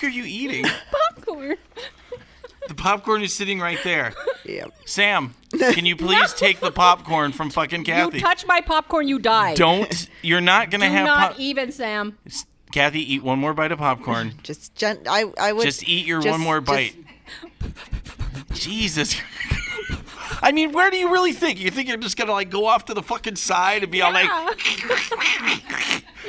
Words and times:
fuck 0.00 0.08
are 0.08 0.12
you 0.12 0.24
eating? 0.24 0.64
Popcorn. 1.16 1.56
The 2.68 2.74
popcorn 2.74 3.22
is 3.22 3.32
sitting 3.32 3.60
right 3.60 3.78
there. 3.84 4.12
Yep. 4.44 4.72
Sam, 4.86 5.34
can 5.56 5.86
you 5.86 5.94
please 5.94 6.32
take 6.36 6.58
the 6.58 6.72
popcorn 6.72 7.30
from 7.30 7.48
fucking 7.50 7.84
Kathy? 7.84 8.16
You 8.18 8.22
touch 8.24 8.44
my 8.44 8.60
popcorn, 8.60 9.06
you 9.06 9.20
die. 9.20 9.54
Don't. 9.54 10.08
You're 10.22 10.40
not 10.40 10.70
gonna 10.70 10.86
Do 10.88 10.92
have. 10.92 11.06
not 11.06 11.30
pop- 11.32 11.40
even, 11.40 11.70
Sam. 11.70 12.18
Kathy, 12.72 13.14
eat 13.14 13.22
one 13.22 13.38
more 13.38 13.54
bite 13.54 13.70
of 13.70 13.78
popcorn. 13.78 14.34
Just 14.42 14.74
gent- 14.74 15.06
I 15.08 15.26
I 15.38 15.52
would 15.52 15.62
Just 15.64 15.88
eat 15.88 16.06
your 16.06 16.20
just- 16.20 16.32
one 16.32 16.40
more 16.40 16.60
just- 16.60 16.66
bite. 16.66 16.96
Jesus. 18.52 19.14
I 20.42 20.50
mean, 20.52 20.72
where 20.72 20.90
do 20.90 20.96
you 20.96 21.10
really 21.12 21.32
think? 21.32 21.60
You 21.60 21.70
think 21.70 21.88
you're 21.88 21.96
just 21.96 22.16
gonna 22.16 22.32
like 22.32 22.50
go 22.50 22.66
off 22.66 22.84
to 22.86 22.94
the 22.94 23.02
fucking 23.02 23.36
side 23.36 23.82
and 23.84 23.92
be 23.92 24.02
all 24.02 24.12
like, 24.12 24.28
You 24.28 24.88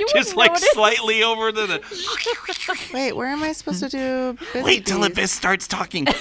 just 0.14 0.36
like 0.36 0.52
notice. 0.52 0.72
slightly 0.72 1.24
over 1.24 1.52
to 1.52 1.68
the. 1.68 1.82
Wait, 2.94 3.14
where 3.14 3.28
am 3.28 3.44
I 3.44 3.52
supposed 3.52 3.80
to 3.82 3.90
do? 3.90 4.38
busy 4.54 4.64
Wait 4.64 4.86
till 4.86 5.00
bees? 5.00 5.08
Abyss 5.08 5.32
starts 5.32 5.68
talking. 5.68 6.06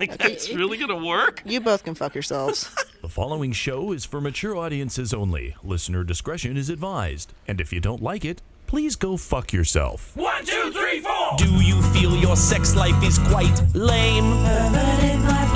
like 0.00 0.16
that's 0.18 0.52
really 0.52 0.76
gonna 0.78 1.04
work? 1.04 1.42
You 1.44 1.60
both 1.60 1.84
can 1.84 1.94
fuck 1.94 2.14
yourselves. 2.14 2.70
The 3.02 3.08
following 3.08 3.52
show 3.52 3.92
is 3.92 4.04
for 4.04 4.20
mature 4.20 4.56
audiences 4.56 5.14
only. 5.14 5.54
Listener 5.62 6.04
discretion 6.04 6.56
is 6.56 6.70
advised. 6.70 7.32
And 7.46 7.60
if 7.60 7.72
you 7.72 7.80
don't 7.80 8.02
like 8.02 8.24
it, 8.24 8.42
please 8.66 8.96
go 8.96 9.16
fuck 9.16 9.52
yourself. 9.52 10.12
One, 10.14 10.44
two, 10.44 10.72
three, 10.72 11.00
four. 11.00 11.36
Do 11.38 11.48
you 11.62 11.80
feel 11.92 12.16
your 12.16 12.36
sex 12.36 12.74
life 12.74 13.02
is 13.02 13.18
quite 13.18 13.62
lame? 13.74 14.32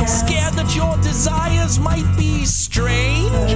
Scared 0.06 0.54
that 0.54 0.72
your 0.74 0.96
desires 0.98 1.78
might 1.78 2.06
be 2.16 2.44
strange? 2.44 3.52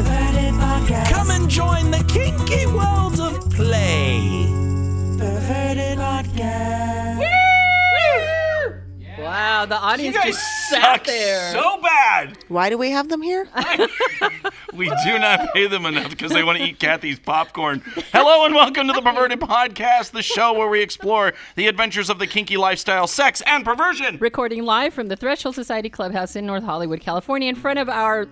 Come 1.09 1.31
and 1.31 1.49
join 1.49 1.91
the 1.91 2.05
kinky 2.09 2.67
world 2.67 3.21
of 3.21 3.51
play. 3.51 4.64
Wow, 9.45 9.67
the 9.67 9.75
You 9.75 9.81
audience 9.81 10.17
guys 10.17 10.25
just 10.29 10.71
sat 10.71 10.83
suck 10.83 11.05
there. 11.05 11.53
so 11.53 11.79
bad. 11.83 12.39
Why 12.49 12.71
do 12.71 12.79
we 12.79 12.93
have 12.93 13.11
them 13.11 13.21
here? 13.21 13.47
We 14.73 14.87
do 15.05 15.19
not 15.21 15.53
pay 15.55 15.69
them 15.69 15.87
enough 15.87 16.11
because 16.11 16.33
they 16.33 16.43
want 16.43 16.59
to 16.59 16.65
eat 16.65 16.81
Kathy's 16.81 17.21
popcorn. 17.21 17.81
Hello 18.13 18.45
and 18.45 18.53
welcome 18.53 18.89
to 18.89 18.93
the 18.93 19.03
Perverted 19.03 19.39
Podcast, 19.39 20.11
the 20.11 20.23
show 20.23 20.53
where 20.53 20.69
we 20.69 20.81
explore 20.83 21.33
the 21.55 21.69
adventures 21.69 22.11
of 22.11 22.19
the 22.19 22.27
kinky 22.27 22.57
lifestyle, 22.57 23.07
sex, 23.07 23.41
and 23.47 23.65
perversion. 23.65 24.17
Recording 24.19 24.65
live 24.65 24.93
from 24.93 25.07
the 25.07 25.15
Threshold 25.15 25.55
Society 25.55 25.89
Clubhouse 25.91 26.35
in 26.35 26.45
North 26.45 26.65
Hollywood, 26.65 27.01
California, 27.01 27.49
in 27.49 27.55
front 27.55 27.79
of 27.79 27.89
our 27.89 28.27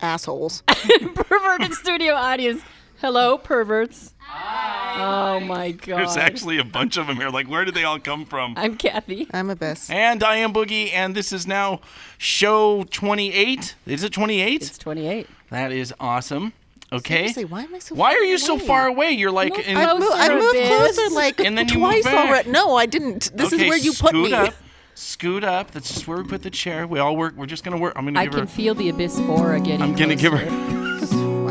Assholes. 0.00 0.62
perverted 1.14 1.72
studio 1.74 2.14
audience. 2.14 2.62
Hello, 3.00 3.36
perverts. 3.38 4.14
Oh 4.34 5.40
my 5.40 5.72
god. 5.72 5.98
There's 5.98 6.16
actually 6.16 6.58
a 6.58 6.64
bunch 6.64 6.96
of 6.96 7.06
them 7.06 7.16
here. 7.16 7.30
Like, 7.30 7.48
where 7.48 7.64
did 7.64 7.74
they 7.74 7.84
all 7.84 7.98
come 7.98 8.24
from? 8.24 8.54
I'm 8.56 8.76
Kathy. 8.76 9.26
I'm 9.32 9.50
Abyss. 9.50 9.90
And 9.90 10.22
I 10.22 10.36
am 10.36 10.52
Boogie, 10.52 10.92
and 10.92 11.14
this 11.14 11.32
is 11.32 11.46
now 11.46 11.80
show 12.18 12.84
28. 12.84 13.74
Is 13.86 14.02
it 14.04 14.12
28? 14.12 14.62
It's 14.62 14.78
28. 14.78 15.26
That 15.50 15.72
is 15.72 15.94
awesome. 15.98 16.52
Okay. 16.92 17.28
Seriously, 17.28 17.44
why 17.46 17.62
am 17.62 17.74
I 17.74 17.78
so? 17.78 17.94
Why 17.94 18.10
far 18.10 18.18
are 18.20 18.24
you 18.24 18.36
so 18.36 18.58
far 18.58 18.86
away? 18.86 19.10
You're 19.12 19.30
like 19.30 19.56
Move 19.56 19.66
in. 19.66 19.76
I, 19.78 19.94
mo- 19.94 20.10
I 20.12 20.28
moved 20.38 20.58
closer 20.68 21.14
like 21.14 21.40
And 21.40 21.56
then 21.56 21.66
twice 21.66 22.06
already. 22.06 22.50
No, 22.50 22.76
I 22.76 22.84
didn't. 22.84 23.32
This 23.34 23.52
okay, 23.52 23.64
is 23.64 23.68
where 23.68 23.78
you 23.78 23.92
put 23.92 24.10
scoot 24.10 24.30
me. 24.30 24.34
Up, 24.34 24.54
scoot 24.94 25.42
up. 25.42 25.70
That's 25.70 25.88
just 25.88 26.06
where 26.06 26.18
we 26.18 26.24
put 26.28 26.42
the 26.42 26.50
chair. 26.50 26.86
We 26.86 26.98
all 26.98 27.16
work. 27.16 27.34
We're 27.34 27.46
just 27.46 27.64
gonna 27.64 27.78
work. 27.78 27.94
I'm 27.96 28.04
gonna 28.04 28.20
I 28.20 28.24
give 28.24 28.32
can 28.34 28.40
her. 28.40 28.46
feel 28.46 28.74
the 28.74 28.90
abyss 28.90 29.18
aura 29.20 29.58
getting 29.58 29.80
I'm 29.80 29.94
gonna 29.94 30.16
give 30.16 30.34
closer. 30.34 30.81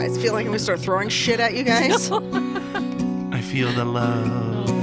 Her. 0.02 0.16
I 0.16 0.22
feel 0.22 0.34
like 0.34 0.46
I'm 0.46 0.52
gonna 0.52 0.60
start 0.60 0.80
throwing 0.80 1.10
shit 1.10 1.40
at 1.40 1.54
you 1.54 1.64
guys. 1.64 2.12
I 3.34 3.42
feel 3.42 3.72
the 3.72 3.86
love. 3.86 4.70
Oh 4.70 4.74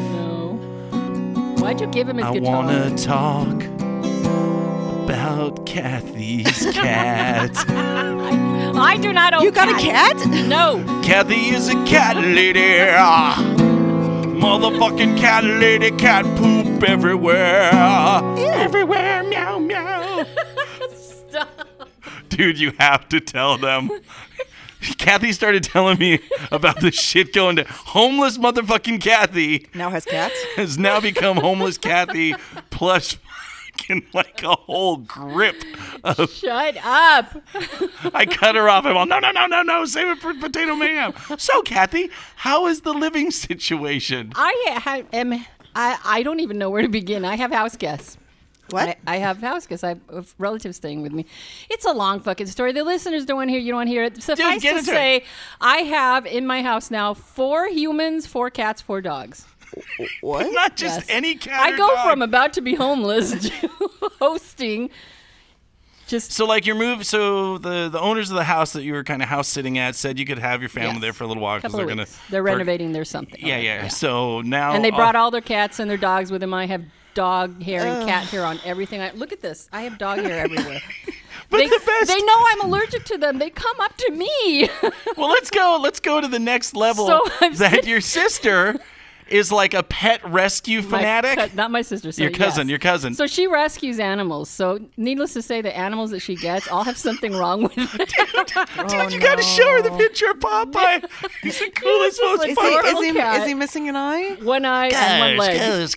no. 0.92 1.54
Why'd 1.62 1.80
you 1.80 1.86
give 1.88 2.08
him 2.08 2.18
his 2.18 2.26
good? 2.26 2.36
I 2.36 2.40
guitar? 2.40 2.54
wanna 2.54 2.96
talk 2.96 3.62
about 5.04 5.64
Kathy's 5.66 6.66
cat. 6.72 7.50
I 7.68 8.96
do 9.00 9.12
not 9.12 9.34
own 9.34 9.42
you 9.42 9.50
got 9.50 9.68
a 9.68 9.78
cat? 9.82 10.16
No. 10.46 10.84
Kathy 11.02 11.48
is 11.50 11.68
a 11.68 11.74
cat 11.84 12.16
lady. 12.16 12.78
Ah. 12.80 13.36
Motherfucking 14.38 15.18
cat 15.18 15.42
lady, 15.44 15.90
cat 15.92 16.24
poop 16.36 16.82
everywhere. 16.88 17.70
Everywhere, 18.38 19.24
meow 19.24 19.58
meow. 19.58 20.24
Stop. 20.94 21.68
Dude, 22.28 22.58
you 22.60 22.72
have 22.78 23.08
to 23.08 23.20
tell 23.20 23.56
them. 23.58 23.90
Kathy 24.98 25.32
started 25.32 25.62
telling 25.62 25.98
me 25.98 26.20
about 26.52 26.80
the 26.80 26.92
shit 26.92 27.32
going 27.32 27.56
to 27.56 27.64
homeless 27.64 28.38
motherfucking 28.38 29.00
Kathy 29.00 29.66
Now 29.74 29.90
has 29.90 30.04
cats. 30.04 30.40
has 30.56 30.78
now 30.78 31.00
become 31.00 31.36
homeless 31.36 31.78
Kathy 31.78 32.34
plus 32.70 33.16
fucking 33.78 34.06
like 34.12 34.42
a 34.42 34.54
whole 34.54 34.98
grip 34.98 35.56
of 36.04 36.30
Shut 36.30 36.76
up. 36.78 37.42
I 38.14 38.26
cut 38.26 38.54
her 38.54 38.68
off. 38.68 38.84
I'm 38.84 38.96
all, 38.96 39.06
no, 39.06 39.18
no, 39.18 39.30
no, 39.30 39.46
no, 39.46 39.62
no, 39.62 39.84
save 39.84 40.08
it 40.08 40.18
for 40.18 40.34
Potato 40.34 40.74
Mayhem. 40.74 41.12
So, 41.38 41.62
Kathy, 41.62 42.10
how 42.36 42.66
is 42.66 42.82
the 42.82 42.92
living 42.92 43.30
situation? 43.30 44.32
I 44.34 44.80
ha- 44.82 45.02
am. 45.12 45.32
I, 45.74 45.98
I 46.04 46.22
don't 46.22 46.40
even 46.40 46.58
know 46.58 46.70
where 46.70 46.82
to 46.82 46.88
begin. 46.88 47.24
I 47.24 47.36
have 47.36 47.52
house 47.52 47.76
guests. 47.76 48.17
What? 48.70 48.88
I, 48.88 48.96
I 49.06 49.16
have 49.18 49.38
house 49.40 49.64
because 49.64 49.82
I 49.84 49.96
have 50.12 50.34
relatives 50.38 50.76
staying 50.76 51.02
with 51.02 51.12
me. 51.12 51.24
It's 51.70 51.84
a 51.84 51.92
long 51.92 52.20
fucking 52.20 52.46
story. 52.48 52.72
The 52.72 52.84
listeners 52.84 53.24
don't 53.24 53.36
want 53.38 53.48
to 53.48 53.52
hear. 53.52 53.60
it, 53.60 53.64
You 53.64 53.72
don't 53.72 53.78
want 53.78 53.86
to 53.88 53.92
hear 53.92 54.04
it. 54.04 54.22
Suffice 54.22 54.62
get 54.62 54.72
to 54.72 54.78
into 54.78 54.90
it. 54.90 54.94
say, 54.94 55.24
I 55.60 55.78
have 55.78 56.26
in 56.26 56.46
my 56.46 56.62
house 56.62 56.90
now 56.90 57.14
four 57.14 57.68
humans, 57.68 58.26
four 58.26 58.50
cats, 58.50 58.82
four 58.82 59.00
dogs. 59.00 59.46
what? 60.20 60.46
Not 60.52 60.76
just 60.76 61.00
Yes. 61.00 61.06
any 61.10 61.34
cat. 61.34 61.60
I 61.60 61.72
or 61.72 61.76
go 61.76 61.88
dog. 61.88 62.10
from 62.10 62.22
about 62.22 62.52
to 62.54 62.60
be 62.60 62.74
homeless 62.74 63.30
to 63.48 63.68
hosting. 64.18 64.90
Just 66.06 66.32
So, 66.32 66.46
like, 66.46 66.64
your 66.64 66.74
move. 66.76 67.04
So, 67.04 67.58
the 67.58 67.90
the 67.90 68.00
owners 68.00 68.30
of 68.30 68.36
the 68.36 68.44
house 68.44 68.72
that 68.72 68.82
you 68.82 68.94
were 68.94 69.04
kind 69.04 69.20
of 69.22 69.28
house 69.28 69.46
sitting 69.46 69.76
at 69.76 69.94
said 69.94 70.18
you 70.18 70.24
could 70.24 70.38
have 70.38 70.62
your 70.62 70.70
family 70.70 70.92
Yes. 70.94 71.00
there 71.02 71.12
for 71.12 71.24
a 71.24 71.26
little 71.26 71.42
while 71.42 71.58
because 71.58 71.72
couple 71.72 71.84
they're 71.86 71.92
of 72.00 72.06
gonna. 72.06 72.08
They're 72.30 72.40
for- 72.40 72.46
renovating 72.46 72.92
their 72.92 73.04
something. 73.04 73.38
Yeah, 73.46 73.58
yeah, 73.58 73.88
So 73.88 74.40
now. 74.40 74.72
And 74.72 74.82
they 74.82 74.90
brought 74.90 75.16
all 75.16 75.30
their 75.30 75.42
cats 75.42 75.78
and 75.78 75.90
their 75.90 75.98
dogs 75.98 76.30
with 76.30 76.40
them. 76.40 76.54
I 76.54 76.64
have 76.64 76.82
dog 77.18 77.60
hair 77.60 77.84
and 77.84 78.08
cat 78.08 78.26
hair 78.26 78.44
on 78.44 78.60
everything. 78.64 79.00
I, 79.00 79.10
look 79.10 79.32
at 79.32 79.42
this. 79.42 79.68
I 79.72 79.82
have 79.82 79.98
dog 79.98 80.20
hair 80.20 80.38
everywhere. 80.44 80.80
But 81.50 81.56
they, 81.56 81.66
the 81.66 81.82
best. 81.84 82.06
they 82.06 82.22
know 82.22 82.36
I'm 82.46 82.60
allergic 82.60 83.04
to 83.06 83.18
them. 83.18 83.40
They 83.40 83.50
come 83.50 83.80
up 83.80 83.96
to 83.96 84.10
me. 84.12 84.70
well, 85.16 85.28
let's 85.28 85.50
go. 85.50 85.80
Let's 85.82 85.98
go 85.98 86.20
to 86.20 86.28
the 86.28 86.38
next 86.38 86.76
level. 86.76 87.08
So 87.08 87.22
that 87.40 87.56
sitting- 87.56 87.90
your 87.90 88.00
sister 88.00 88.78
is 89.30 89.50
like 89.52 89.74
a 89.74 89.82
pet 89.82 90.20
rescue 90.28 90.82
fanatic. 90.82 91.38
cou- 91.38 91.48
not 91.54 91.70
my 91.70 91.82
sister. 91.82 92.12
So 92.12 92.22
Your 92.22 92.30
cousin, 92.30 92.66
yes. 92.66 92.70
your 92.70 92.78
cousin. 92.78 93.14
So 93.14 93.26
she 93.26 93.46
rescues 93.46 93.98
animals. 93.98 94.48
So 94.50 94.78
needless 94.96 95.32
to 95.34 95.42
say, 95.42 95.60
the 95.62 95.76
animals 95.76 96.10
that 96.10 96.20
she 96.20 96.36
gets 96.36 96.68
all 96.68 96.84
have 96.84 96.96
something 96.96 97.32
wrong 97.32 97.62
with 97.64 97.74
them. 97.74 98.86
Dude, 98.88 99.12
you 99.12 99.20
gotta 99.28 99.42
show 99.42 99.70
her 99.72 99.82
the 99.82 99.90
picture 99.96 100.30
of 100.30 100.38
Popeye. 100.38 101.04
He's 101.42 101.58
the 101.58 101.70
coolest, 101.70 102.20
most 102.22 102.38
like 102.40 102.50
Is 102.50 102.58
he, 102.58 102.64
is, 102.66 103.04
he, 103.06 103.12
cat. 103.14 103.40
is 103.42 103.46
he 103.48 103.54
missing 103.54 103.88
an 103.88 103.96
eye? 103.96 104.36
one 104.42 104.64
eye 104.64 104.88
and 104.88 105.38
one 105.38 105.46
leg. 105.46 105.88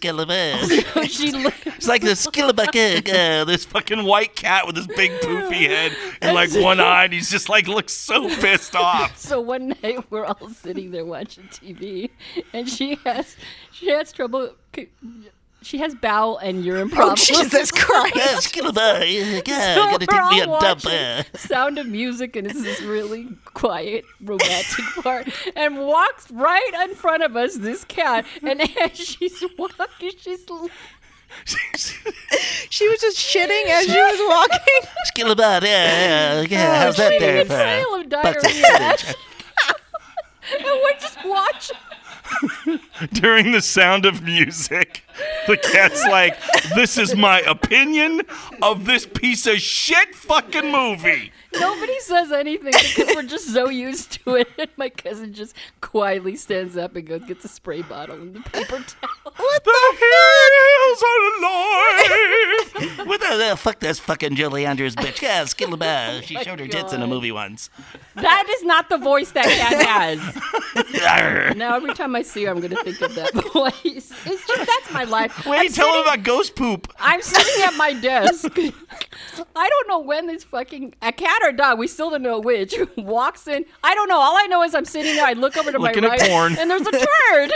she 1.09 1.31
li- 1.31 1.49
It's 1.65 1.87
like 1.87 2.01
the 2.01 2.11
skillebuck, 2.11 3.09
uh, 3.09 3.45
this 3.45 3.65
fucking 3.65 4.03
white 4.03 4.35
cat 4.35 4.65
with 4.65 4.75
this 4.75 4.87
big 4.87 5.11
poofy 5.21 5.67
head 5.67 5.95
and 6.21 6.33
like 6.35 6.51
one 6.53 6.79
eye, 6.79 7.05
and 7.05 7.13
he's 7.13 7.29
just 7.29 7.49
like 7.49 7.67
looks 7.67 7.93
so 7.93 8.27
pissed 8.39 8.75
off. 8.75 9.17
So 9.17 9.39
one 9.41 9.69
night 9.83 10.09
we're 10.11 10.25
all 10.25 10.49
sitting 10.49 10.91
there 10.91 11.05
watching 11.05 11.43
TV, 11.45 12.09
and 12.53 12.69
she 12.69 12.95
has 13.05 13.20
she 13.71 13.89
has 13.89 14.11
trouble. 14.11 14.51
She 15.63 15.77
has 15.77 15.93
bowel 15.93 16.39
and 16.39 16.65
urine 16.65 16.89
problems. 16.89 17.29
Oh 17.29 17.33
problems. 17.35 17.51
Jesus 17.51 17.71
Christ! 17.83 18.51
skillebuck, 18.51 19.45
So 19.45 19.97
we're 20.11 20.21
all 20.21 20.49
watching 20.49 20.89
Sound 21.35 21.77
of 21.77 21.85
music, 21.85 22.35
and 22.35 22.47
it's 22.47 22.63
this 22.63 22.81
really 22.81 23.27
quiet, 23.45 24.03
romantic 24.21 24.85
part. 25.03 25.27
And 25.55 25.77
walks 25.79 26.31
right 26.31 26.87
in 26.89 26.95
front 26.95 27.21
of 27.21 27.35
us, 27.37 27.57
this 27.57 27.83
cat, 27.83 28.25
and 28.41 28.59
as 28.81 28.97
she's 28.97 29.43
walking, 29.55 30.11
she's 30.17 30.45
She 32.71 32.87
was 32.89 32.99
just 32.99 33.17
shitting 33.17 33.65
as 33.67 33.85
she 33.85 33.91
was 33.91 34.19
walking. 34.29 34.89
skillebuck, 35.15 35.61
yeah, 35.61 36.41
yeah, 36.41 36.71
oh, 36.71 36.79
how's 36.79 36.97
that 36.97 37.13
shitting 37.13 37.19
there? 37.19 37.41
a 37.41 37.45
trail 37.45 37.95
of 37.95 38.09
diarrhea. 38.09 38.97
and 40.57 40.65
we're 40.65 40.99
just 40.99 41.23
watching. 41.23 41.77
During 43.13 43.51
the 43.51 43.61
sound 43.61 44.05
of 44.05 44.23
music, 44.23 45.03
the 45.47 45.57
cat's 45.57 46.05
like, 46.05 46.37
"This 46.75 46.97
is 46.97 47.15
my 47.15 47.39
opinion 47.41 48.21
of 48.61 48.85
this 48.85 49.05
piece 49.05 49.45
of 49.47 49.57
shit 49.57 50.15
fucking 50.15 50.71
movie." 50.71 51.31
Nobody 51.53 51.99
says 51.99 52.31
anything 52.31 52.71
because 52.71 53.15
we're 53.15 53.23
just 53.23 53.53
so 53.53 53.69
used 53.69 54.23
to 54.23 54.35
it. 54.35 54.69
My 54.77 54.89
cousin 54.89 55.33
just 55.33 55.55
quietly 55.81 56.35
stands 56.35 56.77
up 56.77 56.95
and 56.95 57.05
goes, 57.05 57.25
gets 57.25 57.43
a 57.43 57.49
spray 57.49 57.81
bottle 57.81 58.15
and 58.15 58.33
the 58.35 58.39
paper 58.39 58.77
towel. 58.77 59.10
What 59.23 59.63
The 59.63 59.97
hills 60.01 61.03
are 61.03 61.21
alive. 61.37 62.27
What 63.07 63.19
the 63.19 63.51
uh, 63.51 63.55
fuck 63.55 63.79
this 63.79 63.99
fucking 63.99 64.35
Julie 64.35 64.65
Andrews 64.65 64.95
bitch? 64.95 65.21
Yeah, 65.21 65.45
skill 65.45 65.73
about. 65.73 66.23
She 66.23 66.35
my 66.35 66.43
showed 66.43 66.59
her 66.59 66.67
tits 66.67 66.93
in 66.93 67.01
a 67.01 67.07
movie 67.07 67.31
once. 67.31 67.69
That 68.15 68.47
is 68.57 68.63
not 68.63 68.89
the 68.89 68.97
voice 68.97 69.31
that 69.31 69.45
cat 69.45 70.19
has. 71.03 71.55
Now 71.55 71.75
every 71.75 71.93
time 71.93 72.15
I 72.15 72.21
see 72.21 72.45
her, 72.45 72.51
I'm 72.51 72.59
gonna 72.59 72.81
think 72.83 73.01
of 73.01 73.13
that 73.15 73.33
voice. 73.53 74.11
It's 74.25 74.47
just 74.47 74.65
that's 74.65 74.93
my 74.93 75.03
life. 75.03 75.45
Wait, 75.45 75.59
I'm 75.59 75.67
tell 75.69 75.93
him 75.95 76.01
about 76.03 76.23
ghost 76.23 76.55
poop. 76.55 76.91
I'm 76.99 77.21
sitting 77.21 77.63
at 77.63 77.75
my 77.75 77.93
desk. 77.93 78.47
I 79.55 79.69
don't 79.69 79.87
know 79.87 79.99
when 79.99 80.27
this 80.27 80.43
fucking 80.43 80.93
a 81.01 81.11
cat 81.11 81.39
or 81.43 81.51
dog, 81.51 81.79
we 81.79 81.87
still 81.87 82.09
don't 82.09 82.21
know 82.21 82.39
which, 82.39 82.75
walks 82.97 83.47
in. 83.47 83.65
I 83.83 83.95
don't 83.95 84.07
know. 84.09 84.19
All 84.19 84.37
I 84.37 84.47
know 84.47 84.63
is 84.63 84.75
I'm 84.75 84.85
sitting 84.85 85.15
there. 85.15 85.25
I 85.25 85.33
look 85.33 85.57
over 85.57 85.71
to 85.71 85.79
Looking 85.79 86.03
my 86.03 86.09
right, 86.09 86.21
porn. 86.29 86.57
and 86.57 86.69
there's 86.69 86.81
a 86.85 86.91
turd. 86.91 87.51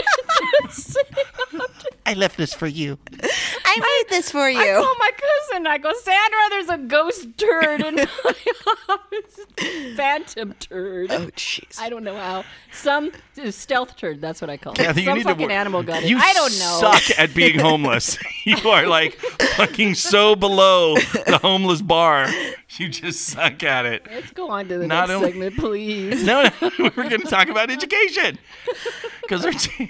just 0.64 0.94
sitting 0.94 1.24
up 1.62 1.78
to- 1.80 1.92
I 2.06 2.14
left 2.14 2.38
this 2.38 2.54
for 2.54 2.68
you. 2.68 2.98
I 3.66 3.80
made 3.80 4.10
this 4.16 4.30
for 4.32 4.50
you. 4.50 4.60
I 4.60 4.82
call 4.82 4.96
my 5.00 5.12
cousin. 5.52 5.68
I 5.68 5.78
go, 5.80 5.92
Sandra, 5.94 6.40
there's 6.52 6.70
a 6.70 6.78
ghost 6.78 7.38
turd 7.38 7.81
in 7.81 7.96
my 7.96 8.36
office. 8.90 9.40
Phantom 9.96 10.54
turd. 10.60 11.12
Oh, 11.12 11.28
jeez. 11.36 11.80
I 11.80 11.90
don't 11.90 12.04
know 12.04 12.16
how. 12.16 12.44
Some 12.72 13.12
uh, 13.44 13.52
stealth 13.52 13.96
turd. 13.98 14.22
That's 14.22 14.40
what 14.42 14.50
I 14.50 14.58
call 14.58 14.74
it. 14.74 14.78
Kathy, 14.78 15.02
you 15.02 15.08
Some 15.08 15.18
need 15.18 15.24
to 15.24 15.30
fucking 15.30 15.48
wor- 15.48 15.52
animal 15.52 15.84
got 15.84 16.04
it. 16.04 16.10
You 16.10 16.18
I 16.20 16.34
don't 16.34 16.52
know. 16.60 16.78
suck 16.80 17.20
at 17.20 17.34
being 17.34 17.60
homeless. 17.60 18.18
you 18.46 18.58
are 18.70 18.86
like 18.88 19.14
fucking 19.56 19.96
so 19.96 20.36
below 20.36 20.96
the 21.25 21.38
homeless 21.38 21.81
bar. 21.81 22.27
You 22.77 22.89
just 22.89 23.22
suck 23.25 23.63
at 23.63 23.86
it. 23.86 24.06
Let's 24.12 24.31
go 24.31 24.50
on 24.50 24.68
to 24.68 24.77
the 24.77 24.88
Not 24.88 25.07
next 25.10 25.12
only- 25.12 25.31
segment, 25.31 25.57
please. 25.57 26.24
No, 26.24 26.44
no, 26.62 26.69
we're 26.80 26.89
going 27.10 27.22
to 27.22 27.27
talk 27.27 27.48
about 27.48 27.69
education. 27.69 28.38
Because 29.22 29.42
they're 29.44 29.51
t- 29.54 29.89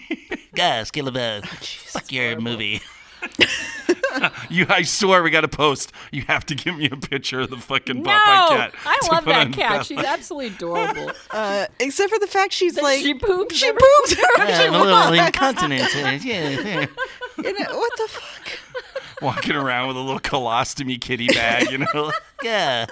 Guys, 0.56 0.90
skill 0.90 1.08
about. 1.08 1.46
Fuck 1.48 2.12
your 2.12 2.40
movie. 2.40 2.82
you, 4.50 4.66
I 4.70 4.84
swear, 4.84 5.24
we 5.24 5.30
got 5.30 5.42
to 5.42 5.48
post. 5.48 5.92
You 6.12 6.22
have 6.28 6.46
to 6.48 6.56
give 6.56 6.78
me 6.78 6.90
a 6.92 6.96
picture 6.96 7.42
of 7.42 7.50
the 7.50 7.58
fucking 7.58 8.04
No, 8.04 8.10
Popeye 8.12 8.48
cat. 8.50 8.74
I 8.86 9.00
love 9.12 9.26
that 9.26 9.52
cat. 9.54 9.72
Beth. 9.80 9.86
She's 9.88 9.98
absolutely 10.00 10.48
adorable. 10.56 11.12
Uh, 11.32 11.66
except 11.80 12.12
for 12.14 12.20
the 12.20 12.28
fact 12.28 12.54
she's 12.54 12.76
That 12.76 12.84
like 12.84 13.00
she 13.02 13.14
poops 13.14 13.56
She 13.56 13.68
every- 13.68 13.80
poops 13.82 14.16
wherever 14.16 14.52
Yeah, 14.52 14.60
she 14.60 14.68
I'm 14.68 14.74
a 14.76 14.80
little 14.84 15.14
incontinent. 15.26 15.96
uh, 15.96 15.98
Yeah, 16.22 16.50
yeah. 16.50 16.86
You 17.38 17.60
know, 17.60 17.78
what 17.78 17.92
the 17.98 18.08
fuck? 18.10 18.60
Walking 19.22 19.56
around 19.56 19.88
with 19.90 19.98
a 19.98 20.02
little 20.02 20.20
colostomy 20.20 21.00
kitty 21.00 21.28
bag, 21.28 21.70
you 21.72 21.80
know. 21.80 22.12
yeah. 22.44 22.86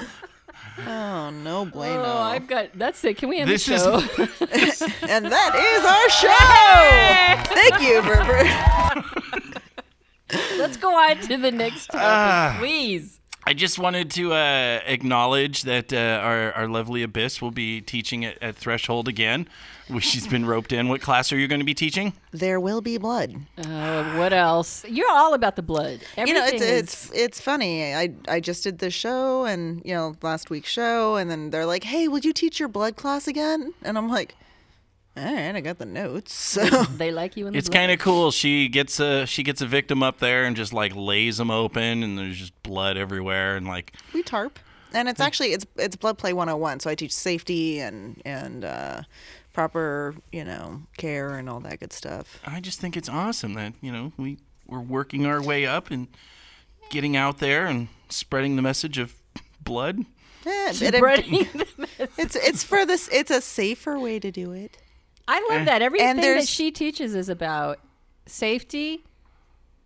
Oh 0.88 1.30
no, 1.30 1.66
bueno. 1.66 2.04
Oh, 2.04 2.22
I've 2.22 2.48
got. 2.48 2.70
That's 2.74 3.04
it. 3.06 3.18
Can 3.18 3.30
we 3.30 3.40
end 3.40 3.50
This 3.50 3.66
the 3.68 3.76
is- 3.76 3.84
show? 3.84 3.94
and 5.08 5.26
that 5.26 5.56
is 5.56 5.86
our 5.86 6.10
show. 6.10 7.54
Thank 7.54 7.82
you, 7.82 8.02
Berber. 8.02 8.44
Let's 10.58 10.78
go 10.78 10.96
on 10.96 11.18
to 11.20 11.38
the 11.38 11.52
next 11.52 11.88
topic, 11.88 12.02
ah. 12.02 12.56
please. 12.60 13.20
I 13.46 13.54
just 13.54 13.78
wanted 13.78 14.10
to 14.12 14.34
uh, 14.34 14.80
acknowledge 14.86 15.64
that 15.64 15.92
uh, 15.92 15.98
our, 15.98 16.54
our 16.54 16.68
lovely 16.68 17.04
Abyss 17.04 17.42
will 17.42 17.52
be 17.52 17.82
teaching 17.82 18.24
at, 18.24 18.42
at 18.42 18.56
Threshold 18.56 19.08
again. 19.10 19.50
She's 20.00 20.26
been 20.28 20.46
roped 20.46 20.72
in. 20.72 20.88
What 20.88 21.02
class 21.02 21.34
are 21.34 21.38
you 21.38 21.48
going 21.50 21.60
to 21.60 21.66
be 21.66 21.74
teaching? 21.74 22.14
There 22.32 22.60
will 22.62 22.80
be 22.80 22.98
blood. 22.98 23.36
Uh, 23.58 24.14
what 24.16 24.32
else? 24.32 24.86
You're 24.88 25.12
all 25.12 25.34
about 25.34 25.58
the 25.58 25.62
blood. 25.62 26.00
you 26.18 26.34
know, 26.34 26.46
it's 26.46 26.62
is- 26.62 26.70
it's 26.72 27.12
it's 27.12 27.42
funny. 27.42 27.94
I 27.94 28.14
I 28.30 28.40
just 28.40 28.64
did 28.64 28.80
this 28.80 28.94
show 28.94 29.44
and 29.44 29.82
you 29.84 29.94
know 29.94 30.16
last 30.22 30.50
week's 30.50 30.70
show, 30.70 31.18
and 31.18 31.30
then 31.30 31.50
they're 31.50 31.66
like, 31.66 31.84
"Hey, 31.84 32.08
would 32.08 32.24
you 32.24 32.32
teach 32.32 32.62
your 32.62 32.70
blood 32.70 32.96
class 32.96 33.28
again?" 33.28 33.74
And 33.84 33.98
I'm 33.98 34.08
like, 34.10 34.36
"All 35.18 35.24
right, 35.24 35.56
I 35.56 35.62
got 35.62 35.78
the 35.78 35.86
notes." 35.86 36.34
So 36.34 36.64
they 36.84 37.12
like 37.12 37.36
you 37.38 37.48
in 37.48 37.54
the 37.54 37.60
It's 37.60 37.70
kind 37.70 37.92
of 37.92 38.00
cool. 38.00 38.32
She 38.32 38.68
gets 38.68 39.00
a 39.00 39.26
she 39.26 39.44
gets 39.44 39.62
a 39.62 39.66
victim 39.66 40.02
up 40.04 40.20
there 40.20 40.46
and 40.46 40.56
just 40.56 40.74
like 40.74 40.96
lays 40.96 41.38
them 41.38 41.52
open, 41.52 42.04
and 42.04 42.18
there's 42.18 42.38
just 42.38 42.64
blood 42.64 42.98
everywhere, 42.98 43.56
and 43.56 43.68
like 43.68 43.94
we 44.14 44.24
tarp, 44.24 44.60
and 44.94 45.08
it's 45.10 45.20
actually 45.22 45.54
it's 45.54 45.66
it's 45.78 45.96
blood 45.96 46.18
play 46.18 46.34
101. 46.34 46.80
So 46.80 46.90
I 46.90 46.96
teach 46.96 47.12
safety 47.14 47.80
and 47.80 48.22
and 48.26 48.66
uh, 48.66 49.02
proper 49.54 50.16
you 50.32 50.44
know 50.44 50.84
care 50.98 51.36
and 51.36 51.50
all 51.50 51.60
that 51.62 51.80
good 51.80 51.94
stuff. 51.94 52.40
I 52.46 52.60
just 52.60 52.80
think 52.80 52.96
it's 52.98 53.10
awesome 53.10 53.54
that 53.56 53.74
you 53.82 53.92
know 53.92 54.14
we 54.18 54.38
we're 54.68 54.80
working 54.80 55.26
our 55.26 55.42
way 55.42 55.66
up 55.66 55.92
and 55.92 56.08
getting 56.90 57.16
out 57.16 57.40
there 57.40 57.66
and 57.68 57.88
spreading 58.10 58.56
the 58.56 58.62
message 58.62 58.98
of 58.98 59.16
blood. 59.62 60.06
Yeah, 60.46 60.70
it- 60.72 60.76
Spreading 60.76 61.32
the 61.54 62.10
it's 62.18 62.36
it's 62.36 62.64
for 62.64 62.86
this. 62.86 63.10
It's 63.12 63.32
a 63.32 63.42
safer 63.42 64.00
way 64.00 64.20
to 64.20 64.32
do 64.32 64.52
it. 64.52 64.78
I 65.28 65.40
love 65.50 65.62
eh. 65.62 65.66
that. 65.66 65.82
Everything 65.82 66.18
that 66.18 66.48
she 66.48 66.72
teaches 66.72 67.16
is 67.16 67.30
about 67.30 67.80
safety, 68.26 69.06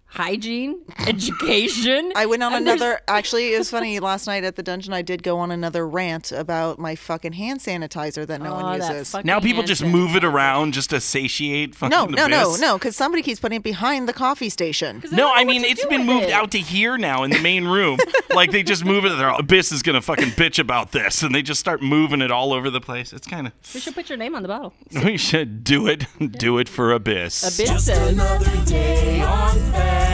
hygiene, 0.09 0.81
education. 1.07 2.12
I 2.15 2.25
went 2.25 2.44
on 2.44 2.54
and 2.54 2.65
there's- 2.65 2.80
another. 2.81 3.00
Actually, 3.07 3.54
it 3.54 3.57
was 3.57 3.69
funny. 3.69 4.00
Last 4.00 4.27
night 4.27 4.44
at 4.44 4.56
the 4.56 4.63
dungeon, 4.63 4.94
I 4.94 5.01
did 5.01 5.24
go 5.24 5.38
on 5.39 5.51
another 5.51 5.88
rant 5.88 6.31
about 6.31 6.80
my 6.80 6.95
fucking 6.95 7.33
hand 7.33 7.59
sanitizer 7.59 8.25
that 8.25 8.42
no 8.42 8.51
Oh, 8.54 8.63
one 8.63 8.75
uses. 8.81 9.15
Now 9.24 9.39
people 9.39 9.63
just 9.63 9.81
sanitizer. 9.83 9.92
move 9.92 10.15
it 10.15 10.24
around 10.24 10.74
just 10.74 10.89
to 10.92 11.00
satiate 11.01 11.75
fucking 11.75 11.89
No, 11.92 12.06
no, 12.06 12.27
no, 12.27 12.50
Abyss. 12.50 12.62
no, 12.62 12.77
because 12.77 12.95
somebody 12.95 13.21
keeps 13.24 13.39
putting 13.39 13.57
it 13.57 13.63
behind 13.63 14.07
the 14.07 14.13
coffee 14.13 14.50
station. 14.50 15.04
No, 15.12 15.31
I 15.33 15.44
mean 15.44 15.63
it's 15.63 15.86
been 15.86 16.06
moved 16.06 16.25
it. 16.25 16.31
out 16.31 16.51
to 16.51 16.60
here 16.60 16.98
now 16.98 17.24
in 17.24 17.31
the 17.31 17.39
main 17.39 17.65
room. 17.65 17.98
like 18.33 18.51
they 18.51 18.63
just 18.63 18.86
move 18.86 19.06
it. 19.06 19.10
Their 19.18 19.30
Abyss 19.30 19.71
is 19.71 19.81
gonna 19.83 20.01
fucking 20.01 20.30
bitch 20.31 20.60
about 20.60 20.92
this, 20.92 21.21
and 21.24 21.33
they 21.36 21.42
just 21.42 21.60
start 21.60 21.81
moving 21.81 22.21
it 22.21 22.31
all 22.31 22.53
over 22.53 22.69
the 22.69 22.81
place. 22.81 23.13
It's 23.13 23.27
kind 23.27 23.48
of 23.48 23.53
We 23.74 23.80
should 23.80 23.94
put 23.95 24.10
your 24.10 24.18
name 24.18 24.36
on 24.36 24.42
the 24.42 24.48
bottle. 24.50 24.74
we 25.03 25.18
should 25.18 25.63
do 25.63 25.88
it. 25.88 26.06
Do 26.31 26.57
it 26.57 26.69
for 26.69 26.92
Abyss. 26.92 27.44
A 27.44 27.62
bit 27.63 27.80
says. 27.80 28.13
Another 28.13 28.65
day 28.65 29.21
on 29.21 29.56
Fat 29.71 30.06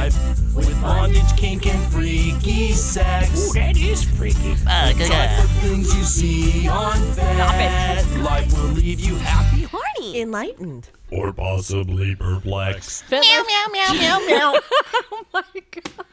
Life 0.00 0.56
with 0.56 0.80
bondage, 0.80 1.36
kink, 1.36 1.66
and 1.66 1.92
freaky 1.92 2.72
sex. 2.72 3.50
Ooh, 3.50 3.52
that 3.52 3.76
is 3.76 4.02
freaky. 4.02 4.56
Uh, 4.66 4.94
the 4.94 5.04
type 5.06 5.46
things 5.60 5.94
you 5.94 6.04
see 6.04 6.68
on 6.68 6.96
Fat 7.12 8.06
Life 8.22 8.50
will 8.54 8.70
leave 8.70 8.98
you 8.98 9.16
happy, 9.16 9.64
horny, 9.64 10.22
Enlightened. 10.22 10.88
Or 11.10 11.34
possibly 11.34 12.16
perplexed. 12.16 13.10
Meow, 13.10 13.20
meow, 13.20 13.66
meow, 13.70 13.92
meow, 13.92 14.18
meow. 14.26 14.60
oh 15.12 15.26
my 15.34 15.42
god. 15.70 16.06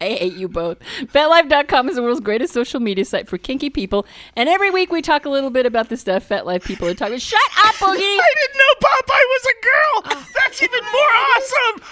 I 0.00 0.04
hate 0.10 0.34
you 0.34 0.48
both. 0.48 0.78
FetLife.com 1.02 1.88
is 1.88 1.96
the 1.96 2.02
world's 2.02 2.20
greatest 2.20 2.52
social 2.54 2.80
media 2.80 3.04
site 3.04 3.28
for 3.28 3.36
kinky 3.38 3.70
people. 3.70 4.06
And 4.36 4.48
every 4.48 4.70
week 4.70 4.92
we 4.92 5.02
talk 5.02 5.24
a 5.24 5.28
little 5.30 5.50
bit 5.50 5.66
about 5.66 5.88
the 5.88 5.96
stuff 5.96 6.28
FetLife 6.28 6.64
people 6.64 6.86
are 6.88 6.94
talking 6.94 7.14
about. 7.14 7.22
Shut 7.22 7.40
up, 7.64 7.74
Boogie! 7.76 7.96
I 7.98 8.32
didn't 8.36 8.58
know 8.58 8.88
Popeye 8.88 9.26
was 9.28 9.44
a 9.44 9.64
girl. 9.64 10.02
Oh. 10.18 10.26
That's 10.36 10.62
even 10.62 10.82
more 10.82 11.12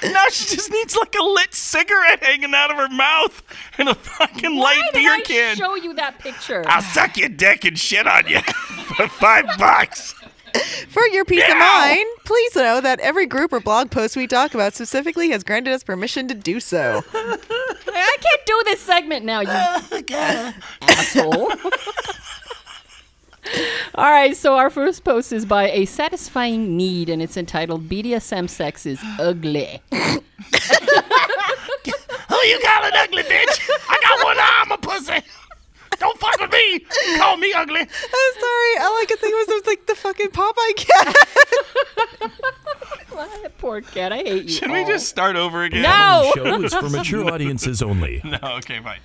awesome. 0.04 0.12
Now 0.12 0.28
she 0.30 0.54
just 0.54 0.70
needs 0.70 0.96
like 0.96 1.14
a 1.18 1.22
lit 1.24 1.52
cigarette 1.54 2.22
hanging 2.22 2.54
out 2.54 2.70
of 2.70 2.76
her 2.76 2.88
mouth 2.88 3.42
and 3.78 3.88
a 3.88 3.94
fucking 3.94 4.56
Why 4.56 4.76
light 4.76 4.92
beer 4.94 5.12
I 5.12 5.20
can. 5.22 5.56
show 5.56 5.74
you 5.74 5.94
that 5.94 6.18
picture? 6.18 6.62
I'll 6.66 6.82
suck 6.82 7.16
your 7.16 7.28
dick 7.28 7.64
and 7.64 7.78
shit 7.78 8.06
on 8.06 8.26
you 8.28 8.40
for 8.96 9.08
five 9.08 9.46
bucks. 9.58 10.14
For 10.88 11.06
your 11.08 11.24
peace 11.24 11.44
of 11.48 11.58
mind, 11.58 12.06
please 12.24 12.56
know 12.56 12.80
that 12.80 12.98
every 13.00 13.26
group 13.26 13.52
or 13.52 13.60
blog 13.60 13.90
post 13.90 14.16
we 14.16 14.26
talk 14.26 14.54
about 14.54 14.74
specifically 14.74 15.30
has 15.30 15.44
granted 15.44 15.72
us 15.72 15.84
permission 15.84 16.28
to 16.28 16.34
do 16.34 16.60
so. 16.60 17.02
I 17.14 18.16
can't 18.20 18.46
do 18.46 18.62
this 18.64 18.80
segment 18.80 19.24
now, 19.24 19.40
you 19.40 19.48
asshole. 20.82 21.52
All 23.94 24.10
right, 24.10 24.36
so 24.36 24.56
our 24.56 24.70
first 24.70 25.04
post 25.04 25.32
is 25.32 25.46
by 25.46 25.70
a 25.70 25.84
satisfying 25.84 26.76
need, 26.76 27.08
and 27.08 27.22
it's 27.22 27.36
entitled 27.36 27.88
"BDSM 27.88 28.50
Sex 28.50 28.86
is 28.86 29.00
Ugly." 29.18 29.80
Who 29.92 30.20
you 32.48 32.58
calling 32.60 32.92
ugly, 32.94 33.22
bitch? 33.22 33.70
I 33.88 33.98
got 34.02 34.24
one 34.24 34.38
arm, 34.38 34.72
a 34.72 34.78
pussy. 34.78 35.22
Don't 36.00 36.18
fuck 36.18 36.40
with 36.40 36.52
me. 36.52 36.80
Call 37.18 37.36
me 37.36 37.52
ugly. 37.54 37.80
I'm 37.80 37.86
sorry, 37.88 38.76
all 38.80 38.92
I 38.92 39.04
could 39.08 39.18
think 39.18 39.34
was, 39.34 39.46
was 39.48 39.66
like 39.66 39.86
the 39.86 39.94
fucking 39.94 40.28
Popeye 40.28 40.76
cat. 40.76 41.16
Poor 43.58 43.80
cat, 43.80 44.12
I 44.12 44.18
hate 44.18 44.44
you. 44.44 44.50
Should 44.50 44.70
we 44.70 44.84
just 44.84 45.08
start 45.08 45.36
over 45.36 45.62
again? 45.62 45.82
No. 45.82 46.30
Show 46.34 46.62
is 46.62 46.74
for 46.74 46.90
mature 46.90 47.30
audiences 47.32 47.82
only. 47.82 48.20
No, 48.26 48.38
okay, 48.58 48.80
fine. 48.80 48.98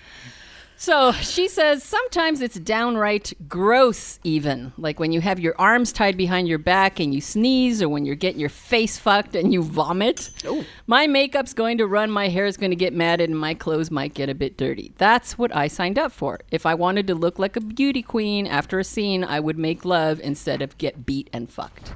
So 0.81 1.11
she 1.11 1.47
says 1.47 1.83
sometimes 1.83 2.41
it's 2.41 2.59
downright 2.59 3.33
gross, 3.47 4.17
even 4.23 4.73
like 4.79 4.99
when 4.99 5.11
you 5.11 5.21
have 5.21 5.39
your 5.39 5.53
arms 5.59 5.93
tied 5.93 6.17
behind 6.17 6.47
your 6.47 6.57
back 6.57 6.99
and 6.99 7.13
you 7.13 7.21
sneeze, 7.21 7.83
or 7.83 7.89
when 7.89 8.03
you're 8.03 8.15
getting 8.15 8.39
your 8.39 8.49
face 8.49 8.97
fucked 8.97 9.35
and 9.35 9.53
you 9.53 9.61
vomit. 9.61 10.31
Oh. 10.43 10.65
My 10.87 11.05
makeup's 11.05 11.53
going 11.53 11.77
to 11.77 11.85
run, 11.85 12.09
my 12.09 12.29
hair 12.29 12.47
is 12.47 12.57
going 12.57 12.71
to 12.71 12.75
get 12.75 12.93
matted, 12.93 13.29
and 13.29 13.37
my 13.37 13.53
clothes 13.53 13.91
might 13.91 14.15
get 14.15 14.27
a 14.27 14.33
bit 14.33 14.57
dirty. 14.57 14.91
That's 14.97 15.37
what 15.37 15.55
I 15.55 15.67
signed 15.67 15.99
up 15.99 16.11
for. 16.11 16.39
If 16.49 16.65
I 16.65 16.73
wanted 16.73 17.05
to 17.07 17.13
look 17.13 17.37
like 17.37 17.55
a 17.55 17.61
beauty 17.61 18.01
queen 18.01 18.47
after 18.47 18.79
a 18.79 18.83
scene, 18.83 19.23
I 19.23 19.39
would 19.39 19.59
make 19.59 19.85
love 19.85 20.19
instead 20.19 20.63
of 20.63 20.79
get 20.79 21.05
beat 21.05 21.29
and 21.31 21.47
fucked. 21.47 21.93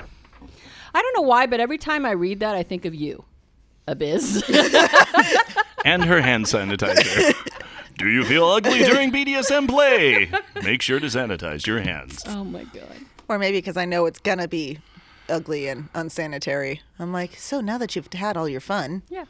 I 0.94 1.02
don't 1.02 1.16
know 1.16 1.28
why, 1.28 1.48
but 1.48 1.60
every 1.60 1.80
time 1.80 2.06
I 2.06 2.12
read 2.12 2.40
that, 2.42 2.54
I 2.54 2.62
think 2.62 2.86
of 2.86 2.94
you, 2.94 3.26
Abyss. 3.88 4.44
And 5.86 6.04
her 6.04 6.20
hand 6.20 6.46
sanitizer. 6.46 7.36
Do 7.98 8.10
you 8.10 8.24
feel 8.26 8.46
ugly 8.46 8.80
during 8.84 9.12
BDSM 9.12 9.68
play? 9.70 10.30
Make 10.64 10.82
sure 10.82 11.00
to 11.00 11.08
sanitize 11.08 11.66
your 11.66 11.80
hands. 11.82 12.24
oh 12.28 12.44
my 12.44 12.64
god. 12.66 12.98
or 13.28 13.40
maybe 13.40 13.58
because 13.60 13.78
I 13.78 13.86
know 13.86 14.06
it's 14.06 14.20
gonna 14.20 14.48
be 14.48 14.80
ugly 15.30 15.68
and 15.68 15.90
unsanitary. 15.94 16.82
I'm 17.00 17.12
like, 17.14 17.36
so 17.38 17.62
now 17.62 17.78
that 17.78 17.96
you've 17.96 18.12
had 18.14 18.38
all 18.38 18.48
your 18.50 18.62
fun, 18.62 19.02
Yeah. 19.10 19.26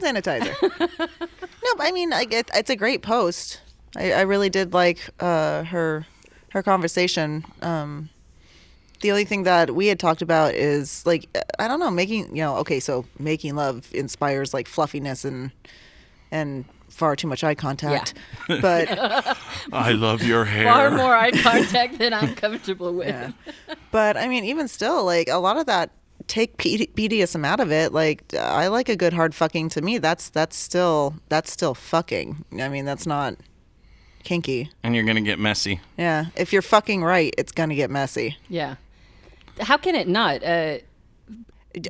hand 0.00 0.16
sanitizer. 0.24 0.54
no, 0.98 1.74
but 1.76 1.86
I 1.86 1.92
mean, 1.92 2.10
like 2.10 2.32
it, 2.32 2.50
it's 2.54 2.70
a 2.70 2.76
great 2.76 3.02
post. 3.02 3.60
I, 3.96 4.12
I 4.12 4.20
really 4.22 4.50
did 4.50 4.72
like 4.72 4.98
uh, 5.20 5.64
her 5.64 6.06
her 6.50 6.62
conversation. 6.62 7.44
Um, 7.62 8.08
the 9.02 9.10
only 9.10 9.24
thing 9.24 9.44
that 9.44 9.74
we 9.74 9.86
had 9.86 9.98
talked 10.00 10.22
about 10.22 10.54
is 10.54 11.04
like 11.06 11.28
I 11.58 11.68
don't 11.68 11.80
know, 11.80 11.90
making 11.90 12.34
you 12.34 12.42
know, 12.42 12.56
okay, 12.58 12.80
so 12.80 13.04
making 13.18 13.54
love 13.56 13.88
inspires 13.92 14.52
like 14.54 14.66
fluffiness 14.68 15.24
and 15.24 15.50
and 16.32 16.64
far 17.00 17.16
too 17.16 17.26
much 17.26 17.42
eye 17.42 17.54
contact. 17.54 18.14
But 18.46 18.86
I 19.72 19.92
love 19.92 20.22
your 20.22 20.44
hair. 20.44 20.64
Far 20.70 20.90
more 20.90 21.16
eye 21.16 21.30
contact 21.32 21.98
than 21.98 22.12
I'm 22.12 22.34
comfortable 22.34 22.92
with. 22.92 23.08
Yeah. 23.08 23.32
but 23.90 24.16
I 24.16 24.28
mean, 24.28 24.44
even 24.44 24.68
still, 24.68 25.04
like 25.04 25.28
a 25.28 25.38
lot 25.38 25.56
of 25.56 25.64
that 25.66 25.90
take 26.26 26.58
P- 26.58 26.86
BDSM 26.94 27.44
out 27.44 27.58
of 27.58 27.72
it. 27.72 27.92
Like 27.92 28.34
I 28.34 28.68
like 28.68 28.88
a 28.90 28.96
good 28.96 29.14
hard 29.14 29.34
fucking. 29.34 29.70
To 29.70 29.80
me, 29.82 29.98
that's 29.98 30.28
that's 30.28 30.56
still 30.56 31.14
that's 31.30 31.50
still 31.50 31.74
fucking. 31.74 32.44
I 32.60 32.68
mean, 32.68 32.84
that's 32.84 33.06
not 33.06 33.34
kinky. 34.22 34.70
and 34.82 34.94
you're 34.94 35.04
gonna 35.04 35.22
get 35.22 35.38
messy. 35.38 35.80
Yeah, 35.96 36.26
if 36.36 36.52
you're 36.52 36.62
fucking 36.62 37.02
right, 37.02 37.34
it's 37.38 37.52
gonna 37.52 37.74
get 37.74 37.90
messy. 37.90 38.36
Yeah. 38.48 38.76
How 39.60 39.76
can 39.78 39.94
it 39.94 40.06
not? 40.08 40.42
Uh, 40.44 40.78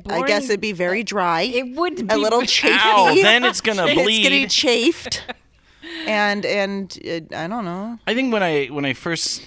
I 0.09 0.21
guess 0.27 0.45
it'd 0.45 0.61
be 0.61 0.73
very 0.73 1.03
dry, 1.03 1.41
it 1.41 1.75
would 1.75 2.07
be 2.07 2.13
a 2.13 2.17
little 2.17 2.41
chafy. 2.45 2.77
Ow! 2.79 3.15
Then 3.15 3.43
it's 3.43 3.61
gonna 3.61 3.83
bleed. 3.85 3.97
it's 3.97 4.03
bleed. 4.03 4.23
getting 4.23 4.47
chafed, 4.47 5.23
and 6.07 6.45
and 6.45 6.99
uh, 7.05 7.35
I 7.35 7.47
don't 7.47 7.65
know. 7.65 7.99
I 8.05 8.13
think 8.13 8.31
when 8.31 8.43
I 8.43 8.67
when 8.67 8.85
I 8.85 8.93
first 8.93 9.45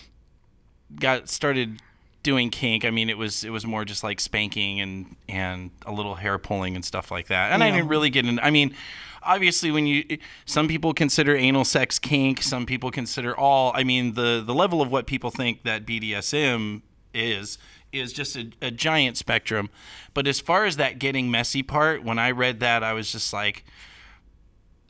got 0.99 1.29
started 1.29 1.81
doing 2.23 2.51
kink, 2.51 2.85
I 2.85 2.91
mean 2.91 3.09
it 3.09 3.19
was 3.19 3.45
it 3.45 3.51
was 3.51 3.65
more 3.65 3.85
just 3.85 4.03
like 4.03 4.19
spanking 4.19 4.81
and 4.81 5.17
and 5.29 5.71
a 5.87 5.93
little 5.93 6.17
hair 6.17 6.39
pulling 6.39 6.75
and 6.75 6.85
stuff 6.85 7.11
like 7.11 7.29
that. 7.29 7.53
And 7.53 7.63
I 7.63 7.71
didn't 7.71 7.89
really 7.89 8.11
get 8.11 8.27
in. 8.27 8.41
I 8.41 8.51
mean, 8.51 8.75
obviously 9.23 9.71
when 9.71 9.87
you 9.87 10.19
some 10.47 10.67
people 10.67 10.93
consider 10.95 11.37
anal 11.37 11.65
sex 11.65 11.99
kink, 11.99 12.43
some 12.43 12.67
people 12.67 12.91
consider 12.91 13.37
all. 13.37 13.73
I 13.75 13.85
mean 13.85 14.15
the 14.15 14.43
the 14.45 14.55
level 14.55 14.83
of 14.83 14.91
what 14.91 15.07
people 15.07 15.31
think 15.31 15.63
that 15.63 15.87
BDSM 15.87 16.83
is 17.13 17.59
is 17.95 18.13
just 18.13 18.37
a, 18.37 18.51
a 18.61 18.71
giant 18.71 19.17
spectrum. 19.17 19.71
But 20.13 20.27
as 20.27 20.41
far 20.41 20.65
as 20.65 20.77
that 20.77 20.99
getting 20.99 21.31
messy 21.31 21.63
part, 21.63 22.03
when 22.05 22.19
I 22.19 22.31
read 22.31 22.61
that, 22.61 22.83
I 22.83 22.93
was 22.93 23.13
just 23.13 23.33
like 23.33 23.65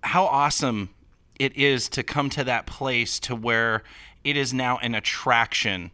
how 0.02 0.25
awesome 0.26 0.90
it 1.38 1.56
is 1.56 1.88
to 1.90 2.02
come 2.02 2.30
to 2.30 2.44
that 2.44 2.66
place 2.66 3.18
to 3.20 3.34
where 3.34 3.82
it 4.23 4.37
is 4.37 4.52
now 4.52 4.78
an 4.78 4.94
attraction 4.94 5.90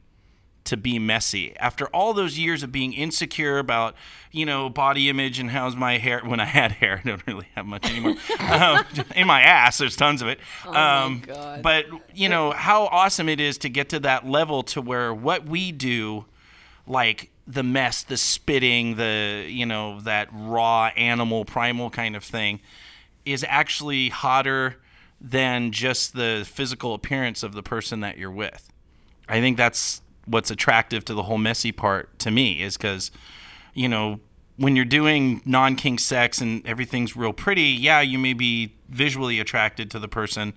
to 0.65 0.77
be 0.77 0.99
messy 0.99 1.57
after 1.57 1.87
all 1.87 2.13
those 2.13 2.39
years 2.39 2.63
of 2.63 2.71
being 2.71 2.93
insecure 2.93 3.59
about 3.59 3.95
you 4.31 4.45
know 4.45 4.69
body 4.69 5.09
image 5.09 5.39
and 5.39 5.51
how's 5.51 5.75
my 5.75 5.99
hair 5.99 6.21
when 6.25 6.39
i 6.39 6.45
had 6.45 6.73
hair 6.73 7.01
i 7.05 7.09
don't 7.09 7.27
really 7.27 7.49
have 7.57 7.67
much 7.67 7.91
anymore 7.91 8.15
um, 8.51 8.85
in 9.17 9.27
my 9.27 9.41
ass 9.41 9.79
there's 9.79 9.97
tons 9.97 10.21
of 10.23 10.29
it 10.29 10.39
um, 10.67 11.23
God. 11.27 11.63
but 11.63 11.87
you 12.15 12.29
know 12.29 12.51
how 12.51 12.85
awesome 12.87 13.29
it 13.29 13.41
is 13.41 13.59
to 13.59 13.69
get 13.69 13.89
to 13.89 14.01
that 14.01 14.27
level 14.27 14.63
to 14.65 14.83
where 14.83 15.15
what 15.15 15.47
we 15.47 15.73
do 15.73 16.27
like 16.87 17.31
the 17.47 17.63
mess, 17.63 18.03
the 18.03 18.17
spitting, 18.17 18.97
the 18.97 19.47
you 19.49 19.67
know 19.67 20.01
that 20.01 20.29
raw 20.33 20.87
animal 20.97 21.45
primal 21.45 21.91
kind 21.91 22.17
of 22.17 22.25
thing 22.25 22.61
is 23.25 23.45
actually 23.49 24.09
hotter 24.09 24.77
than 25.21 25.71
just 25.73 26.15
the 26.15 26.47
physical 26.51 26.95
appearance 26.95 27.43
of 27.43 27.53
the 27.53 27.63
person 27.63 28.01
that 28.01 28.17
you're 28.17 28.31
with. 28.31 28.73
I 29.29 29.41
think 29.41 29.57
that's 29.57 30.01
what's 30.27 30.51
attractive 30.51 31.05
to 31.07 31.15
the 31.15 31.25
whole 31.25 31.39
messy 31.39 31.73
part 31.73 32.19
to 32.21 32.31
me 32.31 32.63
is 32.63 32.77
cuz 32.77 33.11
you 33.75 33.89
know 33.89 34.21
when 34.61 34.77
you're 34.77 34.85
doing 34.85 35.41
non-kink 35.47 35.99
sex 35.99 36.43
and 36.43 36.67
everything's 36.67 37.17
real 37.17 37.33
pretty, 37.33 37.63
yeah, 37.63 38.03
you 38.03 38.19
may 38.19 38.35
be 38.35 38.75
visually 38.91 39.41
attracted 39.41 39.91
to 39.91 39.99
the 39.99 40.07
person, 40.07 40.53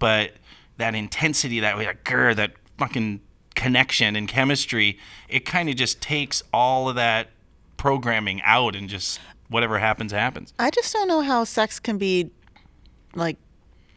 but 0.00 0.32
that 0.78 0.96
intensity, 0.96 1.60
that 1.60 1.78
like 1.78 2.02
grr, 2.02 2.34
that 2.34 2.54
fucking 2.76 3.20
connection 3.56 4.14
and 4.14 4.28
chemistry, 4.28 4.98
it 5.28 5.40
kind 5.40 5.68
of 5.68 5.74
just 5.74 6.00
takes 6.00 6.42
all 6.52 6.88
of 6.88 6.94
that 6.94 7.28
programming 7.76 8.40
out 8.44 8.76
and 8.76 8.88
just 8.88 9.18
whatever 9.48 9.78
happens 9.78 10.12
happens. 10.12 10.54
I 10.58 10.70
just 10.70 10.92
don't 10.92 11.08
know 11.08 11.22
how 11.22 11.42
sex 11.44 11.80
can 11.80 11.98
be 11.98 12.30
like 13.14 13.36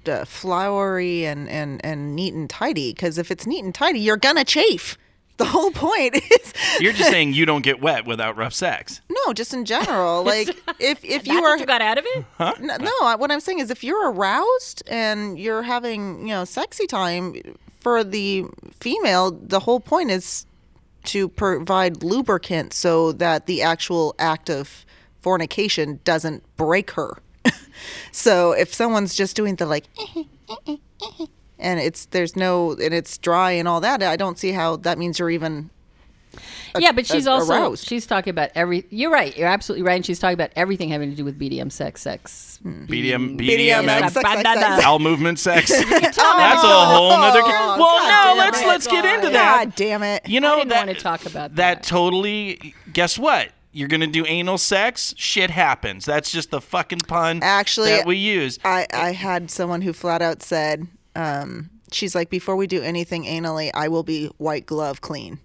uh, 0.08 0.26
flowery 0.26 1.26
and, 1.26 1.48
and, 1.50 1.84
and 1.86 2.16
neat 2.16 2.34
and 2.34 2.50
tidy. 2.50 2.92
Because 2.94 3.18
if 3.18 3.30
it's 3.32 3.46
neat 3.46 3.64
and 3.64 3.76
tidy, 3.76 4.00
you're 4.00 4.18
gonna 4.18 4.44
chafe. 4.46 4.98
The 5.38 5.46
whole 5.46 5.72
point 5.72 6.16
is 6.32 6.54
You're 6.82 6.92
just 6.92 7.10
saying 7.10 7.34
you 7.34 7.46
don't 7.46 7.62
get 7.62 7.80
wet 7.82 8.06
without 8.06 8.36
rough 8.36 8.54
sex. 8.54 9.00
no, 9.10 9.32
just 9.34 9.54
in 9.54 9.64
general. 9.64 10.24
Like 10.30 10.50
if 10.80 11.04
if 11.06 11.24
That's 11.24 11.28
you 11.28 11.38
are 11.44 11.52
what 11.52 11.60
you 11.62 11.66
got 11.66 11.82
out 11.82 11.98
of 11.98 12.06
it? 12.06 12.26
no, 12.60 12.76
no, 12.78 13.16
what 13.18 13.32
I'm 13.32 13.40
saying 13.40 13.60
is 13.60 13.72
if 13.72 13.82
you're 13.84 14.12
aroused 14.12 14.84
and 14.88 15.40
you're 15.40 15.62
having 15.62 16.22
you 16.28 16.34
know 16.34 16.44
sexy 16.44 16.88
time 16.88 17.36
for 17.80 18.04
the 18.04 18.46
female, 18.80 19.32
the 19.32 19.62
whole 19.62 19.80
point 19.80 20.12
is 20.12 20.46
to 21.06 21.30
provide 21.30 22.04
lubricant 22.04 22.74
so 22.74 23.12
that 23.14 23.46
the 23.46 23.62
actual 23.62 24.16
act 24.20 24.50
of 24.50 24.86
fornication 25.22 26.00
doesn't 26.04 26.44
break 26.58 26.92
her. 26.92 27.18
so 28.12 28.52
if 28.52 28.74
someone's 28.74 29.16
just 29.16 29.36
doing 29.36 29.56
the 29.56 29.66
like 29.66 29.86
and 31.60 31.80
it's 31.80 32.06
there's 32.08 32.36
no 32.36 32.72
and 32.72 32.94
it's 32.94 33.18
dry 33.18 33.52
and 33.52 33.68
all 33.68 33.82
that, 33.82 34.04
I 34.04 34.16
don't 34.16 34.38
see 34.38 34.52
how 34.52 34.76
that 34.78 34.98
means 34.98 35.20
you're 35.20 35.30
even 35.30 35.70
yeah, 36.78 36.92
but 36.92 37.06
she's 37.06 37.26
a- 37.28 37.32
also 37.32 37.54
aroused. 37.54 37.88
she's 37.88 38.06
talking 38.06 38.32
about 38.32 38.50
every. 38.56 38.86
You're 38.90 39.12
right. 39.12 39.36
You're 39.38 39.48
absolutely 39.48 39.84
right. 39.84 39.96
And 39.96 40.06
she's 40.06 40.20
talking 40.20 40.34
about 40.36 40.52
everything 40.56 40.90
having 40.90 41.10
to 41.10 41.16
do 41.16 41.26
with 41.26 41.40
BDM 41.40 41.72
sex, 41.72 42.02
sex. 42.02 42.60
BDM, 42.64 43.38
BDM, 43.38 43.40
BDM, 43.40 43.86
sex, 43.88 44.14
sex, 44.14 44.30
sex, 44.32 44.60
sex. 44.60 44.84
bowel 44.84 45.00
movement 45.00 45.40
sex. 45.40 45.70
That's 45.90 46.18
a 46.18 46.22
whole 46.22 47.10
nother. 47.18 47.42
Oh, 47.44 47.76
well, 47.80 48.00
God 48.00 48.08
no, 48.08 48.36
damn 48.36 48.38
let's 48.38 48.62
it. 48.62 48.68
let's 48.68 48.88
get 48.88 49.06
into 49.06 49.30
that. 49.32 49.66
God 49.66 49.76
damn 49.76 50.04
it. 50.04 50.28
You 50.28 50.40
know 50.42 50.54
I 50.54 50.58
didn't 50.58 50.70
that 50.70 50.86
want 50.88 50.98
to 50.98 51.04
talk 51.04 51.26
about 51.26 51.56
that 51.56 51.82
that. 51.82 51.84
totally. 51.84 52.74
Guess 52.94 53.18
what? 53.18 53.50
You're 53.72 53.88
gonna 53.88 54.08
do 54.08 54.26
anal 54.26 54.58
sex. 54.58 55.14
Shit 55.16 55.52
happens. 55.52 56.04
That's 56.04 56.32
just 56.32 56.50
the 56.50 56.60
fucking 56.60 57.00
pun 57.08 57.40
Actually, 57.44 57.90
that 57.92 58.06
we 58.08 58.16
use. 58.18 58.58
I, 58.66 58.88
I 58.92 59.12
had 59.12 59.52
someone 59.52 59.82
who 59.84 59.94
flat 59.94 60.24
out 60.24 60.42
said, 60.42 60.88
um, 61.16 61.70
she's 61.92 62.16
like, 62.16 62.32
before 62.32 62.56
we 62.56 62.66
do 62.66 62.82
anything 62.82 63.26
anally, 63.26 63.70
I 63.76 63.88
will 63.88 64.02
be 64.04 64.26
white 64.38 64.66
glove 64.66 65.02
clean. 65.02 65.38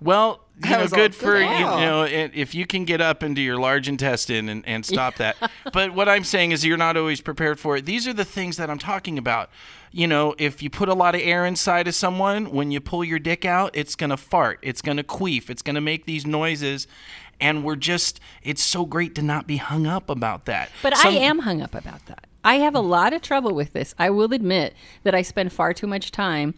Well, 0.00 0.40
you 0.64 0.70
know, 0.70 0.86
good 0.88 1.14
for 1.14 1.32
"Good 1.32 1.50
you 1.50 1.64
know 1.64 2.02
if 2.04 2.54
you 2.54 2.66
can 2.66 2.84
get 2.84 3.00
up 3.00 3.22
into 3.22 3.40
your 3.40 3.58
large 3.58 3.88
intestine 3.88 4.48
and, 4.48 4.66
and 4.66 4.84
stop 4.84 5.16
that. 5.16 5.36
But 5.72 5.94
what 5.94 6.08
I'm 6.08 6.24
saying 6.24 6.52
is 6.52 6.64
you're 6.64 6.76
not 6.76 6.96
always 6.96 7.20
prepared 7.20 7.60
for 7.60 7.76
it. 7.76 7.84
These 7.86 8.06
are 8.08 8.12
the 8.12 8.24
things 8.24 8.56
that 8.56 8.70
I'm 8.70 8.78
talking 8.78 9.18
about. 9.18 9.50
You 9.90 10.06
know, 10.06 10.34
if 10.38 10.62
you 10.62 10.68
put 10.70 10.88
a 10.88 10.94
lot 10.94 11.14
of 11.14 11.20
air 11.22 11.46
inside 11.46 11.88
of 11.88 11.94
someone, 11.94 12.50
when 12.50 12.70
you 12.70 12.80
pull 12.80 13.04
your 13.04 13.18
dick 13.18 13.44
out, 13.44 13.70
it's 13.74 13.94
gonna 13.94 14.16
fart, 14.16 14.58
it's 14.62 14.82
gonna 14.82 15.04
queef, 15.04 15.48
it's 15.48 15.62
gonna 15.62 15.80
make 15.80 16.04
these 16.04 16.26
noises. 16.26 16.86
And 17.40 17.62
we're 17.62 17.76
just, 17.76 18.18
it's 18.42 18.62
so 18.62 18.84
great 18.84 19.14
to 19.14 19.22
not 19.22 19.46
be 19.46 19.58
hung 19.58 19.86
up 19.86 20.10
about 20.10 20.46
that. 20.46 20.70
But 20.82 20.96
Some- 20.96 21.14
I 21.14 21.18
am 21.18 21.40
hung 21.40 21.62
up 21.62 21.74
about 21.74 22.04
that. 22.06 22.26
I 22.44 22.56
have 22.56 22.74
a 22.74 22.80
lot 22.80 23.12
of 23.12 23.22
trouble 23.22 23.54
with 23.54 23.72
this. 23.72 23.94
I 23.98 24.10
will 24.10 24.32
admit 24.32 24.74
that 25.04 25.14
I 25.14 25.22
spend 25.22 25.52
far 25.52 25.72
too 25.72 25.86
much 25.86 26.10
time 26.10 26.54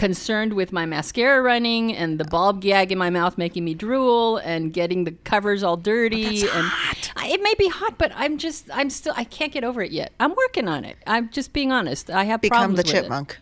concerned 0.00 0.54
with 0.54 0.72
my 0.72 0.86
mascara 0.86 1.42
running 1.42 1.94
and 1.94 2.18
the 2.18 2.24
ball 2.24 2.54
gag 2.54 2.90
in 2.90 2.96
my 2.96 3.10
mouth 3.10 3.36
making 3.36 3.62
me 3.64 3.74
drool 3.74 4.38
and 4.38 4.72
getting 4.72 5.04
the 5.04 5.12
covers 5.24 5.62
all 5.62 5.76
dirty 5.76 6.40
and 6.40 6.66
I, 7.16 7.28
it 7.34 7.42
may 7.42 7.52
be 7.58 7.68
hot 7.68 7.98
but 7.98 8.10
i'm 8.16 8.38
just 8.38 8.68
i'm 8.72 8.88
still 8.88 9.12
i 9.14 9.24
can't 9.24 9.52
get 9.52 9.62
over 9.62 9.82
it 9.82 9.92
yet 9.92 10.12
i'm 10.18 10.34
working 10.34 10.68
on 10.68 10.86
it 10.86 10.96
i'm 11.06 11.28
just 11.28 11.52
being 11.52 11.70
honest 11.70 12.08
i 12.08 12.24
have 12.24 12.40
Become 12.40 12.56
problems 12.56 12.76
the 12.78 12.82
with 12.84 12.94
it. 12.94 13.02
chipmunk. 13.02 13.38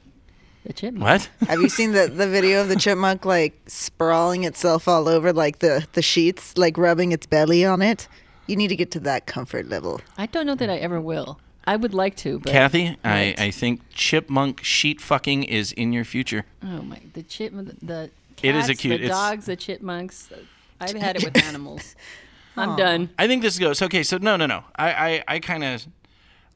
the 0.64 0.72
chipmunk 0.72 1.04
What? 1.04 1.30
Have 1.48 1.60
you 1.60 1.68
seen 1.68 1.92
the, 1.92 2.08
the 2.08 2.26
video 2.26 2.60
of 2.60 2.68
the 2.68 2.76
chipmunk 2.76 3.24
like 3.24 3.54
sprawling 3.68 4.42
itself 4.42 4.88
all 4.88 5.08
over 5.08 5.32
like 5.32 5.60
the, 5.60 5.86
the 5.92 6.02
sheets, 6.02 6.58
like 6.58 6.76
rubbing 6.76 7.12
its 7.12 7.24
belly 7.26 7.64
on 7.64 7.80
it? 7.82 8.08
You 8.48 8.56
need 8.56 8.68
to 8.68 8.76
get 8.76 8.90
to 8.92 9.00
that 9.00 9.26
comfort 9.26 9.68
level. 9.68 10.00
i 10.16 10.26
don't 10.26 10.46
know 10.46 10.56
that 10.56 10.68
i 10.68 10.76
ever 10.78 11.00
will 11.00 11.38
i 11.72 11.76
would 11.76 11.94
like 11.94 12.14
to 12.16 12.38
but 12.40 12.52
Kathy, 12.52 12.96
I, 13.04 13.34
I 13.46 13.50
think 13.50 13.80
chipmunk 13.94 14.62
sheet 14.64 15.00
fucking 15.00 15.44
is 15.44 15.72
in 15.72 15.92
your 15.92 16.04
future. 16.04 16.42
oh 16.62 16.82
my 16.82 17.00
the 17.14 17.22
chipmunk 17.22 17.68
the 17.82 18.10
It 18.42 18.54
is 18.54 18.64
a 18.66 18.68
cats, 18.72 18.80
cute- 18.80 19.00
the 19.00 19.04
it's- 19.06 19.18
dogs 19.18 19.44
the 19.46 19.56
chipmunks 19.56 20.16
i've 20.80 20.96
had 20.96 21.16
it 21.16 21.25
with 21.25 21.37
animals 21.50 21.94
i'm 22.56 22.76
done 22.76 23.10
I 23.18 23.26
think 23.28 23.42
this 23.42 23.58
goes 23.58 23.80
okay. 23.82 24.02
So 24.02 24.18
no, 24.18 24.37
no, 24.37 24.46
no. 24.46 24.60
I, 24.76 24.88
I, 25.08 25.10
I 25.34 25.38
kind 25.40 25.62
of. 25.62 25.87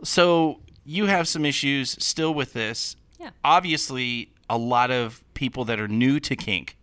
So 0.02 0.58
you 0.84 1.06
have 1.06 1.28
some 1.28 1.44
issues 1.44 1.96
still 2.04 2.34
with 2.34 2.52
this. 2.54 2.96
Yeah. 3.20 3.30
Obviously, 3.44 4.30
a 4.50 4.58
lot 4.58 4.90
of 4.90 5.22
people 5.34 5.64
that 5.66 5.78
are 5.78 5.86
new 5.86 6.18
to 6.20 6.34
kink 6.34 6.76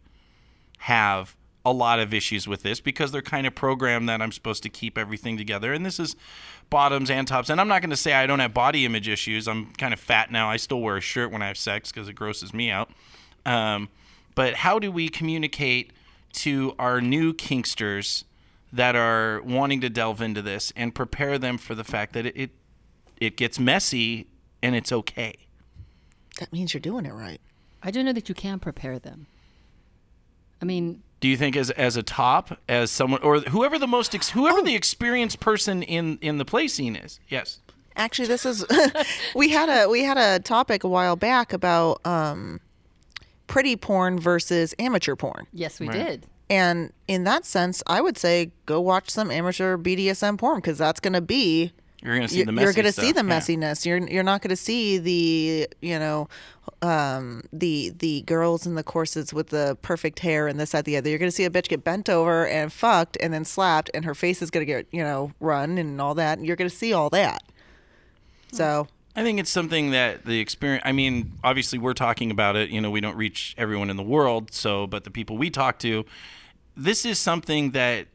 have 0.92 1.36
a 1.70 1.74
lot 1.74 2.00
of 2.00 2.14
issues 2.14 2.48
with 2.48 2.64
this 2.64 2.80
because 2.80 3.12
they're 3.12 3.22
kind 3.22 3.48
of 3.48 3.56
programmed 3.56 4.10
that 4.10 4.22
I'm 4.22 4.32
supposed 4.32 4.64
to 4.64 4.70
keep 4.70 4.98
everything 4.98 5.38
together. 5.38 5.74
And 5.74 5.86
this 5.86 6.00
is 6.00 6.16
bottoms 6.70 7.10
and 7.10 7.28
tops. 7.28 7.50
And 7.50 7.60
I'm 7.60 7.68
not 7.68 7.82
going 7.82 7.90
to 7.90 7.98
say 7.98 8.14
I 8.14 8.26
don't 8.26 8.40
have 8.40 8.54
body 8.54 8.86
image 8.86 9.08
issues. 9.08 9.48
I'm 9.48 9.74
kind 9.74 9.94
of 9.94 10.00
fat 10.00 10.32
now. 10.32 10.50
I 10.50 10.58
still 10.58 10.82
wear 10.82 10.98
a 10.98 11.02
shirt 11.02 11.32
when 11.32 11.42
I 11.42 11.48
have 11.48 11.58
sex 11.58 11.92
because 11.92 12.08
it 12.08 12.14
grosses 12.14 12.54
me 12.54 12.70
out. 12.70 12.90
Um, 13.46 13.90
but 14.36 14.56
how 14.56 14.80
do 14.80 14.92
we 14.92 15.10
communicate 15.10 15.92
to 16.32 16.74
our 16.78 17.02
new 17.02 17.34
kinksters 17.34 18.24
that 18.72 18.96
are 18.96 19.42
wanting 19.42 19.82
to 19.82 19.90
delve 19.90 20.22
into 20.22 20.42
this 20.42 20.72
and 20.76 20.94
prepare 20.94 21.38
them 21.38 21.58
for 21.58 21.76
the 21.76 21.84
fact 21.84 22.14
that 22.14 22.26
it 22.26 22.38
it, 22.38 22.52
it 23.20 23.38
gets 23.38 23.60
messy 23.60 24.28
and 24.62 24.76
it's 24.76 24.92
okay. 24.92 25.34
That 26.40 26.54
means 26.54 26.74
you're 26.74 26.82
doing 26.82 27.06
it 27.06 27.14
right. 27.14 27.42
I 27.82 27.92
don't 27.92 28.06
know 28.06 28.14
that 28.14 28.30
you 28.30 28.36
can 28.36 28.60
prepare 28.60 29.00
them. 29.00 29.28
I 30.62 30.66
mean, 30.66 31.02
Do 31.20 31.28
you 31.28 31.36
think 31.38 31.56
as 31.58 31.70
as 31.72 31.98
a 31.98 32.04
top, 32.04 32.58
as 32.70 32.92
someone 32.92 33.22
or 33.22 33.40
whoever 33.42 33.78
the 33.78 33.88
most 33.88 34.16
ex, 34.16 34.30
whoever 34.30 34.62
the 34.62 34.76
experienced 34.76 35.40
person 35.40 35.84
in 35.84 36.18
in 36.22 36.38
the 36.38 36.46
play 36.46 36.68
scene 36.68 36.96
is? 36.96 37.20
Yes. 37.28 37.60
Actually, 37.96 38.28
this 38.30 38.46
is 38.46 38.66
we 39.36 39.50
had 39.50 39.68
a 39.70 39.90
we 39.90 40.04
had 40.04 40.18
a 40.18 40.40
topic 40.40 40.84
a 40.84 40.88
while 40.88 41.16
back 41.18 41.52
about 41.52 42.00
um, 42.06 42.62
pretty 43.48 43.76
porn 43.76 44.18
versus 44.20 44.74
amateur 44.80 45.16
porn. 45.16 45.48
yes, 45.52 45.80
we 45.80 45.88
Right. 45.90 45.98
did. 46.08 46.26
And 46.52 46.94
in 47.08 47.26
that 47.26 47.46
sense, 47.46 47.84
I 47.86 48.02
would 48.02 48.18
say 48.18 48.52
go 48.66 48.80
watch 48.82 49.10
some 49.10 49.30
amateur 49.30 49.78
BDSM 49.78 50.38
porn 50.38 50.58
because 50.60 50.78
that's 50.78 51.00
going 51.00 51.14
to 51.14 51.22
be 51.22 51.74
You're 52.02 52.16
gonna 52.16 52.28
see 52.28 52.44
the 52.44 52.52
messy 52.52 52.64
you're 52.64 52.74
going 52.74 52.86
to 52.86 52.92
see 52.94 53.12
the 53.12 53.26
yeah. 53.26 53.40
messiness. 53.40 53.86
You're 53.86 53.98
you're 53.98 54.24
not 54.24 54.42
going 54.42 54.50
to 54.50 54.56
see 54.56 54.98
the 54.98 55.68
you 55.82 56.00
know 56.00 56.30
um, 56.82 57.44
the 57.52 57.92
the 57.98 58.22
girls 58.22 58.66
in 58.66 58.76
the 58.76 58.84
courses 58.84 59.34
with 59.34 59.50
the 59.50 59.78
perfect 59.82 60.20
hair 60.20 60.48
and 60.48 60.60
this 60.60 60.72
that 60.72 60.86
the 60.86 60.96
other. 60.96 61.10
You're 61.10 61.20
going 61.20 61.32
to 61.32 61.36
see 61.36 61.46
a 61.46 61.50
bitch 61.50 61.68
get 61.68 61.84
bent 61.84 62.10
over 62.10 62.48
and 62.48 62.72
fucked 62.72 63.18
and 63.22 63.34
then 63.34 63.44
slapped, 63.44 63.90
and 63.94 64.06
her 64.06 64.16
face 64.16 64.42
is 64.42 64.50
going 64.50 64.66
to 64.66 64.66
get 64.66 64.88
you 64.92 65.04
know 65.04 65.34
run 65.40 65.78
and 65.78 66.00
all 66.00 66.16
that. 66.16 66.38
And 66.38 66.48
you're 66.48 66.56
going 66.56 66.70
to 66.70 66.76
see 66.76 66.94
all 66.94 67.10
that. 67.10 67.44
So 68.52 68.88
I 69.16 69.24
think 69.24 69.40
it's 69.40 69.52
something 69.52 69.92
that 69.92 70.26
the 70.26 70.40
experience. 70.40 70.84
I 70.86 70.94
mean, 70.94 71.34
obviously, 71.44 71.80
we're 71.80 71.94
talking 71.94 72.32
about 72.32 72.56
it. 72.56 72.70
You 72.70 72.80
know, 72.80 72.90
we 72.90 73.02
don't 73.02 73.18
reach 73.18 73.56
everyone 73.58 73.90
in 73.90 73.98
the 73.98 74.04
world. 74.04 74.54
So, 74.54 74.88
but 74.88 75.04
the 75.04 75.12
people 75.12 75.38
we 75.38 75.50
talk 75.50 75.80
to, 75.80 76.06
this 76.78 77.06
is 77.06 77.20
something 77.20 77.72
that 77.72 78.08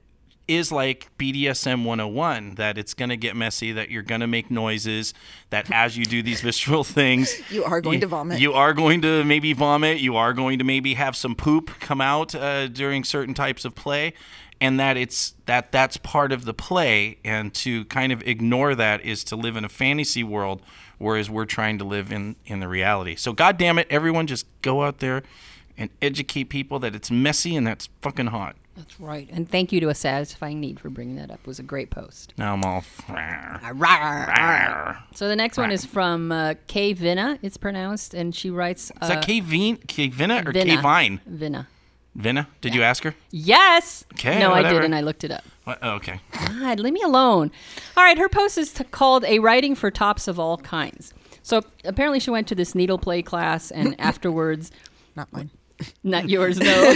is 0.46 0.70
like 0.70 1.10
BDSM 1.18 1.84
101 1.84 2.56
that 2.56 2.76
it's 2.76 2.94
going 2.94 3.08
to 3.08 3.16
get 3.16 3.36
messy, 3.36 3.72
that 3.72 3.90
you're 3.90 4.02
going 4.02 4.20
to 4.20 4.26
make 4.26 4.50
noises, 4.50 5.14
that 5.50 5.70
as 5.70 5.96
you 5.96 6.04
do 6.04 6.22
these 6.22 6.40
visceral 6.42 6.84
things, 6.84 7.40
You 7.50 7.64
are 7.64 7.80
going 7.80 8.00
to 8.00 8.06
vomit. 8.06 8.40
You 8.40 8.52
are 8.52 8.74
going 8.74 9.02
to 9.02 9.24
maybe 9.24 9.52
vomit. 9.52 9.98
You 9.98 10.16
are 10.16 10.32
going 10.32 10.58
to 10.58 10.64
maybe 10.64 10.94
have 10.94 11.16
some 11.16 11.34
poop 11.34 11.70
come 11.80 12.00
out 12.00 12.34
uh, 12.34 12.68
during 12.68 13.04
certain 13.04 13.34
types 13.34 13.64
of 13.64 13.74
play. 13.74 14.14
And 14.60 14.78
that 14.78 14.96
it's 14.96 15.34
that 15.46 15.72
that's 15.72 15.96
part 15.96 16.30
of 16.30 16.44
the 16.44 16.54
play, 16.54 17.18
and 17.24 17.52
to 17.54 17.84
kind 17.86 18.12
of 18.12 18.22
ignore 18.22 18.74
that 18.76 19.04
is 19.04 19.24
to 19.24 19.36
live 19.36 19.56
in 19.56 19.64
a 19.64 19.68
fantasy 19.68 20.22
world, 20.22 20.62
whereas 20.96 21.28
we're 21.28 21.44
trying 21.44 21.76
to 21.78 21.84
live 21.84 22.12
in 22.12 22.36
in 22.46 22.60
the 22.60 22.68
reality. 22.68 23.16
So, 23.16 23.32
God 23.32 23.58
damn 23.58 23.78
it, 23.80 23.88
everyone, 23.90 24.28
just 24.28 24.46
go 24.62 24.84
out 24.84 25.00
there 25.00 25.24
and 25.76 25.90
educate 26.00 26.44
people 26.44 26.78
that 26.78 26.94
it's 26.94 27.10
messy 27.10 27.56
and 27.56 27.66
that's 27.66 27.88
fucking 28.00 28.28
hot. 28.28 28.56
That's 28.76 28.99
right. 29.00 29.28
And 29.33 29.49
thank 29.49 29.71
you 29.73 29.81
to 29.81 29.88
a 29.88 29.95
satisfying 29.95 30.59
need 30.61 30.81
for 30.81 30.90
bringing 30.90 31.16
that 31.16 31.31
up. 31.31 31.38
It 31.40 31.47
was 31.47 31.59
a 31.59 31.62
great 31.62 31.90
post. 31.90 32.35
Now 32.37 32.54
I'm 32.54 32.64
all. 32.64 32.83
So 35.14 35.28
the 35.28 35.37
next 35.37 35.59
one 35.59 35.71
is 35.71 35.85
from 35.87 36.33
uh, 36.33 36.54
Kay 36.66 36.93
Vina. 36.93 37.38
It's 37.43 37.57
pronounced, 37.57 38.14
and 38.14 38.35
she 38.35 38.50
writes. 38.50 38.90
Uh, 39.00 39.04
Is 39.04 39.09
that 39.11 39.25
K 39.25 39.40
Vina, 39.40 39.78
K 39.87 40.09
Vina 40.09 40.43
or 40.47 40.52
K 40.52 40.64
Vina. 40.64 40.83
Vine? 40.83 41.21
Vina. 41.26 41.69
Vina? 42.16 42.49
Did 42.61 42.75
you 42.75 42.83
ask 42.83 43.02
her? 43.04 43.14
Yes. 43.31 44.04
Okay, 44.14 44.38
No, 44.38 44.52
I 44.52 44.62
did, 44.62 44.85
and 44.85 44.95
I 44.95 45.00
looked 45.00 45.25
it 45.25 45.31
up. 45.31 45.45
What? 45.64 45.78
Oh, 45.83 45.93
okay. 45.93 46.21
God, 46.49 46.78
leave 46.78 46.93
me 46.93 47.02
alone. 47.02 47.50
All 47.97 48.04
right, 48.04 48.19
her 48.19 48.28
post 48.28 48.57
is 48.59 48.73
t- 48.73 48.85
called 48.85 49.25
"A 49.25 49.38
Writing 49.40 49.75
for 49.75 49.90
Tops 49.90 50.28
of 50.28 50.38
All 50.38 50.57
Kinds." 50.59 51.12
So 51.43 51.62
apparently, 51.85 52.21
she 52.21 52.31
went 52.31 52.47
to 52.49 52.54
this 52.54 52.75
needle 52.75 52.99
play 52.99 53.23
class, 53.23 53.71
and 53.71 53.97
afterwards, 54.00 54.71
not 55.16 55.33
mine. 55.33 55.50
not 56.04 56.28
yours, 56.28 56.59
no. 56.59 56.95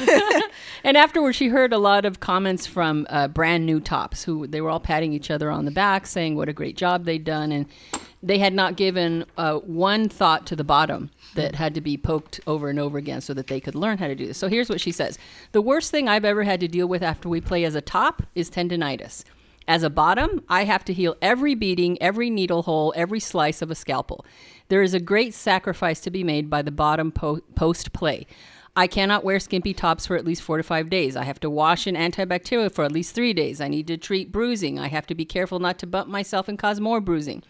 and 0.84 0.96
afterwards, 0.96 1.36
she 1.36 1.48
heard 1.48 1.72
a 1.72 1.78
lot 1.78 2.04
of 2.04 2.20
comments 2.20 2.66
from 2.66 3.06
uh, 3.10 3.28
brand 3.28 3.66
new 3.66 3.80
tops 3.80 4.24
who 4.24 4.46
they 4.46 4.60
were 4.60 4.70
all 4.70 4.80
patting 4.80 5.12
each 5.12 5.30
other 5.30 5.50
on 5.50 5.64
the 5.64 5.70
back, 5.70 6.06
saying 6.06 6.36
what 6.36 6.48
a 6.48 6.52
great 6.52 6.76
job 6.76 7.04
they'd 7.04 7.24
done, 7.24 7.52
and 7.52 7.66
they 8.22 8.38
had 8.38 8.52
not 8.52 8.76
given 8.76 9.24
uh, 9.36 9.54
one 9.58 10.08
thought 10.08 10.46
to 10.46 10.56
the 10.56 10.64
bottom 10.64 11.10
that 11.34 11.54
had 11.54 11.74
to 11.74 11.80
be 11.80 11.96
poked 11.96 12.40
over 12.46 12.68
and 12.68 12.78
over 12.78 12.98
again 12.98 13.20
so 13.20 13.34
that 13.34 13.46
they 13.46 13.60
could 13.60 13.74
learn 13.74 13.98
how 13.98 14.08
to 14.08 14.14
do 14.14 14.26
this. 14.26 14.38
So 14.38 14.48
here's 14.48 14.68
what 14.68 14.80
she 14.80 14.92
says: 14.92 15.18
The 15.52 15.62
worst 15.62 15.90
thing 15.90 16.08
I've 16.08 16.24
ever 16.24 16.44
had 16.44 16.60
to 16.60 16.68
deal 16.68 16.86
with 16.86 17.02
after 17.02 17.28
we 17.28 17.40
play 17.40 17.64
as 17.64 17.74
a 17.74 17.80
top 17.80 18.22
is 18.34 18.50
tendonitis. 18.50 19.24
As 19.66 19.82
a 19.82 19.90
bottom, 19.90 20.42
I 20.48 20.64
have 20.64 20.82
to 20.86 20.94
heal 20.94 21.14
every 21.20 21.54
beating, 21.54 22.00
every 22.00 22.30
needle 22.30 22.62
hole, 22.62 22.94
every 22.96 23.20
slice 23.20 23.60
of 23.60 23.70
a 23.70 23.74
scalpel. 23.74 24.24
There 24.68 24.82
is 24.82 24.94
a 24.94 25.00
great 25.00 25.34
sacrifice 25.34 26.00
to 26.00 26.10
be 26.10 26.24
made 26.24 26.48
by 26.48 26.62
the 26.62 26.70
bottom 26.70 27.12
po- 27.12 27.42
post 27.54 27.92
play. 27.92 28.26
I 28.78 28.86
cannot 28.86 29.24
wear 29.24 29.40
skimpy 29.40 29.74
tops 29.74 30.06
for 30.06 30.14
at 30.14 30.24
least 30.24 30.40
four 30.40 30.56
to 30.56 30.62
five 30.62 30.88
days. 30.88 31.16
I 31.16 31.24
have 31.24 31.40
to 31.40 31.50
wash 31.50 31.88
in 31.88 31.96
antibacterial 31.96 32.70
for 32.70 32.84
at 32.84 32.92
least 32.92 33.12
three 33.12 33.32
days. 33.32 33.60
I 33.60 33.66
need 33.66 33.88
to 33.88 33.96
treat 33.96 34.30
bruising. 34.30 34.78
I 34.78 34.86
have 34.86 35.04
to 35.08 35.16
be 35.16 35.24
careful 35.24 35.58
not 35.58 35.80
to 35.80 35.86
bump 35.88 36.08
myself 36.08 36.46
and 36.46 36.56
cause 36.56 36.78
more 36.78 37.00
bruising. 37.00 37.42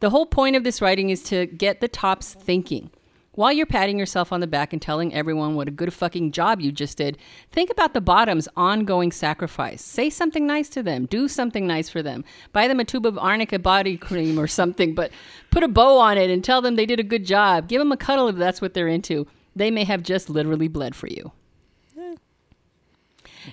The 0.00 0.10
whole 0.10 0.26
point 0.26 0.54
of 0.54 0.64
this 0.64 0.82
writing 0.82 1.08
is 1.08 1.22
to 1.30 1.46
get 1.46 1.80
the 1.80 1.88
tops 1.88 2.34
thinking. 2.34 2.90
While 3.32 3.54
you're 3.54 3.64
patting 3.64 3.98
yourself 3.98 4.34
on 4.34 4.40
the 4.40 4.46
back 4.46 4.74
and 4.74 4.82
telling 4.82 5.14
everyone 5.14 5.54
what 5.54 5.66
a 5.66 5.70
good 5.70 5.94
fucking 5.94 6.32
job 6.32 6.60
you 6.60 6.70
just 6.72 6.98
did, 6.98 7.16
think 7.50 7.70
about 7.70 7.94
the 7.94 8.02
bottom's 8.02 8.46
ongoing 8.54 9.12
sacrifice. 9.12 9.82
Say 9.82 10.10
something 10.10 10.46
nice 10.46 10.68
to 10.70 10.82
them. 10.82 11.06
Do 11.06 11.26
something 11.26 11.66
nice 11.66 11.88
for 11.88 12.02
them. 12.02 12.22
Buy 12.52 12.68
them 12.68 12.80
a 12.80 12.84
tube 12.84 13.06
of 13.06 13.16
arnica 13.16 13.58
body 13.58 13.96
cream 13.96 14.38
or 14.38 14.46
something, 14.46 14.94
but 14.94 15.10
put 15.50 15.62
a 15.62 15.68
bow 15.68 15.96
on 15.96 16.18
it 16.18 16.28
and 16.28 16.44
tell 16.44 16.60
them 16.60 16.76
they 16.76 16.84
did 16.84 17.00
a 17.00 17.02
good 17.02 17.24
job. 17.24 17.66
Give 17.66 17.78
them 17.78 17.92
a 17.92 17.96
cuddle 17.96 18.28
if 18.28 18.36
that's 18.36 18.60
what 18.60 18.74
they're 18.74 18.88
into. 18.88 19.26
They 19.56 19.70
may 19.70 19.84
have 19.84 20.02
just 20.02 20.28
literally 20.30 20.68
bled 20.68 20.94
for 20.94 21.08
you. 21.08 21.32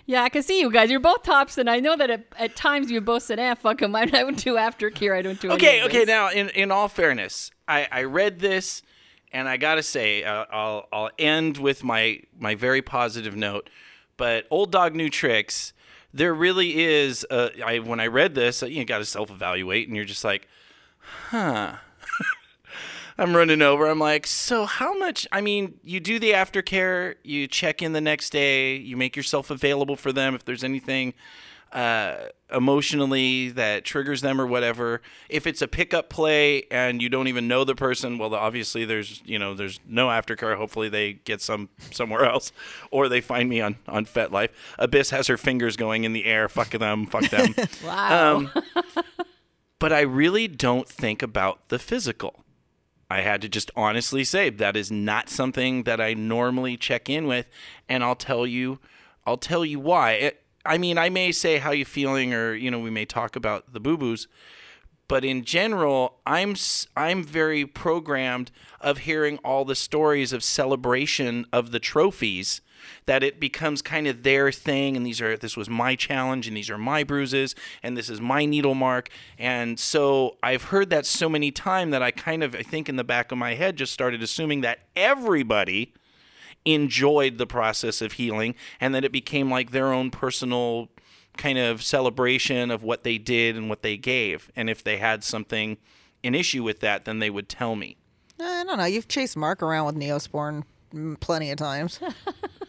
Yeah, 0.05 0.23
I 0.23 0.29
can 0.29 0.41
see 0.43 0.59
you 0.59 0.71
guys. 0.71 0.89
You're 0.89 0.99
both 0.99 1.23
tops, 1.23 1.57
and 1.57 1.69
I 1.69 1.79
know 1.79 1.95
that 1.95 2.09
at, 2.09 2.25
at 2.37 2.55
times 2.55 2.89
you 2.89 2.99
both 2.99 3.23
said, 3.23 3.39
"Ah, 3.39 3.53
fuck 3.55 3.79
them. 3.79 3.95
I 3.95 4.05
don't 4.05 4.37
do 4.37 4.55
aftercare. 4.55 5.15
I 5.15 5.21
don't 5.21 5.39
do." 5.39 5.49
any 5.49 5.55
Okay, 5.55 5.79
of 5.79 5.85
okay. 5.85 6.03
Now, 6.03 6.29
in 6.31 6.49
in 6.49 6.71
all 6.71 6.87
fairness, 6.87 7.51
I 7.67 7.87
I 7.91 8.03
read 8.03 8.39
this, 8.39 8.81
and 9.31 9.47
I 9.47 9.57
gotta 9.57 9.83
say, 9.83 10.23
uh, 10.23 10.45
I'll 10.51 10.87
I'll 10.91 11.09
end 11.19 11.57
with 11.57 11.83
my 11.83 12.21
my 12.39 12.55
very 12.55 12.81
positive 12.81 13.35
note. 13.35 13.69
But 14.17 14.45
old 14.49 14.71
dog 14.71 14.95
new 14.95 15.09
tricks. 15.09 15.73
There 16.11 16.33
really 16.33 16.81
is. 16.83 17.25
Uh, 17.29 17.49
I 17.63 17.79
when 17.79 17.99
I 17.99 18.07
read 18.07 18.35
this, 18.35 18.63
uh, 18.63 18.67
you 18.67 18.83
got 18.85 18.97
to 18.99 19.05
self 19.05 19.29
evaluate, 19.31 19.87
and 19.87 19.95
you're 19.95 20.05
just 20.05 20.23
like, 20.23 20.47
huh. 21.29 21.75
I'm 23.17 23.35
running 23.35 23.61
over. 23.61 23.85
I'm 23.85 23.99
like, 23.99 24.25
so 24.27 24.65
how 24.65 24.97
much? 24.97 25.27
I 25.31 25.41
mean, 25.41 25.79
you 25.83 25.99
do 25.99 26.19
the 26.19 26.31
aftercare, 26.31 27.15
you 27.23 27.47
check 27.47 27.81
in 27.81 27.93
the 27.93 28.01
next 28.01 28.31
day, 28.31 28.75
you 28.75 28.97
make 28.97 29.15
yourself 29.15 29.49
available 29.51 29.95
for 29.95 30.11
them 30.11 30.35
if 30.35 30.43
there's 30.45 30.63
anything 30.63 31.13
uh, 31.73 32.27
emotionally 32.51 33.49
that 33.49 33.83
triggers 33.83 34.21
them 34.21 34.39
or 34.39 34.45
whatever. 34.45 35.01
If 35.27 35.47
it's 35.47 35.61
a 35.61 35.67
pickup 35.67 36.09
play 36.09 36.63
and 36.69 37.01
you 37.01 37.09
don't 37.09 37.27
even 37.27 37.47
know 37.47 37.63
the 37.63 37.75
person, 37.75 38.17
well, 38.17 38.33
obviously 38.35 38.85
there's 38.85 39.21
you 39.25 39.39
know 39.39 39.53
there's 39.53 39.79
no 39.87 40.07
aftercare. 40.07 40.55
Hopefully 40.55 40.87
they 40.87 41.13
get 41.13 41.41
some 41.41 41.69
somewhere 41.91 42.25
else, 42.25 42.51
or 42.91 43.09
they 43.09 43.21
find 43.21 43.49
me 43.49 43.59
on 43.59 43.77
on 43.87 44.05
FetLife. 44.05 44.49
Abyss 44.77 45.09
has 45.09 45.27
her 45.27 45.37
fingers 45.37 45.75
going 45.75 46.03
in 46.03 46.13
the 46.13 46.25
air. 46.25 46.47
Fuck 46.47 46.69
them. 46.69 47.05
Fuck 47.07 47.29
them. 47.29 47.55
Wow. 47.83 48.35
Um, 48.37 48.51
but 49.79 49.91
I 49.91 50.01
really 50.01 50.47
don't 50.47 50.87
think 50.87 51.21
about 51.21 51.67
the 51.69 51.79
physical. 51.79 52.42
I 53.13 53.21
had 53.21 53.43
to 53.43 53.49
just 53.49 53.69
honestly 53.75 54.23
say 54.23 54.49
that 54.49 54.75
is 54.75 54.91
not 54.91 55.29
something 55.29 55.83
that 55.83 56.01
I 56.01 56.15
normally 56.15 56.77
check 56.77 57.09
in 57.09 57.27
with, 57.27 57.47
and 57.87 58.03
I'll 58.03 58.15
tell 58.15 58.47
you, 58.47 58.79
I'll 59.23 59.37
tell 59.37 59.63
you 59.63 59.79
why. 59.79 60.13
It, 60.13 60.43
I 60.65 60.79
mean, 60.79 60.97
I 60.97 61.09
may 61.09 61.31
say 61.31 61.59
how 61.59 61.71
you 61.71 61.85
feeling, 61.85 62.33
or 62.33 62.55
you 62.55 62.71
know, 62.71 62.79
we 62.79 62.89
may 62.89 63.05
talk 63.05 63.35
about 63.35 63.71
the 63.71 63.79
boo 63.79 63.97
boos, 63.97 64.27
but 65.13 65.23
in 65.23 65.43
general, 65.43 66.15
I'm 66.25 66.55
I'm 66.97 67.23
very 67.23 67.67
programmed 67.67 68.49
of 68.81 68.97
hearing 68.97 69.37
all 69.45 69.63
the 69.63 69.75
stories 69.75 70.33
of 70.33 70.43
celebration 70.43 71.45
of 71.53 71.69
the 71.69 71.77
trophies 71.77 72.61
that 73.05 73.21
it 73.21 73.39
becomes 73.39 73.83
kind 73.83 74.07
of 74.07 74.23
their 74.23 74.51
thing 74.51 74.97
and 74.97 75.05
these 75.05 75.21
are 75.21 75.37
this 75.37 75.55
was 75.55 75.69
my 75.69 75.95
challenge 75.95 76.47
and 76.47 76.57
these 76.57 76.71
are 76.71 76.79
my 76.79 77.03
bruises 77.03 77.53
and 77.83 77.95
this 77.95 78.09
is 78.09 78.19
my 78.19 78.45
needle 78.45 78.73
mark. 78.73 79.09
And 79.37 79.79
so 79.79 80.37
I've 80.41 80.63
heard 80.63 80.89
that 80.89 81.05
so 81.05 81.29
many 81.29 81.51
times 81.51 81.91
that 81.91 82.01
I 82.01 82.09
kind 82.09 82.41
of 82.41 82.55
I 82.55 82.63
think 82.63 82.89
in 82.89 82.95
the 82.95 83.03
back 83.03 83.31
of 83.31 83.37
my 83.37 83.53
head 83.53 83.75
just 83.75 83.93
started 83.93 84.23
assuming 84.23 84.61
that 84.61 84.79
everybody 84.95 85.93
enjoyed 86.65 87.37
the 87.37 87.45
process 87.45 88.01
of 88.01 88.13
healing 88.13 88.55
and 88.79 88.95
that 88.95 89.05
it 89.05 89.11
became 89.11 89.51
like 89.51 89.69
their 89.69 89.93
own 89.93 90.09
personal 90.09 90.89
kind 91.37 91.57
of 91.57 91.83
celebration 91.83 92.71
of 92.71 92.83
what 92.83 93.03
they 93.03 93.17
did 93.17 93.55
and 93.55 93.69
what 93.69 93.81
they 93.81 93.97
gave 93.97 94.51
and 94.55 94.69
if 94.69 94.83
they 94.83 94.97
had 94.97 95.23
something 95.23 95.77
an 96.23 96.35
issue 96.35 96.63
with 96.63 96.79
that 96.79 97.05
then 97.05 97.19
they 97.19 97.29
would 97.29 97.49
tell 97.49 97.75
me 97.75 97.97
eh, 98.39 98.43
I 98.43 98.63
don't 98.63 98.77
know. 98.77 98.85
You've 98.85 99.07
chased 99.07 99.35
Mark 99.37 99.61
around 99.61 99.85
with 99.87 99.95
Neosporin 99.95 100.63
plenty 101.19 101.51
of 101.51 101.57
times. 101.57 101.99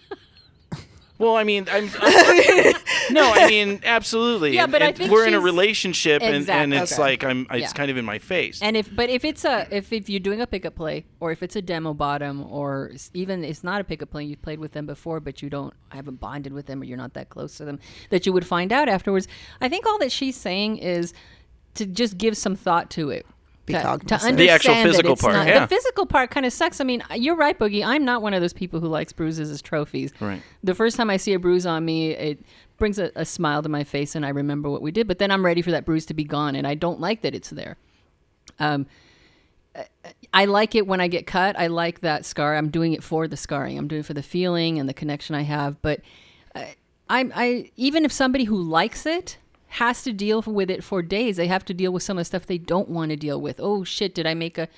Well, 1.16 1.36
I 1.36 1.44
mean, 1.44 1.66
I'm, 1.70 1.88
I'm- 2.00 2.74
no, 3.10 3.32
I 3.32 3.46
mean, 3.48 3.80
absolutely. 3.84 4.54
Yeah, 4.54 4.64
And- 4.64 4.72
but 4.72 4.82
I 4.82 4.90
think 4.92 5.12
we're 5.12 5.26
in 5.26 5.34
a 5.34 5.36
she's- 5.36 5.44
relationship, 5.44 6.22
and, 6.22 6.48
and 6.50 6.74
it's 6.74 6.92
Okay. 6.94 7.00
like 7.02 7.24
I'm. 7.24 7.46
It's 7.52 7.60
Yeah. 7.60 7.68
kind 7.72 7.90
of 7.90 7.96
in 7.96 8.04
my 8.04 8.18
face. 8.18 8.60
And 8.60 8.76
if 8.76 8.94
but 8.94 9.10
if 9.10 9.24
it's 9.24 9.44
a 9.44 9.68
if, 9.70 9.92
if 9.92 10.10
you're 10.10 10.18
doing 10.18 10.40
a 10.40 10.46
pickup 10.46 10.74
play 10.74 11.04
or 11.20 11.30
if 11.30 11.42
it's 11.42 11.54
a 11.54 11.62
demo 11.62 11.94
bottom 11.94 12.42
or 12.50 12.90
s- 12.94 13.10
even 13.14 13.44
it's 13.44 13.62
not 13.62 13.80
a 13.80 13.84
pickup 13.84 14.10
play 14.10 14.24
you've 14.24 14.42
played 14.42 14.58
with 14.58 14.72
them 14.72 14.86
before 14.86 15.20
but 15.20 15.40
you 15.40 15.48
don't 15.48 15.72
haven't 15.90 16.18
bonded 16.18 16.52
with 16.52 16.66
them 16.66 16.80
or 16.80 16.84
you're 16.84 16.98
not 16.98 17.14
that 17.14 17.28
close 17.28 17.56
to 17.58 17.64
them 17.64 17.78
that 18.10 18.26
you 18.26 18.32
would 18.32 18.46
find 18.46 18.72
out 18.72 18.88
afterwards. 18.88 19.28
I 19.60 19.68
think 19.68 19.86
all 19.86 19.98
that 19.98 20.10
she's 20.10 20.36
saying 20.36 20.78
is 20.78 21.14
to 21.74 21.86
just 21.86 22.18
give 22.18 22.36
some 22.36 22.56
thought 22.56 22.90
to 22.90 23.10
it. 23.10 23.24
Be 23.66 23.72
to, 23.72 23.78
to 23.78 23.84
cognizant. 23.84 24.12
understand 24.12 24.38
The 24.38 24.50
actual 24.50 24.74
that 24.74 24.82
physical 24.84 25.12
it's 25.12 25.22
part, 25.22 25.34
not- 25.34 25.46
yeah. 25.46 25.60
The 25.66 25.74
physical 25.74 26.06
part 26.06 26.30
kind 26.30 26.44
of 26.44 26.52
sucks. 26.52 26.80
I 26.80 26.84
mean, 26.84 27.02
you're 27.14 27.36
right, 27.36 27.58
Boogie. 27.58 27.84
I'm 27.84 28.04
not 28.04 28.20
one 28.22 28.34
of 28.34 28.40
those 28.40 28.52
people 28.52 28.80
who 28.80 28.88
likes 28.88 29.12
bruises 29.12 29.50
as 29.50 29.62
trophies. 29.62 30.12
Right. 30.20 30.42
The 30.62 30.74
first 30.74 30.96
time 30.96 31.08
I 31.10 31.16
see 31.16 31.32
a 31.32 31.38
bruise 31.38 31.64
on 31.64 31.84
me, 31.84 32.10
it 32.10 32.44
brings 32.76 32.98
a, 32.98 33.10
a 33.14 33.24
smile 33.24 33.62
to 33.62 33.68
my 33.68 33.84
face, 33.84 34.14
and 34.14 34.26
I 34.26 34.30
remember 34.30 34.68
what 34.68 34.82
we 34.82 34.90
did. 34.90 35.08
But 35.08 35.18
then 35.18 35.30
I'm 35.30 35.44
ready 35.44 35.62
for 35.62 35.70
that 35.70 35.84
bruise 35.84 36.04
to 36.06 36.14
be 36.14 36.24
gone, 36.24 36.54
and 36.56 36.66
I 36.66 36.74
don't 36.74 37.00
like 37.00 37.22
that 37.22 37.34
it's 37.34 37.50
there. 37.50 37.76
Um, 38.58 38.86
I 40.32 40.44
like 40.44 40.74
it 40.74 40.86
when 40.86 41.00
I 41.00 41.08
get 41.08 41.26
cut. 41.26 41.58
I 41.58 41.66
like 41.66 42.00
that 42.00 42.24
scar. 42.24 42.56
I'm 42.56 42.70
doing 42.70 42.92
it 42.92 43.02
for 43.02 43.26
the 43.26 43.36
scarring. 43.36 43.78
I'm 43.78 43.88
doing 43.88 44.00
it 44.00 44.06
for 44.06 44.14
the 44.14 44.22
feeling 44.22 44.78
and 44.78 44.88
the 44.88 44.94
connection 44.94 45.34
I 45.34 45.42
have. 45.42 45.80
But 45.82 46.00
I, 46.54 46.74
I, 47.08 47.30
I 47.34 47.70
even 47.76 48.04
if 48.04 48.12
somebody 48.12 48.44
who 48.44 48.56
likes 48.60 49.06
it 49.06 49.38
has 49.74 50.02
to 50.02 50.12
deal 50.12 50.42
with 50.42 50.70
it 50.70 50.82
for 50.84 51.02
days, 51.02 51.36
they 51.36 51.46
have 51.48 51.64
to 51.66 51.74
deal 51.74 51.92
with 51.92 52.02
some 52.02 52.16
of 52.18 52.22
the 52.22 52.24
stuff 52.26 52.46
they 52.46 52.58
don't 52.58 52.88
want 52.88 53.10
to 53.10 53.16
deal 53.16 53.40
with. 53.40 53.58
Oh 53.60 53.84
shit! 53.84 54.14
Did 54.14 54.26
I 54.26 54.34
make 54.34 54.58
a 54.58 54.68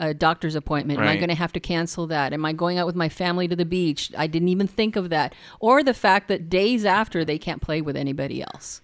a 0.00 0.14
doctor's 0.14 0.54
appointment? 0.54 1.00
Am 1.00 1.08
I 1.08 1.16
going 1.16 1.28
to 1.28 1.34
have 1.34 1.52
to 1.52 1.60
cancel 1.60 2.06
that? 2.06 2.32
Am 2.32 2.44
I 2.44 2.52
going 2.52 2.78
out 2.78 2.86
with 2.86 2.94
my 2.94 3.08
family 3.08 3.48
to 3.48 3.56
the 3.56 3.64
beach? 3.64 4.12
I 4.16 4.28
didn't 4.28 4.48
even 4.48 4.68
think 4.68 4.94
of 4.94 5.10
that. 5.10 5.34
Or 5.58 5.82
the 5.82 5.92
fact 5.92 6.28
that 6.28 6.48
days 6.48 6.84
after 6.84 7.24
they 7.24 7.36
can't 7.36 7.60
play 7.60 7.80
with 7.80 7.96
anybody 7.96 8.40
else. 8.42 8.80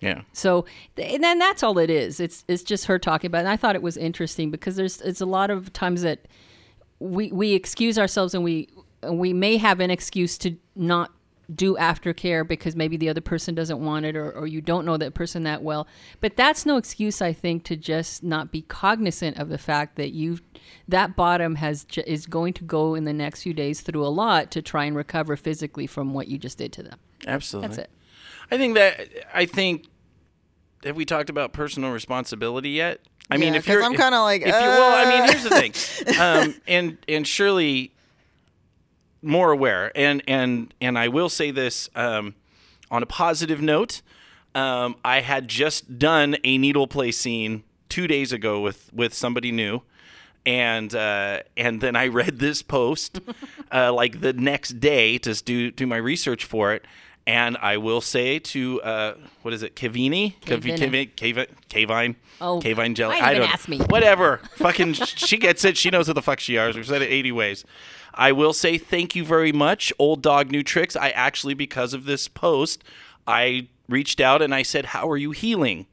yeah. 0.00 0.22
So, 0.32 0.64
and 0.96 1.22
then 1.22 1.38
that's 1.38 1.62
all 1.62 1.78
it 1.78 1.90
is. 1.90 2.18
It's 2.18 2.44
it's 2.48 2.62
just 2.64 2.86
her 2.86 2.98
talking 2.98 3.28
about. 3.28 3.38
it. 3.38 3.42
And 3.42 3.48
I 3.50 3.56
thought 3.56 3.76
it 3.76 3.82
was 3.82 3.96
interesting 3.96 4.50
because 4.50 4.74
there's 4.76 5.00
it's 5.00 5.20
a 5.20 5.26
lot 5.26 5.50
of 5.50 5.72
times 5.72 6.02
that 6.02 6.26
we 6.98 7.30
we 7.32 7.52
excuse 7.54 7.96
ourselves 7.98 8.34
and 8.34 8.42
we 8.42 8.68
we 9.08 9.32
may 9.32 9.56
have 9.58 9.78
an 9.78 9.90
excuse 9.92 10.36
to 10.38 10.56
not 10.74 11.12
do 11.54 11.76
aftercare 11.76 12.46
because 12.46 12.76
maybe 12.76 12.96
the 12.98 13.08
other 13.08 13.20
person 13.22 13.54
doesn't 13.54 13.82
want 13.82 14.04
it 14.04 14.14
or, 14.14 14.30
or 14.32 14.46
you 14.46 14.60
don't 14.60 14.84
know 14.84 14.98
that 14.98 15.14
person 15.14 15.44
that 15.44 15.62
well 15.62 15.86
but 16.20 16.36
that's 16.36 16.66
no 16.66 16.76
excuse 16.76 17.22
i 17.22 17.32
think 17.32 17.64
to 17.64 17.74
just 17.74 18.22
not 18.22 18.52
be 18.52 18.60
cognizant 18.60 19.38
of 19.38 19.48
the 19.48 19.56
fact 19.56 19.96
that 19.96 20.10
you 20.12 20.38
that 20.86 21.16
bottom 21.16 21.54
has 21.54 21.86
is 22.06 22.26
going 22.26 22.52
to 22.52 22.64
go 22.64 22.94
in 22.94 23.04
the 23.04 23.14
next 23.14 23.42
few 23.42 23.54
days 23.54 23.80
through 23.80 24.04
a 24.04 24.08
lot 24.08 24.50
to 24.50 24.60
try 24.60 24.84
and 24.84 24.94
recover 24.94 25.36
physically 25.36 25.86
from 25.86 26.12
what 26.12 26.28
you 26.28 26.36
just 26.36 26.58
did 26.58 26.70
to 26.70 26.82
them 26.82 26.98
Absolutely. 27.26 27.68
that's 27.68 27.78
it 27.78 27.90
I 28.50 28.56
think 28.58 28.74
that 28.74 29.08
I 29.32 29.46
think 29.46 29.86
have 30.84 30.96
we 30.96 31.04
talked 31.04 31.28
about 31.30 31.52
personal 31.52 31.90
responsibility 31.90 32.70
yet? 32.70 33.00
I 33.30 33.36
mean, 33.36 33.52
Yeah, 33.52 33.58
if 33.58 33.66
'cause 33.66 33.72
you're, 33.74 33.82
I'm 33.82 33.94
kinda 33.96 34.20
like, 34.22 34.40
if 34.42 34.46
you're, 34.48 34.54
well, 34.54 35.06
I 35.06 35.10
mean, 35.10 35.22
uh. 35.22 35.30
here's 35.32 35.42
the 35.42 35.50
thing, 35.50 36.18
um, 36.20 36.54
and 36.66 36.96
and 37.08 37.26
surely 37.26 37.92
more 39.22 39.50
aware, 39.52 39.92
and 39.94 40.22
and 40.26 40.72
and 40.80 40.98
I 40.98 41.08
will 41.08 41.28
say 41.28 41.50
this 41.50 41.88
um, 41.94 42.34
on 42.90 43.02
a 43.02 43.06
positive 43.06 43.60
note. 43.60 44.02
Um, 44.54 44.96
I 45.04 45.20
had 45.20 45.48
just 45.48 45.98
done 45.98 46.36
a 46.42 46.58
needle 46.58 46.86
play 46.86 47.12
scene 47.12 47.64
two 47.88 48.06
days 48.06 48.32
ago 48.32 48.60
with 48.60 48.92
with 48.92 49.14
somebody 49.14 49.52
new. 49.52 49.82
And 50.46 50.94
uh, 50.94 51.40
and 51.56 51.80
then 51.80 51.96
I 51.96 52.06
read 52.20 52.38
this 52.38 52.62
post 52.62 53.20
uh, 53.72 53.92
like 53.92 54.20
the 54.20 54.32
next 54.32 54.80
day 54.80 55.18
to 55.18 55.34
do 55.42 55.70
do 55.70 55.86
my 55.86 55.96
research 55.96 56.44
for 56.44 56.72
it, 56.72 56.84
and 57.28 57.58
I 57.60 57.76
will 57.76 58.00
say 58.00 58.38
to 58.38 58.80
uh, 58.80 59.14
what 59.42 59.52
is 59.52 59.62
it, 59.62 59.76
Kavini, 59.76 60.34
Kavina. 60.40 61.10
Kavine, 61.14 61.48
Kavine, 61.68 62.16
Oh, 62.40 62.58
Cavine 62.58 62.94
jelly. 62.94 63.20
I 63.20 63.34
don't 63.34 63.48
ask 63.48 63.68
me? 63.68 63.78
Whatever, 63.78 64.38
fucking, 64.56 64.94
she 64.94 65.36
gets 65.36 65.62
it. 65.64 65.76
She 65.76 65.90
knows 65.90 66.06
who 66.06 66.14
the 66.14 66.22
fuck 66.22 66.40
she 66.40 66.56
is. 66.56 66.74
We've 66.74 66.86
said 66.86 67.02
it 67.02 67.10
eighty 67.10 67.30
ways. 67.30 67.66
I 68.14 68.32
will 68.32 68.54
say 68.54 68.78
thank 68.78 69.14
you 69.14 69.24
very 69.24 69.52
much, 69.52 69.92
old 69.98 70.22
dog, 70.22 70.50
new 70.50 70.62
tricks. 70.62 70.96
I 70.96 71.10
actually, 71.10 71.54
because 71.54 71.92
of 71.92 72.06
this 72.06 72.28
post, 72.28 72.82
I 73.26 73.68
reached 73.88 74.20
out 74.20 74.40
and 74.40 74.54
I 74.54 74.62
said, 74.62 74.86
"How 74.86 75.08
are 75.10 75.18
you 75.18 75.32
healing?" 75.32 75.86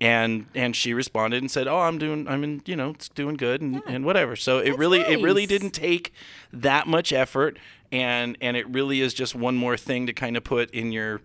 and 0.00 0.46
and 0.54 0.76
she 0.76 0.94
responded 0.94 1.42
and 1.42 1.50
said, 1.50 1.66
"Oh, 1.66 1.80
I'm 1.80 1.98
doing, 1.98 2.28
I'm 2.28 2.44
in, 2.44 2.62
you 2.66 2.76
know, 2.76 2.90
it's 2.90 3.08
doing 3.08 3.36
good 3.36 3.60
and, 3.60 3.82
and 3.86 4.04
whatever." 4.04 4.36
So 4.36 4.58
it 4.58 4.66
That's 4.66 4.78
really, 4.78 5.00
it 5.00 5.20
really 5.22 5.46
didn't 5.46 5.70
take 5.70 6.12
that 6.52 6.86
much 6.86 7.12
effort, 7.12 7.58
and 7.94 8.36
and 8.40 8.56
it 8.56 8.68
really 8.68 9.00
is 9.00 9.14
just 9.14 9.36
one 9.36 9.54
more 9.54 9.76
thing 9.76 10.08
to 10.08 10.12
kind 10.12 10.36
of 10.36 10.42
put 10.42 10.68
in 10.70 10.90
your 10.90 11.20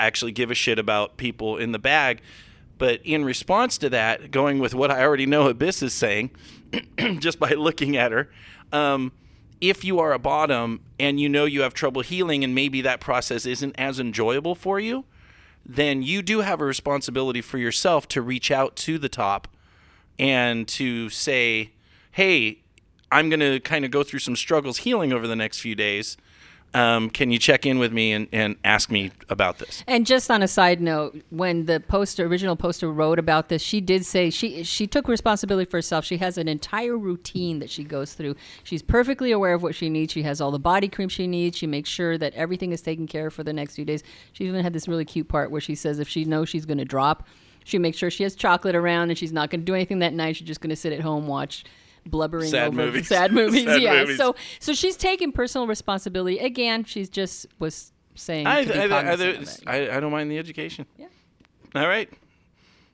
actually 0.00 0.32
give 0.32 0.50
a 0.50 0.54
shit 0.54 0.78
about 0.78 1.18
people 1.18 1.58
in 1.58 1.72
the 1.72 1.78
bag. 1.78 2.22
But 2.78 3.04
in 3.04 3.22
response 3.22 3.76
to 3.78 3.90
that, 3.90 4.30
going 4.30 4.58
with 4.58 4.74
what 4.74 4.90
I 4.90 5.02
already 5.02 5.26
know 5.26 5.48
Abyss 5.48 5.82
is 5.82 5.92
saying, 5.92 6.30
just 7.18 7.38
by 7.38 7.50
looking 7.50 7.98
at 7.98 8.10
her, 8.10 8.30
um, 8.72 9.12
if 9.60 9.84
you 9.84 9.98
are 9.98 10.14
a 10.14 10.18
bottom 10.18 10.80
and 10.98 11.20
you 11.20 11.28
know 11.28 11.44
you 11.44 11.60
have 11.60 11.74
trouble 11.74 12.00
healing 12.00 12.42
and 12.42 12.54
maybe 12.54 12.80
that 12.80 12.98
process 12.98 13.44
isn't 13.44 13.78
as 13.78 14.00
enjoyable 14.00 14.54
for 14.54 14.80
you, 14.80 15.04
then 15.66 16.02
you 16.02 16.22
do 16.22 16.40
have 16.40 16.62
a 16.62 16.64
responsibility 16.64 17.42
for 17.42 17.58
yourself 17.58 18.08
to 18.08 18.22
reach 18.22 18.50
out 18.50 18.74
to 18.76 18.96
the 18.96 19.10
top 19.10 19.46
and 20.18 20.66
to 20.66 21.10
say, 21.10 21.72
hey, 22.12 22.59
I'm 23.12 23.28
going 23.28 23.40
to 23.40 23.60
kind 23.60 23.84
of 23.84 23.90
go 23.90 24.02
through 24.02 24.20
some 24.20 24.36
struggles 24.36 24.78
healing 24.78 25.12
over 25.12 25.26
the 25.26 25.36
next 25.36 25.60
few 25.60 25.74
days. 25.74 26.16
Um, 26.72 27.10
can 27.10 27.32
you 27.32 27.38
check 27.40 27.66
in 27.66 27.80
with 27.80 27.92
me 27.92 28.12
and, 28.12 28.28
and 28.30 28.56
ask 28.62 28.92
me 28.92 29.10
about 29.28 29.58
this? 29.58 29.82
And 29.88 30.06
just 30.06 30.30
on 30.30 30.40
a 30.40 30.46
side 30.46 30.80
note, 30.80 31.20
when 31.30 31.66
the 31.66 31.80
poster, 31.80 32.26
original 32.26 32.54
poster 32.54 32.90
wrote 32.92 33.18
about 33.18 33.48
this, 33.48 33.60
she 33.60 33.80
did 33.80 34.06
say 34.06 34.30
she 34.30 34.62
she 34.62 34.86
took 34.86 35.08
responsibility 35.08 35.68
for 35.68 35.78
herself. 35.78 36.04
She 36.04 36.18
has 36.18 36.38
an 36.38 36.46
entire 36.46 36.96
routine 36.96 37.58
that 37.58 37.70
she 37.70 37.82
goes 37.82 38.12
through. 38.12 38.36
She's 38.62 38.82
perfectly 38.82 39.32
aware 39.32 39.54
of 39.54 39.64
what 39.64 39.74
she 39.74 39.88
needs. 39.88 40.12
She 40.12 40.22
has 40.22 40.40
all 40.40 40.52
the 40.52 40.60
body 40.60 40.86
cream 40.86 41.08
she 41.08 41.26
needs. 41.26 41.56
She 41.56 41.66
makes 41.66 41.90
sure 41.90 42.16
that 42.18 42.34
everything 42.34 42.70
is 42.70 42.82
taken 42.82 43.08
care 43.08 43.26
of 43.26 43.34
for 43.34 43.42
the 43.42 43.52
next 43.52 43.74
few 43.74 43.84
days. 43.84 44.04
She 44.32 44.44
even 44.46 44.62
had 44.62 44.72
this 44.72 44.86
really 44.86 45.04
cute 45.04 45.26
part 45.26 45.50
where 45.50 45.60
she 45.60 45.74
says 45.74 45.98
if 45.98 46.08
she 46.08 46.24
knows 46.24 46.48
she's 46.48 46.66
going 46.66 46.78
to 46.78 46.84
drop, 46.84 47.26
she 47.64 47.78
makes 47.78 47.98
sure 47.98 48.10
she 48.10 48.22
has 48.22 48.36
chocolate 48.36 48.76
around 48.76 49.10
and 49.10 49.18
she's 49.18 49.32
not 49.32 49.50
going 49.50 49.60
to 49.60 49.66
do 49.66 49.74
anything 49.74 49.98
that 49.98 50.12
night. 50.12 50.36
She's 50.36 50.46
just 50.46 50.60
going 50.60 50.70
to 50.70 50.76
sit 50.76 50.92
at 50.92 51.00
home 51.00 51.26
watch 51.26 51.64
blubbering 52.06 52.50
Sad 52.50 52.68
over 52.68 52.76
movies. 52.76 53.08
sad 53.08 53.32
movies. 53.32 53.64
Sad 53.64 53.82
yeah. 53.82 54.00
movies. 54.00 54.16
So 54.16 54.34
so 54.58 54.72
she's 54.72 54.96
taking 54.96 55.32
personal 55.32 55.66
responsibility. 55.66 56.38
Again, 56.38 56.84
she's 56.84 57.08
just 57.08 57.46
was 57.58 57.92
saying 58.14 58.46
I, 58.46 58.64
to 58.64 58.72
be 58.72 58.78
I, 58.78 58.84
I, 58.84 58.88
cognizant 58.88 59.36
of 59.36 59.42
it. 59.42 59.60
I, 59.66 59.96
I 59.96 60.00
don't 60.00 60.12
mind 60.12 60.30
the 60.30 60.38
education. 60.38 60.86
Yeah. 60.96 61.06
All 61.74 61.86
right. 61.88 62.10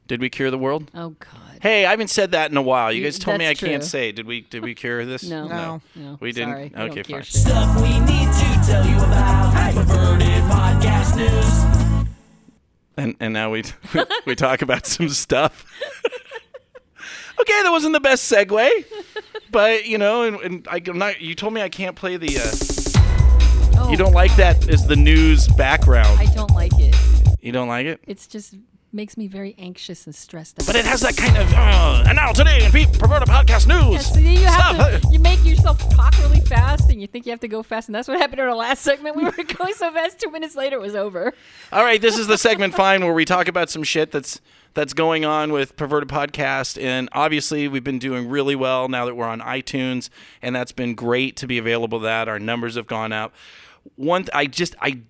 Did 0.08 0.20
we 0.20 0.30
cure 0.30 0.50
the 0.52 0.58
world? 0.58 0.90
Oh 0.94 1.10
God. 1.18 1.58
Hey, 1.60 1.84
I 1.84 1.90
haven't 1.90 2.10
said 2.10 2.30
that 2.32 2.50
in 2.50 2.56
a 2.56 2.62
while. 2.62 2.92
You 2.92 2.98
You- 2.98 3.04
guys 3.06 3.18
told 3.18 3.38
me 3.38 3.44
I 3.46 3.48
that's 3.48 3.60
can't 3.60 3.82
say. 3.82 4.12
Did 4.12 4.26
we? 4.26 4.42
Did 4.42 4.62
we 4.62 4.74
cure 4.74 5.04
this? 5.04 5.24
No. 5.24 5.48
No. 5.48 5.82
No. 5.96 6.16
We 6.20 6.30
didn't? 6.32 6.72
Sorry, 6.72 6.72
Okay, 6.90 7.02
care 7.02 7.16
fine. 7.16 7.22
shit. 7.22 7.34
Stuff 7.42 7.80
we 7.80 7.98
need 8.00 8.28
to 8.32 8.60
tell 8.66 8.86
you 8.86 8.96
about. 8.98 9.74
Perverted 9.74 10.42
podcast 10.44 11.16
news. 11.16 12.06
and 12.96 13.16
and 13.18 13.32
now 13.34 13.50
we 13.50 13.64
we 14.26 14.36
talk 14.36 14.62
about 14.62 14.86
some 14.86 15.08
stuff. 15.08 15.64
okay, 17.40 17.62
that 17.62 17.70
wasn't 17.70 17.92
the 17.92 18.00
best 18.00 18.30
segue, 18.30 18.70
but 19.50 19.86
you 19.86 19.98
know, 19.98 20.22
and, 20.22 20.36
and 20.40 20.68
I, 20.70 20.82
am 20.86 20.98
not. 20.98 21.20
You 21.20 21.34
told 21.34 21.52
me 21.52 21.62
I 21.62 21.68
can't 21.68 21.96
play 21.96 22.16
the. 22.16 22.38
Uh, 22.38 22.76
Oh, 23.78 23.90
you 23.90 23.96
don't 23.96 24.14
like 24.14 24.34
that 24.36 24.68
as 24.68 24.86
the 24.86 24.96
news 24.96 25.48
background. 25.48 26.18
I 26.18 26.24
don't 26.34 26.50
like 26.52 26.72
it. 26.78 26.96
you 27.40 27.52
don't 27.52 27.68
like 27.68 27.86
it, 27.86 28.00
It's 28.06 28.26
just 28.26 28.54
makes 28.96 29.16
me 29.16 29.28
very 29.28 29.54
anxious 29.58 30.06
and 30.06 30.14
stressed 30.14 30.58
out. 30.58 30.66
but 30.66 30.74
it 30.74 30.86
has 30.86 31.02
that 31.02 31.16
kind 31.16 31.36
of. 31.36 31.52
Uh, 31.52 32.04
and 32.08 32.16
now 32.16 32.32
today 32.32 32.64
in 32.64 32.72
Pete 32.72 32.90
Perverted 32.98 33.28
Podcast 33.28 33.66
News. 33.66 33.92
Yeah, 33.92 33.98
so 34.00 34.18
you 34.18 34.38
have 34.46 35.02
to, 35.02 35.08
you 35.12 35.18
make 35.18 35.44
yourself 35.44 35.78
talk 35.90 36.18
really 36.18 36.40
fast, 36.40 36.90
and 36.90 37.00
you 37.00 37.06
think 37.06 37.26
you 37.26 37.30
have 37.30 37.40
to 37.40 37.48
go 37.48 37.62
fast, 37.62 37.88
and 37.88 37.94
that's 37.94 38.08
what 38.08 38.18
happened 38.18 38.40
in 38.40 38.46
our 38.48 38.54
last 38.54 38.82
segment. 38.82 39.14
We 39.14 39.24
were 39.24 39.30
going 39.58 39.74
so 39.74 39.92
fast, 39.92 40.18
two 40.18 40.30
minutes 40.30 40.56
later 40.56 40.76
it 40.76 40.80
was 40.80 40.96
over. 40.96 41.34
All 41.70 41.84
right, 41.84 42.00
this 42.00 42.18
is 42.18 42.26
the 42.26 42.38
segment 42.38 42.74
fine 42.82 43.04
where 43.04 43.12
we 43.12 43.26
talk 43.26 43.46
about 43.48 43.68
some 43.70 43.82
shit 43.84 44.10
that's 44.10 44.40
that's 44.72 44.92
going 44.92 45.24
on 45.24 45.52
with 45.52 45.76
Perverted 45.76 46.08
Podcast, 46.08 46.82
and 46.82 47.08
obviously 47.12 47.68
we've 47.68 47.84
been 47.84 47.98
doing 47.98 48.28
really 48.28 48.56
well 48.56 48.88
now 48.88 49.04
that 49.04 49.14
we're 49.14 49.26
on 49.26 49.40
iTunes, 49.40 50.08
and 50.40 50.56
that's 50.56 50.72
been 50.72 50.94
great 50.94 51.36
to 51.36 51.46
be 51.46 51.58
available. 51.58 51.98
That 52.00 52.28
our 52.28 52.38
numbers 52.38 52.76
have 52.76 52.86
gone 52.86 53.12
up. 53.12 53.34
One, 53.94 54.22
th- 54.22 54.30
I 54.34 54.46
just 54.46 54.74
I 54.80 55.00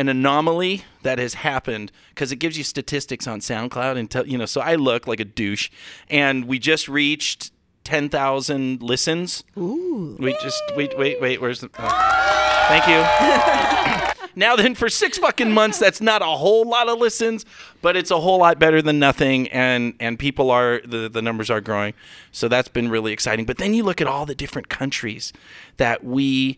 an 0.00 0.08
anomaly 0.08 0.82
that 1.02 1.18
has 1.18 1.34
happened 1.34 1.92
because 2.08 2.32
it 2.32 2.36
gives 2.36 2.56
you 2.56 2.64
statistics 2.64 3.26
on 3.26 3.40
SoundCloud 3.40 3.98
and 3.98 4.30
you 4.30 4.38
know. 4.38 4.46
So 4.46 4.62
I 4.62 4.74
look 4.74 5.06
like 5.06 5.20
a 5.20 5.26
douche, 5.26 5.68
and 6.08 6.46
we 6.46 6.58
just 6.58 6.88
reached 6.88 7.52
ten 7.84 8.08
thousand 8.08 8.82
listens. 8.82 9.44
Ooh, 9.58 10.16
we 10.18 10.32
just 10.40 10.62
wait, 10.74 10.96
wait, 10.98 11.20
wait. 11.20 11.40
Where's 11.40 11.60
the? 11.60 11.68
oh. 11.78 12.66
Thank 12.68 12.86
you. 12.88 14.06
Now 14.36 14.54
then, 14.54 14.76
for 14.76 14.88
six 14.88 15.18
fucking 15.18 15.52
months, 15.52 15.78
that's 15.78 16.00
not 16.00 16.22
a 16.22 16.26
whole 16.26 16.64
lot 16.64 16.88
of 16.88 16.98
listens, 16.98 17.44
but 17.82 17.96
it's 17.96 18.12
a 18.12 18.20
whole 18.20 18.38
lot 18.38 18.60
better 18.60 18.80
than 18.80 18.98
nothing, 18.98 19.48
and 19.48 19.94
and 19.98 20.18
people 20.18 20.50
are 20.50 20.80
the 20.84 21.08
the 21.08 21.20
numbers 21.20 21.50
are 21.50 21.60
growing, 21.60 21.94
so 22.30 22.46
that's 22.46 22.68
been 22.68 22.88
really 22.88 23.12
exciting. 23.12 23.44
But 23.44 23.58
then 23.58 23.74
you 23.74 23.82
look 23.82 24.00
at 24.00 24.06
all 24.06 24.26
the 24.26 24.36
different 24.36 24.68
countries 24.68 25.32
that 25.78 26.04
we 26.04 26.56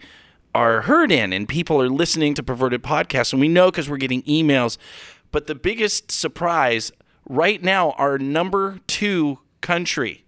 are 0.55 0.83
heard 0.83 1.11
in, 1.11 1.33
and 1.33 1.49
people 1.49 1.81
are 1.81 1.89
listening 1.89 2.35
to 2.35 2.43
perverted 2.43 2.83
podcasts, 2.83 3.33
and 3.33 3.41
we 3.41 3.49
know 3.49 3.71
because 3.71 3.89
we're 3.89 3.97
getting 3.97 4.23
emails. 4.23 4.77
But 5.31 5.47
the 5.47 5.55
biggest 5.55 6.11
surprise 6.11 6.93
right 7.29 7.63
now, 7.63 7.93
our 7.93 8.19
number 8.19 8.81
two 8.87 9.39
country, 9.61 10.25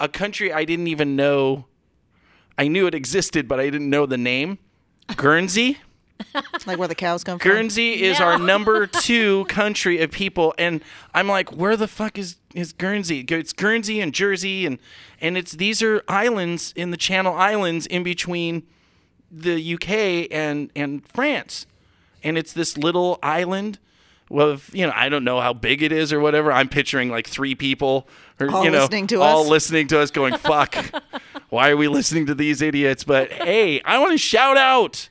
a 0.00 0.08
country 0.08 0.52
I 0.52 0.64
didn't 0.64 0.88
even 0.88 1.16
know. 1.16 1.66
I 2.58 2.68
knew 2.68 2.86
it 2.86 2.94
existed, 2.94 3.48
but 3.48 3.60
I 3.60 3.70
didn't 3.70 3.90
know 3.90 4.06
the 4.06 4.18
name. 4.18 4.58
Guernsey. 5.16 5.78
Like 6.66 6.78
where 6.78 6.88
the 6.88 6.94
cows 6.94 7.24
come 7.24 7.38
from. 7.38 7.50
Guernsey 7.50 8.02
is 8.04 8.20
our 8.20 8.38
number 8.38 8.86
two 8.86 9.44
country 9.46 10.00
of 10.00 10.10
people, 10.10 10.54
and 10.56 10.82
I'm 11.12 11.28
like, 11.28 11.52
where 11.52 11.76
the 11.76 11.88
fuck 11.88 12.16
is 12.18 12.36
is 12.54 12.72
Guernsey? 12.72 13.20
It's 13.28 13.52
Guernsey 13.52 14.00
and 14.00 14.14
Jersey, 14.14 14.64
and 14.64 14.78
and 15.20 15.36
it's 15.36 15.52
these 15.52 15.82
are 15.82 16.02
islands 16.08 16.72
in 16.76 16.92
the 16.92 16.96
Channel 16.96 17.34
Islands 17.34 17.86
in 17.86 18.04
between 18.04 18.62
the 19.36 19.74
UK 19.74 20.28
and 20.30 20.70
and 20.76 21.06
France, 21.06 21.66
and 22.22 22.38
it's 22.38 22.52
this 22.52 22.76
little 22.78 23.18
island. 23.22 23.78
Of 24.30 24.70
you 24.72 24.86
know, 24.86 24.92
I 24.96 25.08
don't 25.10 25.22
know 25.22 25.40
how 25.40 25.52
big 25.52 25.82
it 25.82 25.92
is 25.92 26.12
or 26.12 26.18
whatever. 26.18 26.50
I'm 26.50 26.68
picturing 26.68 27.10
like 27.10 27.28
three 27.28 27.54
people, 27.54 28.08
or 28.40 28.50
All 28.50 28.64
you 28.64 28.70
know, 28.70 28.80
listening 28.80 29.06
to 29.08 29.20
all 29.20 29.42
us. 29.42 29.48
listening 29.48 29.86
to 29.88 30.00
us, 30.00 30.10
going, 30.10 30.36
"Fuck, 30.38 30.76
why 31.50 31.70
are 31.70 31.76
we 31.76 31.88
listening 31.88 32.26
to 32.26 32.34
these 32.34 32.62
idiots?" 32.62 33.04
But 33.04 33.30
hey, 33.30 33.80
I 33.82 33.98
want 33.98 34.12
to 34.12 34.18
shout 34.18 34.56
out 34.56 35.08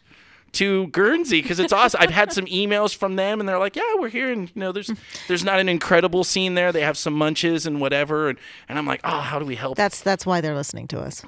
to 0.54 0.88
Guernsey 0.88 1.42
because 1.42 1.60
it's 1.60 1.72
awesome. 1.72 2.02
I've 2.02 2.10
had 2.10 2.34
some 2.34 2.46
emails 2.46 2.94
from 2.96 3.16
them, 3.16 3.40
and 3.40 3.48
they're 3.48 3.60
like, 3.60 3.76
"Yeah, 3.76 3.94
we're 3.98 4.10
here, 4.10 4.32
and 4.32 4.50
you 4.54 4.60
know, 4.60 4.72
there's 4.72 4.92
there's 5.28 5.44
not 5.44 5.60
an 5.60 5.70
incredible 5.70 6.24
scene 6.24 6.56
there. 6.56 6.72
They 6.72 6.82
have 6.82 6.98
some 6.98 7.14
munches 7.14 7.66
and 7.68 7.80
whatever." 7.80 8.30
And, 8.30 8.40
and 8.68 8.80
I'm 8.80 8.88
like, 8.88 9.02
"Oh, 9.04 9.20
how 9.22 9.38
do 9.38 9.46
we 9.46 9.56
help?" 9.56 9.78
That's 9.78 10.02
that's 10.02 10.26
why 10.26 10.42
they're 10.42 10.56
listening 10.56 10.88
to 10.90 11.00
us. 11.00 11.24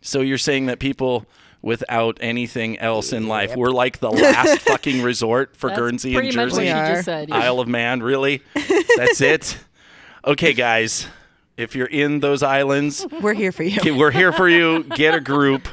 so 0.00 0.20
you're 0.22 0.38
saying 0.38 0.66
that 0.66 0.78
people 0.78 1.26
without 1.64 2.18
anything 2.20 2.78
else 2.78 3.12
in 3.12 3.26
life, 3.26 3.56
we're 3.56 3.70
like 3.70 3.98
the 3.98 4.10
last 4.10 4.60
fucking 4.68 5.02
resort 5.02 5.56
for 5.56 5.70
That's 5.70 5.80
Guernsey 5.80 6.12
pretty 6.12 6.28
and 6.28 6.36
much 6.36 6.50
Jersey, 6.50 6.66
what 6.70 6.88
you 6.88 6.94
just 6.94 7.04
said. 7.06 7.28
yeah. 7.30 7.36
Isle 7.38 7.60
of 7.60 7.68
Man. 7.68 8.02
Really, 8.02 8.42
that's 8.96 9.20
it. 9.20 9.58
Okay, 10.26 10.52
guys, 10.52 11.06
if 11.56 11.74
you're 11.74 11.86
in 11.86 12.20
those 12.20 12.42
islands, 12.42 13.06
We're 13.20 13.34
here 13.34 13.50
for 13.52 13.62
you. 13.62 13.78
Okay, 13.80 13.90
we're 13.90 14.10
here 14.10 14.32
for 14.32 14.48
you. 14.48 14.82
Get 14.84 15.14
a 15.14 15.20
group 15.20 15.66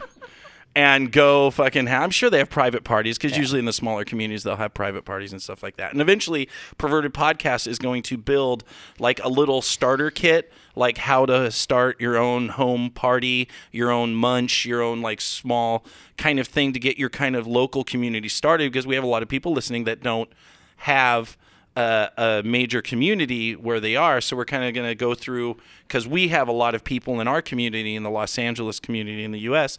and 0.76 1.12
go 1.12 1.52
fucking. 1.52 1.88
Ha- 1.88 2.02
I'm 2.04 2.10
sure 2.12 2.30
they 2.30 2.38
have 2.38 2.50
private 2.50 2.84
parties 2.84 3.18
because 3.18 3.38
usually 3.38 3.60
in 3.60 3.66
the 3.66 3.74
smaller 3.74 4.06
communities 4.06 4.44
they'll 4.44 4.56
have 4.56 4.74
private 4.74 5.04
parties 5.06 5.32
and 5.34 5.42
stuff 5.42 5.62
like 5.64 5.76
that. 5.78 5.92
And 5.92 6.02
eventually, 6.02 6.48
Perverted 6.78 7.14
Podcast 7.14 7.68
is 7.68 7.78
going 7.78 8.04
to 8.04 8.18
build 8.18 8.64
like 9.00 9.24
a 9.24 9.28
little 9.30 9.62
starter 9.62 10.10
kit, 10.12 10.52
like 10.76 11.00
how 11.00 11.26
to 11.26 11.52
start 11.52 12.00
your 12.00 12.18
own 12.18 12.50
home 12.50 12.90
party, 12.90 13.48
your 13.72 13.92
own 13.92 14.14
munch, 14.14 14.66
your 14.66 14.82
own 14.82 15.02
like 15.02 15.22
small 15.22 15.86
kind 16.18 16.40
of 16.40 16.48
thing 16.48 16.74
to 16.74 16.80
get 16.80 16.98
your 16.98 17.10
kind 17.10 17.36
of 17.36 17.48
local 17.48 17.84
community 17.84 18.30
started. 18.30 18.72
Because 18.72 18.88
we 18.88 18.96
have 18.96 19.04
a 19.04 19.08
lot 19.08 19.24
of 19.24 19.30
people 19.30 19.54
listening 19.54 19.84
that 19.86 20.02
don't 20.02 20.32
have 20.78 21.38
a, 21.76 22.10
a 22.18 22.42
major 22.44 22.82
community 22.82 23.56
where 23.56 23.80
they 23.80 23.96
are. 23.96 24.22
So 24.22 24.36
we're 24.36 24.46
kind 24.46 24.64
of 24.64 24.74
going 24.74 24.88
to 24.88 24.96
go 24.96 25.14
through 25.14 25.58
because 25.88 26.08
we 26.08 26.30
have 26.30 26.48
a 26.48 26.54
lot 26.54 26.76
of 26.76 26.84
people 26.84 27.20
in 27.20 27.28
our 27.28 27.42
community, 27.42 27.96
in 27.96 28.04
the 28.04 28.10
Los 28.10 28.38
Angeles 28.38 28.80
community 28.80 29.24
in 29.24 29.32
the 29.32 29.40
U.S., 29.40 29.78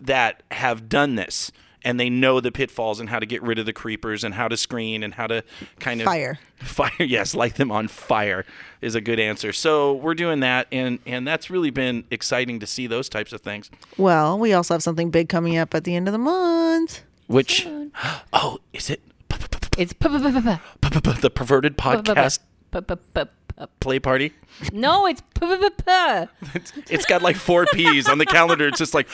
that 0.00 0.42
have 0.52 0.88
done 0.88 1.16
this. 1.16 1.50
And 1.84 1.98
they 2.00 2.10
know 2.10 2.40
the 2.40 2.50
pitfalls 2.50 2.98
and 2.98 3.08
how 3.08 3.18
to 3.20 3.26
get 3.26 3.40
rid 3.42 3.58
of 3.58 3.64
the 3.66 3.72
creepers 3.72 4.24
and 4.24 4.34
how 4.34 4.48
to 4.48 4.56
screen 4.56 5.02
and 5.04 5.14
how 5.14 5.28
to 5.28 5.44
kind 5.78 6.00
of 6.00 6.06
Fire. 6.06 6.38
fire. 6.58 6.90
Yes, 6.98 7.34
light 7.34 7.54
them 7.54 7.70
on 7.70 7.86
fire 7.88 8.44
is 8.80 8.94
a 8.96 9.00
good 9.00 9.20
answer. 9.20 9.52
So 9.52 9.94
we're 9.94 10.14
doing 10.14 10.40
that, 10.40 10.66
and 10.72 10.98
and 11.06 11.26
that's 11.26 11.50
really 11.50 11.70
been 11.70 12.04
exciting 12.10 12.58
to 12.60 12.66
see 12.66 12.86
those 12.88 13.08
types 13.08 13.32
of 13.32 13.42
things. 13.42 13.70
Well, 13.96 14.38
we 14.38 14.52
also 14.52 14.74
have 14.74 14.82
something 14.82 15.10
big 15.10 15.28
coming 15.28 15.56
up 15.56 15.74
at 15.74 15.84
the 15.84 15.94
end 15.94 16.08
of 16.08 16.12
the 16.12 16.18
month. 16.18 17.02
Which, 17.28 17.68
oh, 18.32 18.58
is 18.72 18.90
it 18.90 19.00
It's 19.76 19.92
the 19.92 21.30
perverted 21.34 21.76
p- 21.78 21.82
p- 21.82 21.96
podcast 21.96 22.38
play 23.80 23.98
party? 23.98 24.32
No, 24.72 25.06
It's, 25.06 26.72
it's 26.90 27.06
got 27.06 27.22
like 27.22 27.36
four 27.36 27.66
P's 27.66 28.08
on 28.08 28.18
the 28.18 28.26
calendar. 28.26 28.66
It's 28.66 28.78
just 28.78 28.94
like 28.94 29.08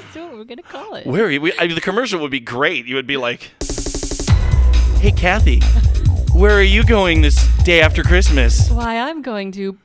That's 0.00 0.14
what 0.16 0.32
we're 0.32 0.44
gonna 0.44 0.62
call 0.62 0.94
it. 0.94 1.06
where 1.06 1.24
are 1.26 1.30
you? 1.30 1.40
We, 1.40 1.52
I 1.58 1.66
mean, 1.66 1.74
the 1.74 1.80
commercial 1.82 2.20
would 2.20 2.30
be 2.30 2.40
great. 2.40 2.86
You 2.86 2.94
would 2.96 3.06
be 3.06 3.16
like, 3.18 3.50
"Hey, 5.00 5.10
Kathy, 5.12 5.60
where 6.32 6.56
are 6.56 6.62
you 6.62 6.82
going 6.84 7.20
this 7.20 7.36
day 7.64 7.80
after 7.82 8.02
Christmas?" 8.02 8.70
Why 8.70 8.98
I'm 8.98 9.20
going 9.22 9.52
to. 9.52 9.72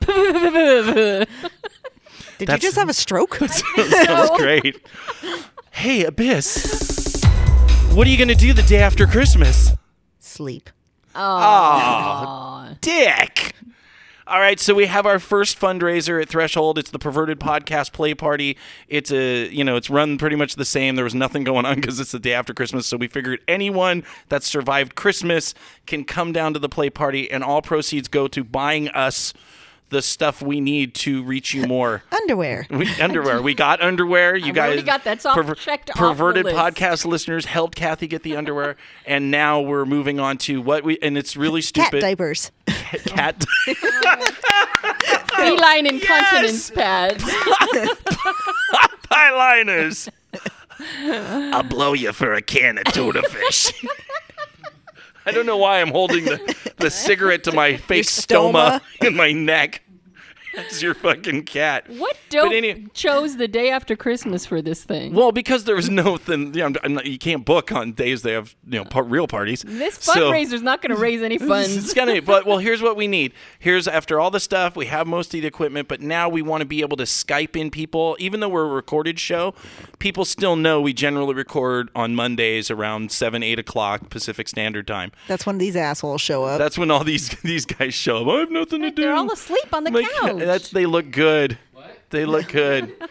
Did 2.38 2.46
That's- 2.46 2.62
you 2.62 2.68
just 2.68 2.76
have 2.78 2.88
a 2.88 2.94
stroke? 2.94 3.34
Sounds 3.48 4.30
great. 4.36 4.76
Hey, 5.72 6.04
Abyss, 6.04 7.22
what 7.92 8.06
are 8.06 8.10
you 8.10 8.16
gonna 8.16 8.34
do 8.34 8.52
the 8.52 8.62
day 8.62 8.78
after 8.80 9.06
Christmas? 9.06 9.72
Sleep. 10.20 10.70
Aw, 11.14 12.74
dick. 12.80 13.54
All 14.28 14.40
right, 14.40 14.60
so 14.60 14.74
we 14.74 14.84
have 14.84 15.06
our 15.06 15.18
first 15.18 15.58
fundraiser 15.58 16.20
at 16.20 16.28
Threshold. 16.28 16.78
It's 16.78 16.90
the 16.90 16.98
Perverted 16.98 17.40
Podcast 17.40 17.92
Play 17.92 18.12
Party. 18.12 18.58
It's 18.86 19.10
a, 19.10 19.48
you 19.48 19.64
know, 19.64 19.76
it's 19.76 19.88
run 19.88 20.18
pretty 20.18 20.36
much 20.36 20.56
the 20.56 20.66
same. 20.66 20.96
There 20.96 21.04
was 21.04 21.14
nothing 21.14 21.44
going 21.44 21.64
on 21.64 21.76
because 21.80 21.98
it's 21.98 22.12
the 22.12 22.18
day 22.18 22.34
after 22.34 22.52
Christmas. 22.52 22.86
So 22.86 22.98
we 22.98 23.06
figured 23.06 23.40
anyone 23.48 24.04
that 24.28 24.42
survived 24.42 24.94
Christmas 24.94 25.54
can 25.86 26.04
come 26.04 26.32
down 26.32 26.52
to 26.52 26.58
the 26.58 26.68
play 26.68 26.90
party, 26.90 27.30
and 27.30 27.42
all 27.42 27.62
proceeds 27.62 28.06
go 28.06 28.28
to 28.28 28.44
buying 28.44 28.90
us 28.90 29.32
the 29.90 30.02
stuff 30.02 30.42
we 30.42 30.60
need 30.60 30.94
to 30.94 31.22
reach 31.22 31.54
you 31.54 31.66
more. 31.66 32.02
Underwear. 32.12 32.66
We, 32.70 32.88
underwear. 33.00 33.40
We 33.40 33.54
got 33.54 33.80
underwear. 33.82 34.36
You 34.36 34.48
I've 34.48 34.54
guys 34.54 34.66
already 34.68 34.82
got- 34.82 35.04
that's 35.04 35.24
all 35.24 35.34
checked 35.54 35.90
off 35.90 35.96
the 35.96 36.00
Perverted 36.02 36.44
list. 36.44 36.56
podcast 36.56 37.04
listeners 37.06 37.46
helped 37.46 37.74
Kathy 37.76 38.06
get 38.06 38.22
the 38.22 38.36
underwear, 38.36 38.76
and 39.06 39.30
now 39.30 39.60
we're 39.60 39.86
moving 39.86 40.20
on 40.20 40.36
to 40.38 40.60
what 40.60 40.84
we. 40.84 40.98
And 41.00 41.16
it's 41.16 41.36
really 41.36 41.62
stupid. 41.62 41.90
Cat 41.92 42.00
diapers. 42.00 42.52
Cat. 43.06 43.44
Feline 45.36 45.86
incontinence 45.86 46.70
pads. 46.70 47.24
eyeliners. 49.10 50.08
I'll 51.00 51.62
blow 51.62 51.92
you 51.92 52.12
for 52.12 52.34
a 52.34 52.42
can 52.42 52.78
of 52.78 52.84
tuna 52.92 53.22
fish. 53.22 53.72
I 55.28 55.30
don't 55.30 55.44
know 55.44 55.58
why 55.58 55.82
I'm 55.82 55.90
holding 55.90 56.24
the, 56.24 56.56
the 56.78 56.90
cigarette 57.06 57.44
to 57.44 57.52
my 57.52 57.76
fake 57.76 58.04
stoma. 58.06 58.80
stoma. 58.80 59.06
in 59.06 59.14
my 59.14 59.32
neck. 59.32 59.82
It's 60.58 60.82
your 60.82 60.94
fucking 60.94 61.44
cat. 61.44 61.88
What 61.88 62.16
dope 62.30 62.52
any- 62.52 62.86
chose 62.94 63.36
the 63.36 63.48
day 63.48 63.70
after 63.70 63.96
Christmas 63.96 64.44
for 64.46 64.60
this 64.60 64.84
thing? 64.84 65.14
Well, 65.14 65.32
because 65.32 65.64
there 65.64 65.76
was 65.76 65.88
no 65.88 66.16
thing, 66.16 66.54
you, 66.54 66.68
know, 66.68 66.78
I'm 66.82 66.94
not- 66.94 67.06
you 67.06 67.18
can't 67.18 67.44
book 67.44 67.70
on 67.72 67.92
days 67.92 68.22
they 68.22 68.32
have 68.32 68.54
you 68.68 68.78
know 68.78 68.84
par- 68.84 69.04
real 69.04 69.26
parties. 69.26 69.64
this 69.66 69.94
So- 69.96 70.12
fundraiser's 70.30 70.62
not 70.62 70.82
going 70.82 70.94
to 70.94 71.00
raise 71.00 71.22
any 71.22 71.38
funds. 71.38 71.68
It's 71.78 71.92
funds. 71.92 71.94
gonna, 71.94 72.22
but 72.22 72.46
well, 72.46 72.58
here's 72.58 72.82
what 72.82 72.96
we 72.96 73.06
need. 73.06 73.32
Here's 73.58 73.86
after 73.88 74.18
all 74.20 74.30
the 74.30 74.40
stuff, 74.40 74.76
we 74.76 74.86
have 74.86 75.06
most 75.06 75.34
of 75.34 75.40
the 75.40 75.46
equipment, 75.46 75.88
but 75.88 76.00
now 76.00 76.28
we 76.28 76.42
want 76.42 76.60
to 76.62 76.66
be 76.66 76.80
able 76.80 76.96
to 76.98 77.04
Skype 77.04 77.54
in 77.56 77.70
people. 77.70 78.16
Even 78.18 78.40
though 78.40 78.48
we're 78.48 78.64
a 78.64 78.68
recorded 78.74 79.18
show, 79.18 79.54
people 79.98 80.24
still 80.24 80.56
know 80.56 80.80
we 80.80 80.92
generally 80.92 81.34
record 81.34 81.88
on 81.94 82.14
Mondays 82.14 82.70
around 82.70 83.12
seven, 83.12 83.42
eight 83.42 83.58
o'clock 83.58 84.10
Pacific 84.10 84.48
Standard 84.48 84.86
Time. 84.86 85.12
That's 85.28 85.46
when 85.46 85.58
these 85.58 85.76
assholes 85.76 86.20
show 86.20 86.44
up. 86.44 86.58
That's 86.58 86.76
when 86.78 86.90
all 86.90 87.04
these 87.04 87.28
these 87.42 87.64
guys 87.64 87.94
show 87.94 88.22
up. 88.22 88.28
I 88.28 88.40
have 88.40 88.50
nothing 88.50 88.82
to 88.82 88.90
do. 88.90 89.02
They're 89.02 89.14
all 89.14 89.30
asleep 89.32 89.72
on 89.72 89.84
the 89.84 89.90
Like, 89.90 90.06
couch. 90.10 90.36
That's 90.48 90.70
they 90.70 90.86
look 90.86 91.10
good. 91.10 91.58
They 92.10 92.24
look 92.24 92.48
good. 92.48 92.94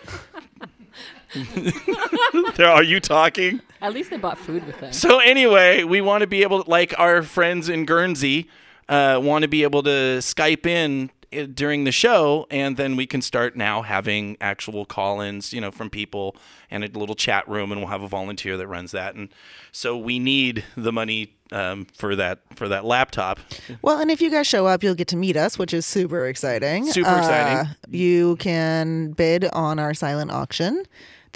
There- 2.55 2.67
Are 2.67 2.83
you 2.83 2.99
talking? 2.99 3.61
At 3.81 3.93
least 3.93 4.09
they 4.09 4.17
bought 4.17 4.39
food 4.39 4.65
with 4.65 4.79
them. 4.79 4.91
So 4.91 5.19
anyway, 5.19 5.83
we 5.83 6.01
want 6.01 6.21
to 6.21 6.27
be 6.27 6.41
able, 6.41 6.63
to, 6.63 6.69
like 6.69 6.97
our 6.97 7.21
friends 7.21 7.69
in 7.69 7.85
Guernsey, 7.85 8.49
uh, 8.89 9.19
want 9.21 9.43
to 9.43 9.47
be 9.47 9.61
able 9.63 9.83
to 9.83 10.17
Skype 10.19 10.65
in 10.65 11.11
during 11.31 11.83
the 11.83 11.91
show, 11.91 12.47
and 12.49 12.77
then 12.77 12.95
we 12.95 13.05
can 13.05 13.21
start 13.21 13.55
now 13.55 13.81
having 13.81 14.37
actual 14.39 14.85
call-ins, 14.85 15.53
you 15.53 15.61
know, 15.61 15.71
from 15.71 15.89
people 15.89 16.35
and 16.71 16.83
a 16.83 16.99
little 16.99 17.15
chat 17.15 17.47
room, 17.47 17.71
and 17.71 17.81
we'll 17.81 17.89
have 17.89 18.01
a 18.01 18.07
volunteer 18.07 18.57
that 18.57 18.67
runs 18.67 18.91
that. 18.91 19.15
And 19.15 19.29
so 19.71 19.97
we 19.97 20.19
need 20.19 20.63
the 20.75 20.91
money 20.91 21.33
um, 21.51 21.87
for 21.93 22.15
that 22.15 22.39
for 22.55 22.67
that 22.67 22.85
laptop. 22.85 23.39
Well, 23.81 23.99
and 23.99 24.11
if 24.11 24.21
you 24.21 24.29
guys 24.29 24.47
show 24.47 24.67
up, 24.67 24.83
you'll 24.83 24.95
get 24.95 25.07
to 25.09 25.17
meet 25.17 25.37
us, 25.37 25.57
which 25.57 25.73
is 25.73 25.85
super 25.85 26.27
exciting. 26.27 26.85
Super 26.85 27.17
exciting. 27.17 27.57
Uh, 27.57 27.73
you 27.89 28.35
can 28.37 29.11
bid 29.11 29.45
on 29.45 29.79
our 29.79 29.93
silent 29.93 30.31
auction. 30.31 30.83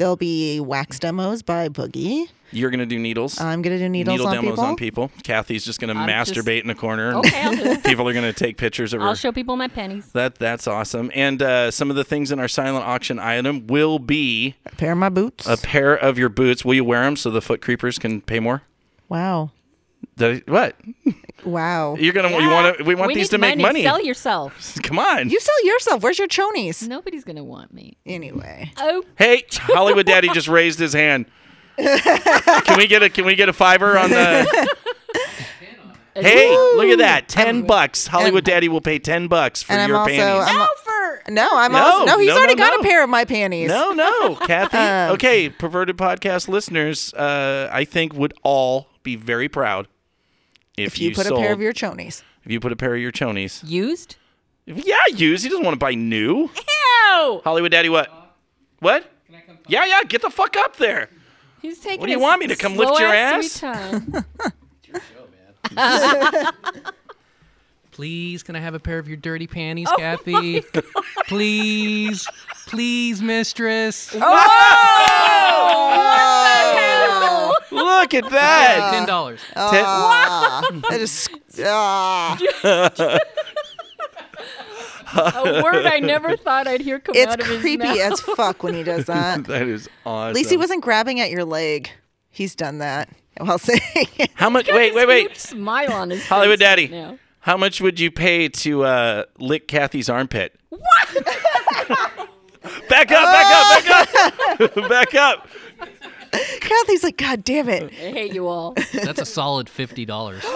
There'll 0.01 0.15
be 0.15 0.59
wax 0.59 0.97
demos 0.97 1.43
by 1.43 1.69
Boogie. 1.69 2.27
You're 2.51 2.71
gonna 2.71 2.87
do 2.87 2.97
needles. 2.97 3.39
I'm 3.39 3.61
gonna 3.61 3.77
do 3.77 3.87
needles 3.87 4.13
Needle 4.17 4.27
on 4.29 4.33
demos 4.33 4.49
people. 4.53 4.63
on 4.63 4.75
people. 4.75 5.11
Kathy's 5.21 5.63
just 5.63 5.79
gonna 5.79 5.93
I'm 5.93 6.09
just- 6.09 6.33
masturbate 6.33 6.63
in 6.63 6.71
a 6.71 6.75
corner. 6.75 7.13
Okay, 7.17 7.39
I'll 7.39 7.55
do 7.55 7.61
it. 7.65 7.83
people 7.85 8.09
are 8.09 8.13
gonna 8.13 8.33
take 8.33 8.57
pictures 8.57 8.93
of 8.93 9.01
her. 9.01 9.05
I'll 9.07 9.13
show 9.13 9.31
people 9.31 9.55
my 9.57 9.67
pennies. 9.67 10.11
That 10.13 10.39
that's 10.39 10.65
awesome. 10.65 11.11
And 11.13 11.39
uh, 11.43 11.69
some 11.69 11.91
of 11.91 11.95
the 11.95 12.03
things 12.03 12.31
in 12.31 12.39
our 12.39 12.47
silent 12.47 12.83
auction 12.83 13.19
item 13.19 13.67
will 13.67 13.99
be 13.99 14.55
A 14.65 14.75
pair 14.75 14.93
of 14.93 14.97
my 14.97 15.09
boots. 15.09 15.47
a 15.47 15.55
pair 15.55 15.93
of 15.93 16.17
your 16.17 16.29
boots. 16.29 16.65
Will 16.65 16.73
you 16.73 16.83
wear 16.83 17.03
them 17.03 17.15
so 17.15 17.29
the 17.29 17.39
foot 17.39 17.61
creepers 17.61 17.99
can 17.99 18.21
pay 18.21 18.39
more? 18.39 18.63
wow. 19.07 19.51
The, 20.17 20.43
what? 20.45 20.75
Wow. 21.45 21.95
You're 21.95 22.13
gonna 22.13 22.29
you 22.29 22.49
want 22.49 22.77
to? 22.77 22.83
We 22.83 22.95
want 22.95 23.07
we 23.07 23.15
these 23.15 23.31
need 23.31 23.37
to 23.37 23.37
make 23.39 23.57
money. 23.57 23.83
Sell 23.83 24.01
yourself. 24.01 24.77
Come 24.83 24.99
on. 24.99 25.29
You 25.29 25.39
sell 25.39 25.65
yourself. 25.65 26.03
Where's 26.03 26.19
your 26.19 26.27
chonies? 26.27 26.87
Nobody's 26.87 27.23
gonna 27.23 27.43
want 27.43 27.73
me. 27.73 27.97
Anyway. 28.05 28.71
Oh, 28.77 29.03
Hey, 29.15 29.43
Hollywood 29.51 30.05
Daddy 30.05 30.29
just 30.29 30.47
raised 30.47 30.79
his 30.79 30.93
hand. 30.93 31.25
can 31.77 32.77
we 32.77 32.87
get 32.87 33.01
a 33.01 33.09
Can 33.09 33.25
we 33.25 33.35
get 33.35 33.49
a 33.49 33.53
fiver 33.53 33.97
on 33.97 34.09
the? 34.09 34.75
Hey, 36.13 36.49
look 36.49 36.87
at 36.89 36.97
that! 36.97 37.29
Ten 37.29 37.65
bucks. 37.65 38.05
Hollywood 38.05 38.43
Daddy 38.43 38.67
will 38.67 38.81
pay 38.81 38.99
ten 38.99 39.29
bucks 39.29 39.63
for 39.63 39.71
And 39.71 39.81
I'm 39.81 39.87
your 39.89 39.97
also 39.99 40.11
panties. 40.11 40.53
I'm, 40.53 40.67
for 40.83 41.31
no, 41.31 41.49
I'm 41.53 41.71
No, 41.71 41.79
also 41.79 42.05
no. 42.05 42.19
He's 42.19 42.27
no, 42.27 42.35
already 42.37 42.55
no, 42.55 42.65
got 42.65 42.73
no. 42.73 42.79
a 42.81 42.83
pair 42.83 43.01
of 43.01 43.09
my 43.09 43.23
panties. 43.23 43.69
No, 43.69 43.91
no, 43.93 44.35
Kathy. 44.35 44.77
Um, 44.77 45.13
okay, 45.13 45.47
perverted 45.47 45.95
podcast 45.95 46.49
listeners, 46.49 47.13
uh, 47.13 47.69
I 47.71 47.85
think 47.85 48.13
would 48.13 48.33
all 48.43 48.89
be 49.03 49.15
very 49.15 49.47
proud 49.47 49.87
if, 50.77 50.93
If 50.93 50.99
you, 50.99 51.13
put 51.13 51.25
sold, 51.25 51.39
a 51.39 51.43
pair 51.43 51.53
of 51.53 51.61
your 51.61 51.73
chonies. 51.73 52.23
if 52.43 52.51
you 52.51 52.59
put 52.59 52.71
a 52.71 52.75
pair 52.75 52.95
of 52.95 53.01
your 53.01 53.11
chonies. 53.11 53.61
used. 53.67 54.15
Yeah, 54.65 54.95
use. 55.13 55.43
He 55.43 55.49
doesn't 55.49 55.63
want 55.65 55.73
to 55.73 55.79
buy 55.79 55.95
new. 55.95 56.49
Ew! 57.15 57.41
Hollywood 57.43 57.71
Daddy, 57.71 57.89
what? 57.89 58.09
What? 58.79 59.09
Can 59.27 59.35
I 59.35 59.41
come? 59.41 59.57
Yeah, 59.67 59.85
yeah. 59.85 60.03
Get 60.03 60.21
the 60.21 60.29
fuck 60.29 60.55
up 60.57 60.77
there. 60.77 61.09
He's 61.61 61.79
taking. 61.79 61.99
What 61.99 62.05
do 62.07 62.11
you 62.13 62.19
want 62.19 62.39
me 62.39 62.47
to 62.47 62.55
come 62.55 62.75
lift 62.75 62.99
your 62.99 63.09
slow-ass 63.09 63.63
ass? 63.63 64.03
sweet 64.03 64.23
time. 65.73 65.73
Please, 67.91 68.41
can 68.41 68.55
I 68.55 68.59
have 68.59 68.73
a 68.73 68.79
pair 68.79 68.97
of 68.99 69.07
your 69.07 69.17
dirty 69.17 69.47
panties, 69.47 69.87
Oh 69.91 69.97
Kathy? 69.97 70.61
Please, 71.27 72.25
please, 72.67 73.21
mistress. 73.21 74.15
Oh, 74.15 74.19
Look 77.71 78.13
at 78.13 78.29
that. 78.29 78.91
Ten 78.93 79.07
dollars. 79.07 79.39
Ten- 79.53 79.83
ah, 79.85 80.61
that 80.89 81.01
is 81.01 81.29
ah. 81.65 82.37
A 85.13 85.61
word 85.63 85.85
I 85.85 85.99
never 85.99 86.37
thought 86.37 86.67
I'd 86.67 86.81
hear 86.81 86.99
come 86.99 87.15
It's 87.15 87.31
out 87.31 87.39
of 87.41 87.45
his 87.45 87.55
It's 87.55 87.61
creepy 87.61 87.83
mouth. 87.85 87.97
as 87.99 88.21
fuck 88.21 88.63
when 88.63 88.73
he 88.73 88.83
does 88.83 89.05
that. 89.05 89.43
that 89.47 89.67
is 89.67 89.89
awesome. 90.05 90.29
At 90.29 90.35
least 90.35 90.49
he 90.49 90.57
wasn't 90.57 90.81
grabbing 90.83 91.19
at 91.19 91.29
your 91.31 91.43
leg. 91.43 91.89
He's 92.29 92.55
done 92.55 92.77
that 92.77 93.09
while 93.37 93.57
saying 93.59 93.81
it. 94.17 94.31
How 94.35 94.49
much? 94.49 94.67
Got 94.67 94.75
Wait, 94.75 94.93
wait, 94.95 95.07
wait. 95.07 95.37
Smile 95.37 95.91
on 95.91 96.11
his 96.11 96.25
Hollywood 96.25 96.59
face 96.59 96.65
Daddy. 96.67 96.83
right 96.83 96.91
now. 96.91 97.17
How 97.41 97.57
much 97.57 97.81
would 97.81 97.99
you 97.99 98.09
pay 98.11 98.47
to 98.49 98.83
uh, 98.85 99.23
lick 99.39 99.67
Kathy's 99.67 100.09
armpit? 100.09 100.57
What? 100.69 100.81
back 102.87 103.11
up! 103.11 103.25
Back 103.25 103.47
up! 103.51 103.83
Back 103.85 104.15
up! 104.61 104.75
back 104.89 105.15
up! 105.15 105.47
Kathy's 106.61 107.03
like, 107.03 107.17
God 107.17 107.43
damn 107.43 107.67
it. 107.69 107.83
I 107.91 107.95
hate 107.95 108.33
you 108.33 108.47
all. 108.47 108.73
That's 108.93 109.21
a 109.21 109.25
solid 109.25 109.69
fifty 109.69 110.05
dollars. 110.05 110.43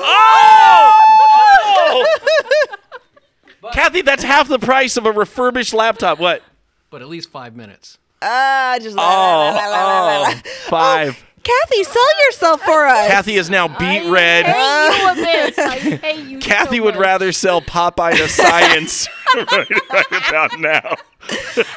Oh! 1.87 2.05
Kathy, 3.73 4.01
that's 4.01 4.23
half 4.23 4.47
the 4.47 4.59
price 4.59 4.97
of 4.97 5.05
a 5.05 5.11
refurbished 5.11 5.73
laptop. 5.73 6.19
What? 6.19 6.41
But 6.89 7.01
at 7.01 7.07
least 7.09 7.29
five 7.29 7.55
minutes. 7.55 7.97
Ah, 8.21 8.77
just 8.81 8.97
Oh, 8.97 9.01
oh, 9.01 10.41
five. 10.67 11.23
Kathy, 11.45 11.83
sell 11.83 12.25
yourself 12.25 12.61
for 12.63 12.85
us. 12.87 13.07
Kathy 13.07 13.35
is 13.35 13.49
now 13.49 13.67
beat 13.67 14.07
I 14.07 14.09
red. 14.09 14.45
hate 14.45 14.97
you, 15.17 15.23
Abyss. 15.45 15.57
I 15.59 15.77
hate 15.79 16.25
you. 16.25 16.39
Kathy 16.39 16.77
so 16.77 16.83
would 16.83 16.95
much. 16.95 17.01
rather 17.01 17.31
sell 17.31 17.61
Popeye 17.61 18.17
to 18.17 18.27
science 18.27 19.07
right, 19.35 19.69
right 19.91 20.05
about 20.27 20.59
now. 20.59 20.95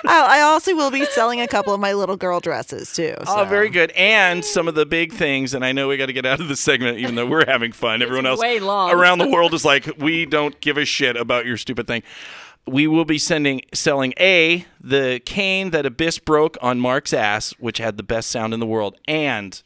I 0.07 0.39
I 0.39 0.41
also 0.43 0.75
will 0.75 0.91
be 0.91 1.05
selling 1.07 1.41
a 1.41 1.49
couple 1.49 1.75
of 1.75 1.81
my 1.81 1.93
little 1.93 2.17
girl 2.17 2.41
dresses 2.41 2.93
too. 2.95 3.15
Oh, 3.27 3.45
very 3.45 3.69
good. 3.69 3.91
And 3.93 4.45
some 4.45 4.69
of 4.69 4.75
the 4.75 4.87
big 4.87 5.13
things, 5.13 5.55
and 5.55 5.65
I 5.65 5.73
know 5.73 5.89
we 5.89 5.97
got 5.97 6.07
to 6.07 6.13
get 6.13 6.25
out 6.27 6.41
of 6.41 6.49
the 6.49 6.57
segment, 6.57 6.99
even 6.99 7.15
though 7.15 7.27
we're 7.27 7.47
having 7.47 7.73
fun. 7.73 8.01
Everyone 8.03 8.27
else 8.27 8.41
way 8.41 8.61
long. 8.61 8.91
around 8.93 9.19
the 9.19 9.29
world 9.29 9.55
is 9.55 9.65
like, 9.65 9.89
we 9.99 10.25
don't 10.27 10.59
give 10.61 10.77
a 10.79 10.85
shit 10.85 11.17
about 11.17 11.47
your 11.47 11.57
stupid 11.57 11.87
thing. 11.87 12.03
We 12.69 12.87
will 12.87 13.05
be 13.05 13.19
sending 13.19 13.63
selling 13.73 14.15
a 14.19 14.67
the 14.81 15.21
cane 15.25 15.71
that 15.71 15.87
Abyss 15.87 16.19
broke 16.19 16.57
on 16.61 16.81
Mark's 16.81 17.13
ass, 17.13 17.53
which 17.59 17.79
had 17.79 17.97
the 17.97 18.03
best 18.03 18.31
sound 18.31 18.55
in 18.55 18.61
the 18.61 18.67
world, 18.67 18.97
and 19.07 19.61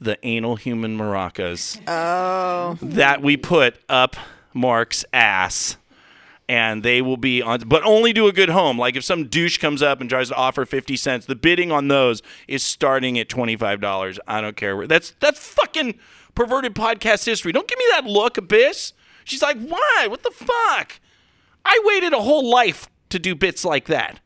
the 0.00 0.18
anal 0.22 0.56
human 0.56 0.96
maracas. 0.96 1.80
Oh, 1.86 2.78
that 2.80 3.22
we 3.22 3.36
put 3.36 3.76
up 3.88 4.16
Mark's 4.54 5.04
ass. 5.12 5.76
And 6.48 6.82
they 6.82 7.00
will 7.00 7.16
be 7.16 7.40
on 7.42 7.60
but 7.60 7.84
only 7.84 8.12
do 8.12 8.26
a 8.26 8.32
good 8.32 8.48
home. 8.48 8.76
Like 8.76 8.96
if 8.96 9.04
some 9.04 9.28
douche 9.28 9.58
comes 9.58 9.82
up 9.82 10.00
and 10.00 10.10
tries 10.10 10.30
to 10.30 10.34
offer 10.34 10.66
50 10.66 10.96
cents 10.96 11.24
the 11.26 11.36
bidding 11.36 11.70
on 11.70 11.86
those 11.86 12.22
is 12.48 12.64
starting 12.64 13.20
at 13.20 13.28
$25 13.28 14.18
i 14.26 14.40
don't 14.40 14.56
care 14.56 14.76
where 14.76 14.88
that's 14.88 15.12
that's 15.20 15.46
fucking 15.46 15.94
perverted 16.34 16.74
podcast 16.74 17.24
history. 17.24 17.52
Don't 17.52 17.68
give 17.68 17.78
me 17.78 17.84
that 17.90 18.04
look 18.04 18.36
abyss. 18.36 18.94
She's 19.24 19.42
like 19.42 19.58
why? 19.60 20.06
What 20.08 20.24
the 20.24 20.32
fuck 20.32 20.98
i 21.64 21.80
waited 21.84 22.12
a 22.12 22.20
whole 22.20 22.48
life 22.48 22.88
to 23.08 23.18
do 23.18 23.34
bits 23.34 23.64
like 23.64 23.86
that 23.86 24.20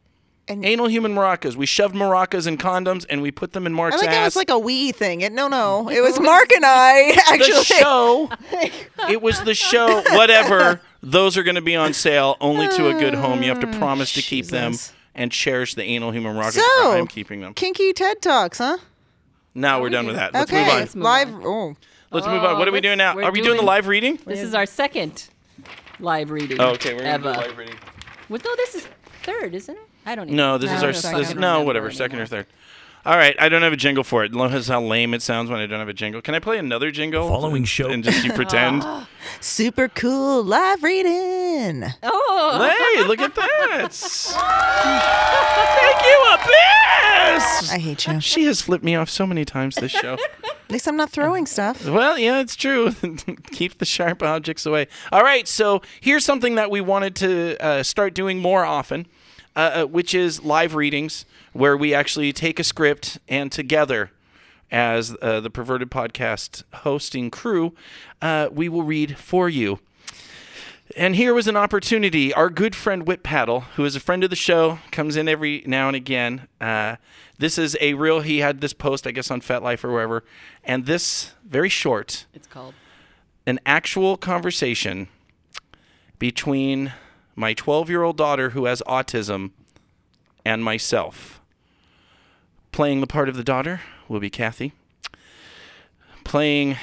And- 0.49 0.65
anal 0.65 0.89
human 0.89 1.15
maracas 1.15 1.57
we 1.57 1.67
shoved 1.67 1.95
maracas 1.95 2.47
in 2.47 2.57
condoms 2.59 3.07
and 3.09 3.23
we 3.23 3.31
put 3.31 3.53
them 3.53 3.67
in 3.67 3.73
Mark's 3.73 3.95
I 3.95 3.97
mark's 3.97 4.09
think 4.09 4.21
it 4.21 4.25
was 4.25 4.37
like 4.37 4.51
a 4.51 4.59
wee 4.59 4.93
thing. 4.93 5.23
It, 5.23 5.33
no, 5.33 5.49
no, 5.49 5.89
it 5.99 6.03
was 6.03 6.21
Mark 6.21 6.53
and 6.53 6.65
I 6.67 7.11
actually. 7.29 7.53
the 7.53 7.65
show. 7.65 8.31
it 9.09 9.23
was 9.23 9.41
the 9.43 9.55
show. 9.55 10.03
Whatever. 10.11 10.81
Those 11.03 11.37
are 11.39 11.43
going 11.43 11.55
to 11.55 11.63
be 11.63 11.77
on 11.77 11.93
sale 11.95 12.37
only 12.41 12.69
to 12.69 12.89
a 12.89 12.95
good 12.99 13.15
home. 13.15 13.43
You 13.43 13.49
have 13.49 13.61
to 13.61 13.69
oh, 13.69 13.79
promise 13.79 14.13
to 14.15 14.23
keep 14.23 14.47
them 14.47 14.75
and 15.15 15.33
cherish 15.33 15.75
the 15.75 15.83
anal 15.83 16.11
human 16.11 16.37
maracas. 16.37 16.61
So- 16.61 16.93
I'm 16.93 17.07
keeping 17.07 17.41
them. 17.41 17.55
Kinky 17.55 17.93
TED 17.95 18.21
Talks, 18.21 18.59
huh? 18.59 18.77
Now 19.55 19.81
we're 19.81 19.91
done 19.91 20.07
with 20.07 20.17
that. 20.17 20.35
Let's 20.35 20.51
okay, 20.51 20.63
move 20.63 20.73
on. 20.73 20.79
Let's 20.81 20.95
move 20.95 21.05
live. 21.05 21.35
on. 21.35 21.43
Oh, 21.45 21.77
Let's 22.11 22.27
move 22.27 22.45
on. 22.45 22.59
What 22.59 22.69
are 22.69 22.73
we 22.73 22.79
oh, 22.79 22.83
doing 22.83 22.99
now? 22.99 23.17
we're 23.17 23.31
we 23.31 23.41
doing 23.41 23.57
the 23.57 23.65
live 23.65 23.87
reading? 23.87 24.19
This 24.25 24.41
is 24.41 24.55
our 24.55 24.67
second 24.67 25.29
live 26.01 26.31
reading. 26.31 26.61
Oh, 26.61 26.71
okay, 26.71 26.95
we're 26.95 27.03
going 27.03 27.23
to 27.23 27.29
ever. 27.29 27.33
do 27.35 27.49
live 27.49 27.59
reading. 27.59 27.77
Well, 28.29 28.41
no, 28.45 28.57
this 28.57 28.75
is 28.75 28.89
third, 29.23 29.55
isn't 29.55 29.75
it? 29.75 29.89
I 30.07 30.15
don't 30.15 30.27
even 30.27 30.37
No, 30.37 30.59
this 30.59 30.71
is 30.71 30.83
our 30.83 30.93
don't 30.93 31.19
this, 31.23 31.35
no 31.35 31.63
whatever 31.63 31.91
second 31.91 32.19
or 32.19 32.27
third. 32.27 32.47
All 33.07 33.19
right, 33.19 33.37
I 33.39 33.51
don't 33.51 33.61
have 33.61 33.73
a 33.75 33.77
jingle 33.77 34.03
for 34.03 34.25
it. 34.25 34.33
Notice 34.33 34.69
how 34.69 34.81
lame 34.81 35.13
it 35.13 35.21
sounds 35.21 35.51
when 35.51 35.61
I 35.61 35.67
don't 35.67 35.79
have 35.79 35.91
a 35.91 35.93
jingle. 35.93 36.23
Can 36.23 36.35
I 36.35 36.39
play 36.39 36.57
another 36.57 36.91
jingle? 36.91 37.29
Following 37.29 37.65
show- 37.65 37.91
and 37.91 38.03
just 38.03 38.25
you 38.25 38.33
pretend. 38.35 38.83
super 39.41 39.89
cool 39.89 40.43
live 40.43 40.83
reading. 40.83 41.85
Oh, 42.03 42.95
hey, 42.97 43.05
look 43.07 43.21
at 43.21 43.35
that! 43.35 43.93
Thank 45.85 46.03
you, 46.07 46.25
Abyss. 46.35 47.73
I 47.73 47.79
hate 47.79 48.07
you. 48.07 48.21
She 48.23 48.45
has 48.47 48.63
flipped 48.63 48.85
me 48.85 48.95
off 48.97 49.11
so 49.11 49.27
many 49.27 49.45
times 49.45 49.77
this 49.77 49.93
show. 49.93 50.15
At 50.15 50.71
least 50.71 50.89
I'm 50.89 50.97
not 50.97 51.11
throwing 51.11 51.45
stuff. 51.45 51.87
well, 51.87 52.19
yeah, 52.19 52.41
it's 52.41 52.57
true. 52.57 52.93
Keep 53.53 53.79
the 53.79 53.85
sharp 53.85 54.23
objects 54.23 54.65
away. 54.65 54.89
All 55.13 55.23
right, 55.23 55.47
so 55.47 55.83
here's 56.01 56.25
something 56.25 56.55
that 56.55 56.71
we 56.71 56.81
wanted 56.81 57.15
to 57.17 57.63
uh, 57.63 57.83
start 57.83 58.15
doing 58.15 58.39
more 58.39 58.65
often, 58.65 59.07
uh, 59.57 59.59
uh, 59.59 59.85
which 59.85 60.15
is 60.15 60.43
live 60.43 60.75
readings, 60.75 61.27
where 61.55 61.77
we 61.77 61.95
actually 61.95 62.33
take 62.33 62.61
a 62.61 62.65
script 62.65 63.19
and 63.29 63.51
together, 63.51 64.11
as 64.71 65.17
uh, 65.23 65.41
the 65.41 65.51
Perverted 65.51 65.91
Podcast 65.91 66.65
hosting 66.75 67.31
crew, 67.31 67.75
uh, 68.21 68.49
we 68.53 68.69
will 68.69 68.83
read 68.83 69.17
for 69.17 69.49
you. 69.49 69.79
And 70.97 71.17
here 71.17 71.33
was 71.33 71.47
an 71.47 71.57
opportunity. 71.57 72.35
Our 72.35 72.51
good 72.51 72.75
friend 72.77 73.07
Whip 73.07 73.23
Paddle, 73.23 73.61
who 73.77 73.85
is 73.85 73.97
a 73.97 74.01
friend 74.01 74.23
of 74.23 74.31
the 74.31 74.37
show, 74.37 74.81
comes 74.91 75.17
in 75.17 75.29
every 75.29 75.63
now 75.67 75.87
and 75.87 75.97
again. 75.97 76.49
Uh, 76.61 76.97
this 77.39 77.57
is 77.57 77.77
a 77.81 77.95
real, 77.95 78.21
he 78.21 78.39
had 78.39 78.61
this 78.61 78.73
post, 78.73 79.07
I 79.07 79.13
guess, 79.13 79.31
on 79.31 79.41
FetLife 79.41 79.83
or 79.85 79.93
wherever. 79.93 80.25
And 80.63 80.87
this, 80.87 81.33
very 81.45 81.69
short, 81.71 82.27
it's 82.35 82.47
called. 82.47 82.75
an 83.47 83.61
actual 83.65 84.17
conversation 84.17 85.09
between 86.19 86.93
my 87.35 87.55
12 87.55 87.89
year 87.91 88.03
old 88.03 88.17
daughter 88.17 88.51
who 88.51 88.67
has 88.67 88.83
autism 88.87 89.53
and 90.45 90.63
myself. 90.63 91.41
Playing 92.75 93.01
the 93.01 93.07
part 93.07 93.29
of 93.29 93.37
the 93.37 93.45
daughter 93.45 93.83
will 94.09 94.19
be 94.19 94.31
Kathy. 94.31 94.73
Playing 96.25 96.77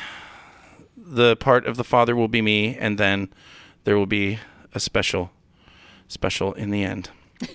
the 0.95 1.35
part 1.35 1.67
of 1.67 1.75
the 1.75 1.83
father 1.83 2.15
will 2.15 2.29
be 2.29 2.41
me, 2.41 2.77
and 2.77 2.97
then 2.97 3.27
there 3.83 3.97
will 3.97 4.05
be 4.05 4.39
a 4.73 4.79
special, 4.79 5.31
special 6.07 6.53
in 6.53 6.69
the 6.69 6.81
end. 6.81 7.09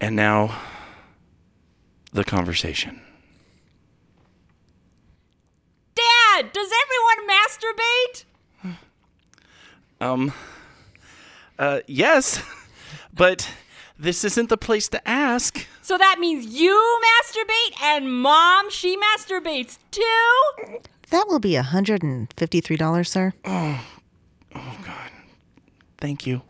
and 0.00 0.16
now, 0.16 0.58
the 2.14 2.24
conversation. 2.24 3.02
Dad, 5.94 6.50
does 6.50 6.70
everyone 6.82 8.72
masturbate? 8.72 8.78
Um, 10.00 10.32
uh, 11.58 11.80
yes, 11.86 12.42
but 13.12 13.50
this 13.98 14.24
isn't 14.24 14.48
the 14.48 14.56
place 14.56 14.88
to 14.88 15.06
ask. 15.06 15.66
So 15.86 15.96
that 15.96 16.18
means 16.18 16.46
you 16.46 17.00
masturbate 17.06 17.80
and 17.80 18.12
mom, 18.12 18.70
she 18.70 18.96
masturbates 18.96 19.78
too? 19.92 20.80
That 21.10 21.28
will 21.28 21.38
be 21.38 21.52
$153, 21.52 23.06
sir. 23.06 23.32
Oh, 23.44 23.86
oh 24.56 24.78
God. 24.84 25.10
Thank 25.98 26.26
you. 26.26 26.42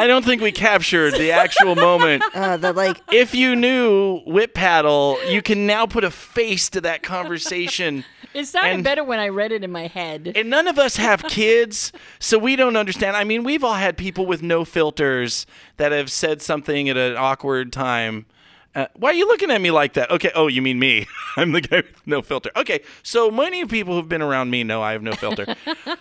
I 0.00 0.06
don't 0.06 0.24
think 0.24 0.40
we 0.42 0.52
captured 0.52 1.14
the 1.14 1.32
actual 1.32 1.74
moment. 1.76 2.22
Uh, 2.34 2.56
that 2.56 2.74
like 2.76 2.96
If 3.12 3.34
you 3.34 3.54
knew 3.56 4.20
Whip 4.26 4.54
Paddle, 4.54 5.18
you 5.28 5.42
can 5.42 5.66
now 5.66 5.84
put 5.86 6.04
a 6.04 6.10
face 6.10 6.68
to 6.70 6.80
that 6.82 7.02
conversation. 7.02 8.04
It 8.32 8.44
sounded 8.46 8.74
And- 8.74 8.84
better 8.84 9.02
when 9.02 9.18
I 9.18 9.28
read 9.28 9.50
it 9.50 9.64
in 9.64 9.72
my 9.72 9.88
head. 9.88 10.30
And 10.36 10.48
none 10.48 10.68
of 10.68 10.78
us 10.78 10.94
have 10.98 11.24
kids, 11.24 11.90
so 12.20 12.38
we 12.38 12.54
don't 12.54 12.76
understand. 12.76 13.16
I 13.16 13.24
mean, 13.24 13.42
we've 13.42 13.64
all 13.64 13.74
had 13.74 13.96
people 13.96 14.24
with 14.24 14.40
no 14.40 14.64
filters 14.64 15.46
that 15.78 15.90
have 15.90 16.12
said 16.12 16.40
something 16.40 16.88
at 16.88 16.96
an 16.96 17.16
awkward 17.16 17.72
time. 17.72 18.26
Uh, 18.72 18.86
why 18.94 19.10
are 19.10 19.14
you 19.14 19.26
looking 19.26 19.50
at 19.50 19.60
me 19.60 19.72
like 19.72 19.94
that? 19.94 20.12
Okay. 20.12 20.30
Oh, 20.36 20.46
you 20.46 20.62
mean 20.62 20.78
me? 20.78 21.08
I'm 21.36 21.50
the 21.50 21.60
guy 21.60 21.78
with 21.78 22.06
no 22.06 22.22
filter. 22.22 22.52
Okay. 22.54 22.82
So 23.02 23.32
many 23.32 23.66
people 23.66 23.94
who've 23.96 24.08
been 24.08 24.22
around 24.22 24.48
me 24.50 24.62
know 24.62 24.80
I 24.80 24.92
have 24.92 25.02
no 25.02 25.10
filter. 25.12 25.56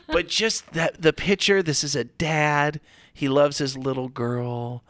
but 0.07 0.27
just 0.27 0.71
that 0.73 1.01
the 1.01 1.13
picture. 1.13 1.63
This 1.63 1.83
is 1.83 1.95
a 1.95 2.03
dad. 2.03 2.79
He 3.19 3.27
loves 3.27 3.57
his 3.57 3.75
little 3.75 4.07
girl. 4.07 4.81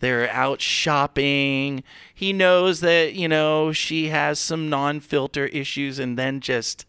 They're 0.00 0.28
out 0.30 0.60
shopping. 0.60 1.84
He 2.12 2.32
knows 2.32 2.80
that 2.80 3.14
you 3.14 3.28
know 3.28 3.70
she 3.70 4.08
has 4.08 4.40
some 4.40 4.68
non-filter 4.68 5.46
issues, 5.46 6.00
and 6.00 6.18
then 6.18 6.40
just 6.40 6.84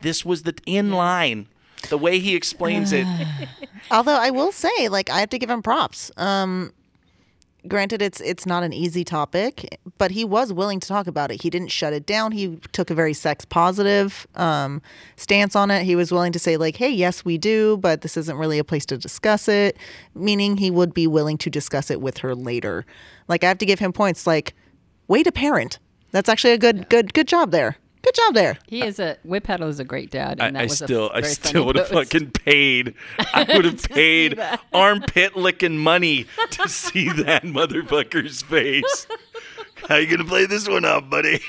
this 0.00 0.24
was 0.24 0.44
the 0.44 0.54
in 0.64 0.92
line. 0.92 1.48
The 1.90 1.98
way 1.98 2.18
he 2.18 2.34
explains 2.34 2.94
it. 2.94 3.06
Although 3.90 4.16
I 4.16 4.30
will 4.30 4.52
say, 4.52 4.88
like, 4.88 5.10
I 5.10 5.20
have 5.20 5.28
to 5.28 5.38
give 5.38 5.50
him 5.50 5.62
props. 5.62 6.10
Um, 6.16 6.72
granted, 7.68 8.02
it's 8.02 8.20
it's 8.20 8.46
not 8.46 8.62
an 8.62 8.72
easy 8.72 9.04
topic, 9.04 9.78
but 9.98 10.10
he 10.10 10.24
was 10.24 10.52
willing 10.52 10.80
to 10.80 10.88
talk 10.88 11.06
about 11.06 11.30
it. 11.30 11.42
He 11.42 11.50
didn't 11.50 11.68
shut 11.68 11.92
it 11.92 12.06
down. 12.06 12.32
He 12.32 12.56
took 12.72 12.90
a 12.90 12.94
very 12.94 13.12
sex 13.12 13.44
positive 13.44 14.26
um, 14.34 14.82
stance 15.16 15.54
on 15.54 15.70
it. 15.70 15.84
He 15.84 15.96
was 15.96 16.12
willing 16.12 16.32
to 16.32 16.38
say, 16.38 16.56
like, 16.56 16.76
"Hey, 16.76 16.90
yes, 16.90 17.24
we 17.24 17.38
do, 17.38 17.76
but 17.78 18.00
this 18.00 18.16
isn't 18.16 18.36
really 18.36 18.58
a 18.58 18.64
place 18.64 18.86
to 18.86 18.96
discuss 18.96 19.48
it." 19.48 19.76
Meaning, 20.14 20.56
he 20.56 20.70
would 20.70 20.94
be 20.94 21.06
willing 21.06 21.38
to 21.38 21.50
discuss 21.50 21.90
it 21.90 22.00
with 22.00 22.18
her 22.18 22.34
later. 22.34 22.86
Like, 23.28 23.44
I 23.44 23.48
have 23.48 23.58
to 23.58 23.66
give 23.66 23.78
him 23.78 23.92
points. 23.92 24.26
Like, 24.26 24.54
way 25.08 25.22
to 25.22 25.32
parent. 25.32 25.78
That's 26.12 26.28
actually 26.28 26.52
a 26.52 26.58
good 26.58 26.88
good 26.88 27.12
good 27.14 27.28
job 27.28 27.50
there. 27.50 27.76
Good 28.06 28.14
job 28.14 28.34
there. 28.34 28.58
He 28.68 28.84
is 28.84 29.00
a 29.00 29.16
Whip 29.24 29.42
Paddle 29.42 29.68
is 29.68 29.80
a 29.80 29.84
great 29.84 30.12
dad, 30.12 30.38
and 30.38 30.54
that 30.54 30.60
I, 30.60 30.62
I 30.62 30.66
was 30.66 30.78
still, 30.78 31.10
a 31.10 31.14
I 31.14 31.20
very 31.22 31.32
still 31.34 31.66
would 31.66 31.74
have 31.74 31.88
fucking 31.88 32.30
paid. 32.30 32.94
I 33.34 33.42
would 33.52 33.64
have 33.64 33.82
paid 33.82 34.38
armpit 34.72 35.34
licking 35.34 35.78
money 35.78 36.26
to 36.50 36.68
see 36.68 37.08
that 37.08 37.42
motherfucker's 37.42 38.42
face. 38.42 39.08
How 39.88 39.96
you 39.96 40.06
gonna 40.06 40.24
play 40.24 40.46
this 40.46 40.68
one 40.68 40.84
up, 40.84 41.10
buddy? 41.10 41.40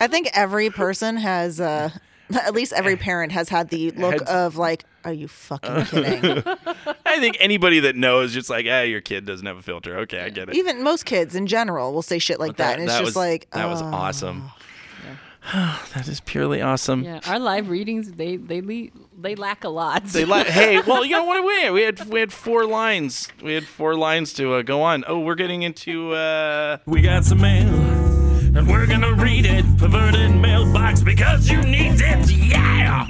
I 0.00 0.08
think 0.08 0.30
every 0.32 0.68
person 0.68 1.16
has, 1.16 1.60
uh, 1.60 1.90
at 2.34 2.54
least 2.54 2.72
every 2.72 2.96
parent 2.96 3.30
has 3.30 3.48
had 3.48 3.68
the 3.68 3.92
look 3.92 4.14
Had- 4.14 4.22
of 4.22 4.56
like, 4.56 4.84
"Are 5.04 5.12
you 5.12 5.28
fucking 5.28 5.84
kidding?" 5.84 6.42
I 7.06 7.20
think 7.20 7.36
anybody 7.38 7.78
that 7.80 7.94
knows 7.94 8.34
just 8.34 8.50
like, 8.50 8.66
ah, 8.68 8.80
your 8.80 9.00
kid 9.00 9.26
doesn't 9.26 9.46
have 9.46 9.58
a 9.58 9.62
filter. 9.62 9.98
Okay, 9.98 10.18
I 10.18 10.30
get 10.30 10.48
it. 10.48 10.56
Even 10.56 10.82
most 10.82 11.04
kids 11.04 11.36
in 11.36 11.46
general 11.46 11.92
will 11.92 12.02
say 12.02 12.18
shit 12.18 12.40
like 12.40 12.56
that, 12.56 12.80
and 12.80 12.88
it's 12.88 12.94
just 12.94 13.04
was, 13.04 13.16
like, 13.16 13.48
that 13.52 13.68
was 13.68 13.80
oh. 13.80 13.86
awesome. 13.86 14.50
that 15.94 16.08
is 16.08 16.20
purely 16.20 16.62
awesome. 16.62 17.04
Yeah, 17.04 17.20
our 17.26 17.38
live 17.38 17.68
readings 17.68 18.12
they 18.12 18.36
they 18.36 18.60
le- 18.60 18.88
they 19.18 19.34
lack 19.34 19.64
a 19.64 19.68
lot. 19.68 20.04
They 20.06 20.24
li- 20.24 20.44
hey, 20.44 20.80
well, 20.86 21.04
you 21.04 21.12
know 21.12 21.24
what 21.24 21.44
we 21.44 21.54
had? 21.62 21.72
We 21.72 21.82
had 21.82 22.04
we 22.08 22.20
had 22.20 22.32
four 22.32 22.64
lines. 22.66 23.28
We 23.42 23.54
had 23.54 23.66
four 23.66 23.94
lines 23.94 24.32
to 24.34 24.54
uh, 24.54 24.62
go 24.62 24.82
on. 24.82 25.04
Oh, 25.06 25.20
we're 25.20 25.34
getting 25.34 25.62
into. 25.62 26.12
Uh, 26.12 26.78
We 26.86 27.02
got 27.02 27.24
some 27.24 27.40
mail, 27.40 27.68
and 27.68 28.66
we're 28.68 28.86
gonna 28.86 29.12
read 29.12 29.44
it. 29.46 29.64
Perverted 29.78 30.34
mailbox 30.34 31.02
because 31.02 31.50
you 31.50 31.60
need 31.62 32.00
it. 32.00 32.30
Yeah. 32.30 33.08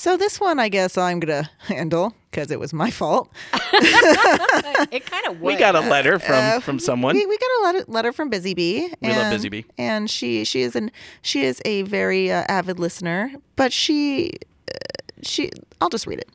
So 0.00 0.16
this 0.16 0.40
one, 0.40 0.58
I 0.58 0.70
guess 0.70 0.96
I'm 0.96 1.20
gonna 1.20 1.50
handle 1.58 2.14
because 2.30 2.50
it 2.50 2.58
was 2.58 2.72
my 2.72 2.90
fault. 2.90 3.30
it 3.52 5.04
kind 5.04 5.26
of 5.26 5.42
we 5.42 5.56
got 5.56 5.74
a 5.74 5.80
letter 5.80 6.18
from 6.18 6.62
from 6.62 6.78
someone. 6.78 7.14
We, 7.14 7.26
we 7.26 7.36
got 7.36 7.50
a 7.50 7.60
letter, 7.64 7.84
letter 7.86 8.12
from 8.14 8.30
Busy 8.30 8.54
Bee. 8.54 8.90
We 9.02 9.08
love 9.10 9.18
and- 9.18 9.30
Busy 9.34 9.50
Bee. 9.50 9.66
and 9.76 10.08
she 10.08 10.44
she 10.44 10.62
is 10.62 10.74
an 10.74 10.90
she 11.20 11.44
is 11.44 11.60
a 11.66 11.82
very 11.82 12.32
uh, 12.32 12.44
avid 12.48 12.78
listener. 12.78 13.30
But 13.56 13.74
she 13.74 14.32
uh, 14.72 14.78
she 15.22 15.50
I'll 15.82 15.90
just 15.90 16.06
read 16.06 16.20
it. 16.20 16.30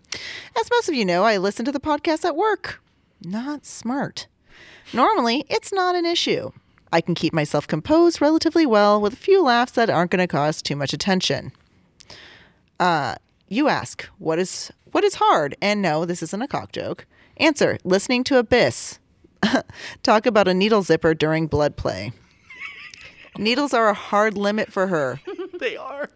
As 0.61 0.69
most 0.69 0.87
of 0.87 0.93
you 0.93 1.03
know, 1.03 1.23
I 1.23 1.37
listen 1.37 1.65
to 1.65 1.71
the 1.71 1.79
podcast 1.79 2.23
at 2.23 2.35
work. 2.35 2.83
Not 3.23 3.65
smart. 3.65 4.27
Normally, 4.93 5.43
it's 5.49 5.73
not 5.73 5.95
an 5.95 6.05
issue. 6.05 6.51
I 6.93 7.01
can 7.01 7.15
keep 7.15 7.33
myself 7.33 7.65
composed 7.65 8.21
relatively 8.21 8.67
well 8.67 9.01
with 9.01 9.13
a 9.13 9.17
few 9.17 9.41
laughs 9.41 9.71
that 9.71 9.89
aren't 9.89 10.11
going 10.11 10.19
to 10.19 10.27
cause 10.27 10.61
too 10.61 10.75
much 10.75 10.93
attention. 10.93 11.51
Uh, 12.79 13.15
you 13.47 13.67
ask, 13.67 14.03
what 14.17 14.39
is 14.39 14.71
what 14.91 15.03
is 15.03 15.15
hard? 15.15 15.55
And 15.61 15.81
no, 15.81 16.05
this 16.05 16.23
isn't 16.23 16.41
a 16.41 16.47
cock 16.47 16.71
joke. 16.71 17.05
Answer: 17.37 17.77
listening 17.83 18.23
to 18.25 18.37
Abyss 18.37 18.99
talk 20.03 20.25
about 20.25 20.47
a 20.47 20.53
needle 20.53 20.81
zipper 20.81 21.13
during 21.13 21.47
blood 21.47 21.75
play. 21.75 22.11
Needles 23.37 23.73
are 23.73 23.89
a 23.89 23.93
hard 23.93 24.37
limit 24.37 24.71
for 24.71 24.87
her. 24.87 25.19
they 25.59 25.75
are. 25.75 26.09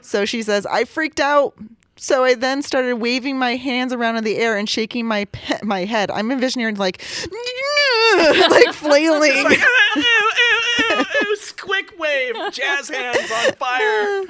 So 0.00 0.24
she 0.24 0.42
says, 0.42 0.64
I 0.66 0.84
freaked 0.84 1.20
out. 1.20 1.54
So 1.98 2.24
I 2.24 2.34
then 2.34 2.62
started 2.62 2.96
waving 2.96 3.38
my 3.38 3.56
hands 3.56 3.92
around 3.92 4.16
in 4.16 4.24
the 4.24 4.36
air 4.36 4.56
and 4.56 4.68
shaking 4.68 5.06
my 5.06 5.24
pe- 5.26 5.60
my 5.62 5.84
head. 5.84 6.10
I'm 6.10 6.30
envisioning 6.30 6.76
like 6.76 7.02
like 8.50 8.72
flailing. 8.74 9.44
Quick 11.58 11.98
wave, 11.98 12.34
jazz 12.52 12.88
hands 12.88 13.30
on 13.30 13.52
fire. 13.54 14.22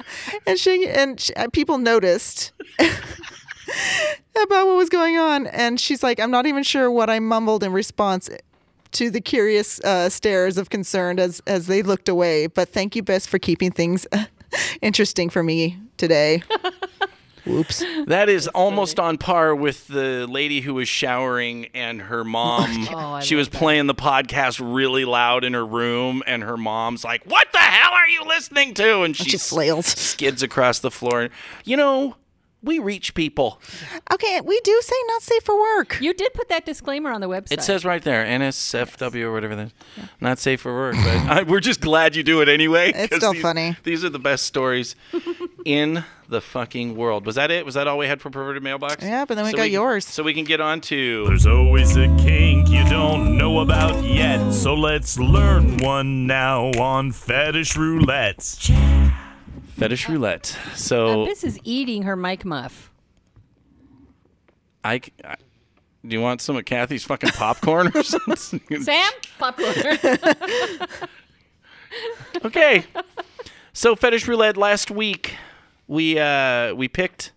and 0.47 0.57
she 0.57 0.87
and 0.87 1.19
sh 1.19 1.31
uh, 1.35 1.47
people 1.53 1.77
noticed 1.77 2.51
about 2.79 4.67
what 4.67 4.75
was 4.75 4.89
going 4.89 5.17
on. 5.17 5.47
And 5.47 5.79
she's 5.79 6.01
like 6.03 6.19
i'm 6.19 6.31
not 6.31 6.45
even 6.45 6.63
sure 6.63 6.89
what 6.89 7.09
i 7.09 7.19
mumbled 7.19 7.63
in 7.63 7.71
response 7.73 8.29
to 8.93 9.09
the 9.09 9.21
curious 9.21 9.79
uh, 9.81 10.09
stares 10.09 10.57
of 10.57 10.69
concern 10.69 11.19
as 11.19 11.41
as 11.47 11.67
they 11.67 11.81
looked 11.83 12.09
away. 12.09 12.47
But 12.47 12.69
thank 12.69 12.95
you 12.95 13.03
bess 13.03 13.27
for 13.27 13.39
keeping 13.39 13.71
things 13.71 14.07
interesting 14.81 15.29
for 15.29 15.43
me 15.43 15.77
today 15.97 16.41
whoops 17.47 17.83
That 18.05 18.29
is 18.29 18.47
almost 18.49 18.99
on 18.99 19.17
par 19.17 19.55
with 19.55 19.87
the 19.87 20.27
lady 20.27 20.61
who 20.61 20.73
was 20.73 20.87
showering 20.87 21.67
and 21.73 22.01
her 22.01 22.23
mom. 22.23 22.87
Oh, 22.97 23.19
she 23.21 23.35
love 23.35 23.39
was 23.39 23.49
playing 23.49 23.87
the 23.87 23.95
podcast 23.95 24.59
really 24.63 25.05
loud 25.05 25.43
in 25.43 25.53
her 25.53 25.65
room, 25.65 26.23
and 26.25 26.43
her 26.43 26.57
mom's 26.57 27.03
like, 27.03 27.23
"What 27.25 27.51
the 27.51 27.59
hell 27.59 27.91
are 27.91 28.07
you 28.07 28.23
listening 28.23 28.73
to?" 28.75 29.01
And 29.01 29.15
she 29.15 29.29
she 29.29 29.37
flails 29.37 29.85
skids 29.87 30.41
across 30.41 30.79
the 30.79 30.91
floor. 30.91 31.29
You 31.63 31.77
know, 31.77 32.15
we 32.63 32.79
reach 32.79 33.13
people. 33.13 33.61
okay 34.11 34.41
we 34.41 34.59
do 34.61 34.79
say 34.83 34.95
not 35.07 35.21
safe 35.21 35.43
for 35.43 35.57
work 35.57 35.97
You 36.01 36.13
did 36.13 36.33
put 36.33 36.49
that 36.49 36.65
disclaimer 36.65 37.11
on 37.11 37.21
the 37.21 37.29
website. 37.29 37.53
It 37.53 37.63
says 37.63 37.85
right 37.85 38.01
there, 38.01 38.25
NSFW 38.25 39.23
or 39.23 39.31
whatever 39.31 39.55
that 39.55 39.67
is. 39.67 39.73
Not 40.19 40.39
safe 40.39 40.61
for 40.61 40.73
work, 40.73 40.95
but 40.95 41.05
I, 41.29 41.43
we're 41.43 41.59
just 41.59 41.81
glad 41.81 42.15
you 42.15 42.23
do 42.23 42.41
it 42.41 42.49
anyway. 42.49 42.91
It's 42.95 43.15
still 43.15 43.33
these, 43.33 43.41
funny. 43.41 43.75
These 43.83 44.03
are 44.03 44.09
the 44.09 44.19
best 44.19 44.45
stories 44.45 44.95
in 45.67 46.03
the 46.29 46.39
fucking 46.41 46.95
world. 46.95 47.25
Was 47.25 47.35
that 47.35 47.51
it? 47.51 47.65
Was 47.65 47.75
that 47.75 47.87
all 47.87 47.97
we 47.97 48.07
had 48.07 48.21
for 48.21 48.29
perverted 48.29 48.63
mailbox? 48.63 49.03
Yeah, 49.03 49.25
but 49.25 49.35
then 49.35 49.45
we 49.45 49.51
So 49.51 49.57
got 49.57 49.63
can- 49.63 49.71
yours. 49.73 50.07
So 50.07 50.23
we 50.23 50.33
can 50.33 50.45
get 50.45 50.61
on 50.61 50.79
to. 50.81 51.25
There's 51.27 51.45
always 51.45 51.95
a 51.97 52.07
kink 52.17 52.69
you 52.69 52.83
don't 52.89 53.37
know 53.37 53.59
about 53.59 54.03
yet, 54.03 54.51
so 54.53 54.73
let's 54.73 55.19
learn 55.19 55.77
one 55.77 56.25
now 56.25 56.71
on 56.79 57.11
Fetish 57.11 57.75
Roulette. 57.77 58.41
Fetish 59.75 60.09
roulette. 60.09 60.57
Uh, 60.71 60.75
So 60.75 61.25
this 61.25 61.43
is 61.43 61.59
eating 61.63 62.03
her 62.03 62.15
Mike 62.15 62.45
Muff. 62.45 62.91
I, 64.83 65.01
I- 65.23 65.35
do 66.05 66.15
you 66.15 66.21
want 66.21 66.41
some 66.41 66.55
of 66.55 66.63
Kathy's 66.65 67.03
fucking 67.03 67.31
popcorn 67.31 67.91
or 67.93 68.01
something? 68.03 68.81
Sam, 68.81 69.11
popcorn. 69.37 69.75
okay. 72.45 72.85
So 73.73 73.95
fetish 73.95 74.27
roulette 74.27 74.57
last 74.57 74.89
week 74.89 75.35
we 75.87 76.19
uh 76.19 76.73
we 76.75 76.87
picked 76.87 77.31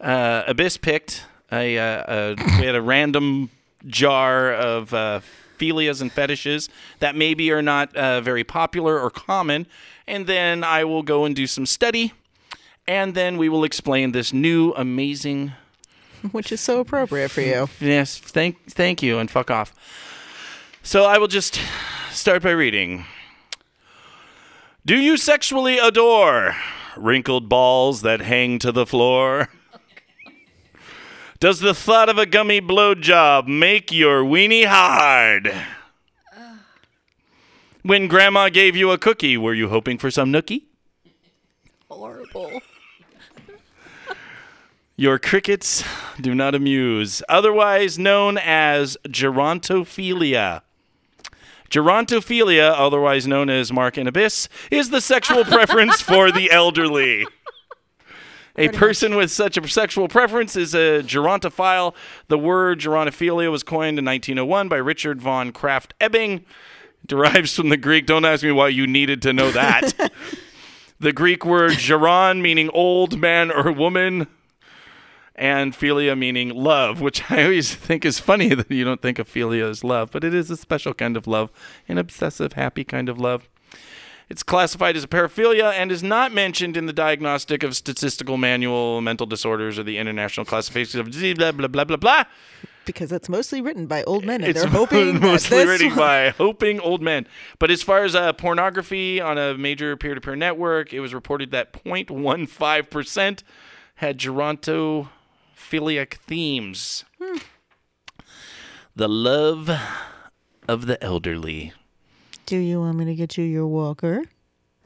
uh 0.00 0.42
Abyss 0.46 0.76
picked 0.76 1.24
a 1.52 1.78
uh 1.78 2.02
a, 2.08 2.34
we 2.58 2.66
had 2.66 2.74
a 2.74 2.82
random 2.82 3.50
jar 3.86 4.52
of 4.52 4.92
uh 4.94 5.20
philias 5.58 6.00
and 6.02 6.12
fetishes 6.12 6.68
that 6.98 7.14
maybe 7.14 7.50
are 7.50 7.62
not 7.62 7.94
uh, 7.96 8.20
very 8.20 8.44
popular 8.44 9.00
or 9.00 9.10
common 9.10 9.66
and 10.06 10.26
then 10.26 10.62
I 10.62 10.84
will 10.84 11.02
go 11.02 11.24
and 11.24 11.34
do 11.34 11.46
some 11.46 11.66
study 11.66 12.12
and 12.86 13.14
then 13.14 13.36
we 13.38 13.48
will 13.48 13.64
explain 13.64 14.12
this 14.12 14.32
new 14.32 14.72
amazing 14.76 15.52
which 16.32 16.52
is 16.52 16.60
so 16.60 16.80
appropriate 16.80 17.30
for 17.30 17.40
you 17.40 17.68
Yes, 17.80 18.18
thank 18.18 18.70
thank 18.70 19.02
you, 19.02 19.18
and 19.18 19.30
fuck 19.30 19.50
off. 19.50 19.72
So 20.82 21.04
I 21.04 21.18
will 21.18 21.28
just 21.28 21.60
start 22.10 22.42
by 22.42 22.50
reading. 22.50 23.04
Do 24.84 24.96
you 24.96 25.16
sexually 25.16 25.78
adore 25.78 26.54
wrinkled 26.96 27.48
balls 27.48 28.02
that 28.02 28.20
hang 28.20 28.58
to 28.60 28.72
the 28.72 28.86
floor? 28.86 29.48
Does 31.38 31.60
the 31.60 31.74
thought 31.74 32.08
of 32.08 32.18
a 32.18 32.26
gummy 32.26 32.60
blowjob 32.60 33.46
make 33.46 33.92
your 33.92 34.24
weenie 34.24 34.66
hard? 34.66 35.52
When 37.82 38.08
grandma 38.08 38.48
gave 38.48 38.74
you 38.74 38.90
a 38.90 38.98
cookie, 38.98 39.36
were 39.36 39.54
you 39.54 39.68
hoping 39.68 39.98
for 39.98 40.10
some 40.10 40.32
nookie? 40.32 40.62
Horrible. 41.88 42.60
Your 44.96 45.18
crickets 45.18 45.84
do 46.20 46.34
not 46.34 46.54
amuse, 46.54 47.22
otherwise 47.28 47.98
known 47.98 48.38
as 48.38 48.96
gerontophilia. 49.06 50.62
Gerontophilia, 51.70 52.72
otherwise 52.76 53.26
known 53.26 53.50
as 53.50 53.72
Mark 53.72 53.96
and 53.96 54.08
Abyss, 54.08 54.48
is 54.70 54.90
the 54.90 55.00
sexual 55.00 55.44
preference 55.56 56.00
for 56.00 56.30
the 56.30 56.50
elderly. 56.50 57.26
A 58.58 58.68
person 58.70 59.16
with 59.16 59.30
such 59.30 59.58
a 59.58 59.68
sexual 59.68 60.08
preference 60.08 60.56
is 60.56 60.74
a 60.74 61.02
gerontophile. 61.02 61.94
The 62.28 62.38
word 62.38 62.80
gerontophilia 62.80 63.50
was 63.50 63.62
coined 63.62 63.98
in 63.98 64.04
1901 64.04 64.68
by 64.68 64.76
Richard 64.76 65.20
von 65.20 65.52
Krafft-Ebing. 65.52 66.44
Derives 67.06 67.54
from 67.54 67.68
the 67.68 67.76
Greek. 67.76 68.06
Don't 68.06 68.24
ask 68.24 68.42
me 68.42 68.50
why 68.52 68.68
you 68.68 68.86
needed 68.86 69.20
to 69.22 69.32
know 69.32 69.50
that. 69.50 70.12
the 70.98 71.12
Greek 71.12 71.44
word 71.44 71.72
geron, 71.72 72.40
meaning 72.40 72.70
old 72.70 73.18
man 73.18 73.52
or 73.52 73.70
woman, 73.70 74.26
and 75.36 75.72
philia 75.72 76.16
meaning 76.18 76.50
love, 76.50 77.00
which 77.00 77.30
I 77.30 77.44
always 77.44 77.74
think 77.74 78.04
is 78.04 78.18
funny 78.18 78.54
that 78.54 78.70
you 78.70 78.84
don't 78.84 79.02
think 79.02 79.18
of 79.18 79.28
philia 79.28 79.68
as 79.70 79.84
love, 79.84 80.10
but 80.10 80.24
it 80.24 80.34
is 80.34 80.50
a 80.50 80.56
special 80.56 80.94
kind 80.94 81.16
of 81.16 81.26
love, 81.26 81.50
an 81.88 81.98
obsessive, 81.98 82.54
happy 82.54 82.84
kind 82.84 83.08
of 83.08 83.18
love. 83.18 83.48
It's 84.28 84.42
classified 84.42 84.96
as 84.96 85.04
a 85.04 85.08
paraphilia 85.08 85.72
and 85.72 85.92
is 85.92 86.02
not 86.02 86.34
mentioned 86.34 86.76
in 86.76 86.86
the 86.86 86.92
Diagnostic 86.92 87.62
of 87.62 87.76
Statistical 87.76 88.36
Manual, 88.36 89.00
Mental 89.00 89.24
Disorders, 89.26 89.78
or 89.78 89.84
the 89.84 89.98
International 89.98 90.44
Classification 90.44 90.98
of 90.98 91.12
Disease, 91.12 91.36
blah, 91.36 91.52
blah, 91.52 91.68
blah, 91.68 91.84
blah, 91.84 91.96
blah. 91.96 92.24
Because 92.86 93.12
it's 93.12 93.28
mostly 93.28 93.60
written 93.60 93.86
by 93.86 94.02
old 94.02 94.24
men, 94.24 94.40
and 94.42 94.50
It's 94.50 94.60
they're 94.60 94.68
hoping 94.72 95.20
mostly 95.20 95.64
written 95.64 95.90
one- 95.90 95.98
by 95.98 96.28
hoping 96.38 96.80
old 96.80 97.02
men. 97.02 97.28
But 97.60 97.70
as 97.70 97.84
far 97.84 98.02
as 98.02 98.16
uh, 98.16 98.32
pornography 98.32 99.20
on 99.20 99.38
a 99.38 99.56
major 99.56 99.96
peer-to-peer 99.96 100.34
network, 100.34 100.92
it 100.92 100.98
was 100.98 101.14
reported 101.14 101.52
that 101.52 101.72
0.15% 101.84 103.42
had 103.96 104.18
gerontophiliac 105.56 106.14
themes. 106.14 107.04
Hmm. 107.20 107.38
The 108.94 109.08
love 109.08 109.70
of 110.68 110.86
the 110.86 111.02
elderly. 111.02 111.72
Do 112.46 112.56
you 112.56 112.80
want 112.80 112.98
me 112.98 113.04
to 113.06 113.14
get 113.14 113.36
you 113.36 113.44
your 113.44 113.66
walker? 113.66 114.22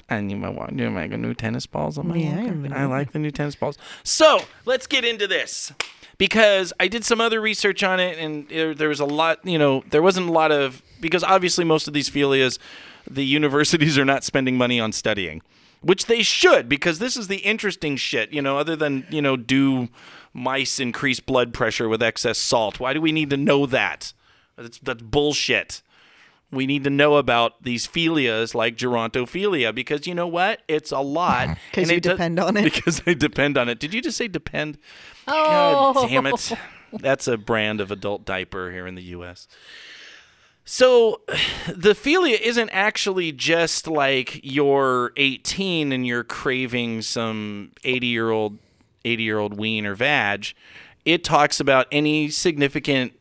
I 0.09 0.21
need 0.21 0.37
my 0.37 0.49
wa- 0.49 0.67
do 0.67 0.91
my 0.91 1.07
new 1.07 1.35
tennis 1.35 1.67
balls 1.67 1.97
on 1.97 2.09
my 2.09 2.17
Yeah, 2.17 2.37
walker. 2.37 2.49
I'm 2.49 2.73
I 2.73 2.85
like 2.87 3.13
the 3.13 3.21
new 3.21 3.31
tennis 3.31 3.55
balls. 3.55 3.79
So 4.03 4.41
let's 4.65 4.89
get 4.89 5.05
into 5.05 5.29
this 5.29 5.73
because 6.19 6.73
I 6.81 6.89
did 6.89 7.05
some 7.05 7.21
other 7.21 7.41
research 7.41 7.85
on 7.85 8.01
it, 8.01 8.19
and 8.19 8.49
there, 8.49 8.75
there 8.75 8.89
was 8.89 8.99
a 8.99 9.05
lot. 9.05 9.45
You 9.47 9.59
know, 9.59 9.85
there 9.91 10.03
wasn't 10.03 10.29
a 10.29 10.33
lot 10.33 10.51
of 10.51 10.83
because 11.01 11.23
obviously 11.23 11.65
most 11.65 11.87
of 11.87 11.95
these 11.95 12.11
philias, 12.11 12.59
the 13.09 13.25
universities 13.25 13.97
are 13.97 14.05
not 14.05 14.25
spending 14.25 14.59
money 14.59 14.81
on 14.81 14.91
studying, 14.91 15.43
which 15.81 16.07
they 16.07 16.23
should 16.25 16.69
because 16.69 16.99
this 16.99 17.17
is 17.17 17.29
the 17.29 17.39
interesting 17.39 17.97
shit. 17.97 18.33
You 18.33 18.43
know, 18.43 18.59
other 18.59 18.75
than 18.75 19.07
you 19.11 19.23
know, 19.23 19.37
do 19.37 19.91
mice 20.33 20.79
increase 20.81 21.21
blood 21.21 21.53
pressure 21.53 21.89
with 21.89 22.03
excess 22.03 22.39
salt? 22.39 22.79
Why 22.81 22.93
do 22.93 23.01
we 23.01 23.13
need 23.13 23.31
to 23.31 23.37
know 23.37 23.67
that? 23.67 24.13
That's 24.57 24.79
that's 24.79 25.03
bullshit 25.03 25.83
we 26.53 26.67
need 26.67 26.83
to 26.83 26.91
know 26.91 27.15
about 27.17 27.63
these 27.63 27.87
philias 27.87 28.57
like 28.57 28.77
gerontophilia 28.77 29.73
because 29.73 30.09
you 30.09 30.15
know 30.17 30.27
what? 30.27 30.61
It's 30.67 30.91
a 30.91 30.99
lot. 30.99 31.47
'Cause 31.73 31.83
And 31.83 31.91
you 31.93 31.97
it 31.99 32.03
does- 32.03 32.13
depend 32.15 32.41
on 32.41 32.57
it. 32.57 32.65
Because 32.75 33.01
I 33.07 33.15
depend 33.15 33.57
on 33.57 33.69
it. 33.69 33.79
Did 33.79 33.95
you 33.95 34.03
just 34.03 34.17
say 34.19 34.27
depend? 34.27 34.77
Oh, 35.29 35.93
God 35.95 36.09
damn 36.09 36.27
it. 36.27 36.53
That's 36.93 37.29
a 37.29 37.37
brand 37.37 37.81
of 37.81 37.93
adult 37.93 38.25
diaper 38.25 38.73
here 38.73 38.89
in 38.89 38.97
the 38.97 39.03
US. 39.15 39.47
So 40.65 41.21
the 41.69 41.95
philia 41.95 42.41
isn't 42.41 42.71
actually 42.71 43.33
just 43.33 43.87
like 43.89 44.41
you're 44.43 45.13
18 45.17 45.93
and 45.93 46.05
you're 46.07 46.25
craving 46.25 47.03
some 47.03 47.73
80 47.85 48.07
year 48.09 48.31
old 48.31 48.59
80 49.05 49.23
year 49.23 49.39
old 49.39 49.57
ween 49.57 49.87
or 49.87 49.95
vag. 49.95 50.53
It 51.05 51.25
talks 51.25 51.61
about 51.61 51.87
any 51.91 52.29
significant 52.31 53.13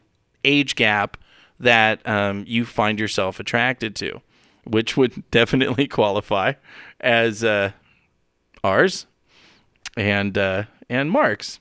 age 0.44 0.76
gap 0.76 1.18
that 1.60 2.08
um, 2.08 2.44
you 2.48 2.66
find 2.66 3.00
yourself 3.00 3.40
attracted 3.40 3.96
to, 3.98 4.22
which 4.66 4.96
would 4.98 5.24
definitely 5.32 5.88
qualify 5.88 6.54
as 7.00 7.44
uh, 7.44 7.72
ours 8.64 9.06
and 9.98 10.38
uh, 10.38 10.64
and 10.90 11.12
Mark's. 11.12 11.60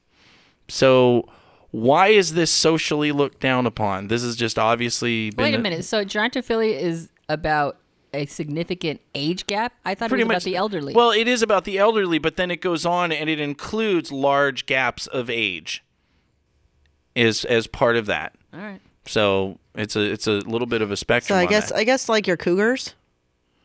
So 0.69 1.29
why 1.71 2.09
is 2.09 2.35
this 2.35 2.51
socially 2.51 3.13
looked 3.13 3.41
down 3.41 3.67
upon? 3.67 4.09
This 4.09 4.23
is 4.23 4.37
just 4.37 4.59
obviously 4.59 5.33
Wait 5.37 5.55
a 5.55 5.59
minute. 5.59 5.85
So 5.85 6.05
gerontophilia 6.05 6.79
is 6.79 7.11
about 7.29 7.79
a 8.13 8.27
significant 8.27 9.01
age 9.15 9.47
gap? 9.47 9.73
I 9.85 9.95
thought 9.95 10.09
Pretty 10.09 10.23
it 10.23 10.27
was 10.27 10.35
much 10.35 10.43
about 10.43 10.51
the 10.51 10.57
elderly. 10.57 10.95
Well, 10.95 11.11
it 11.11 11.29
is 11.29 11.43
about 11.43 11.65
the 11.65 11.79
elderly, 11.79 12.19
but 12.19 12.37
then 12.37 12.51
it 12.51 12.61
goes 12.61 12.87
on 12.87 13.13
and 13.13 13.29
it 13.29 13.41
includes 13.41 14.11
large 14.13 14.67
gaps 14.67 15.07
of 15.07 15.29
age. 15.31 15.85
Is 17.15 17.45
as 17.45 17.67
part 17.67 17.97
of 17.97 18.07
that. 18.07 18.37
All 18.55 18.61
right. 18.61 18.81
So 19.07 19.59
it's 19.75 19.97
a 19.97 20.01
it's 20.01 20.27
a 20.27 20.33
little 20.33 20.67
bit 20.67 20.83
of 20.83 20.91
a 20.91 20.97
spectrum. 20.97 21.37
So. 21.37 21.41
I 21.41 21.45
on 21.45 21.49
guess 21.49 21.71
that. 21.71 21.79
I 21.79 21.85
guess 21.85 22.09
like 22.09 22.27
your 22.27 22.37
cougars, 22.37 22.95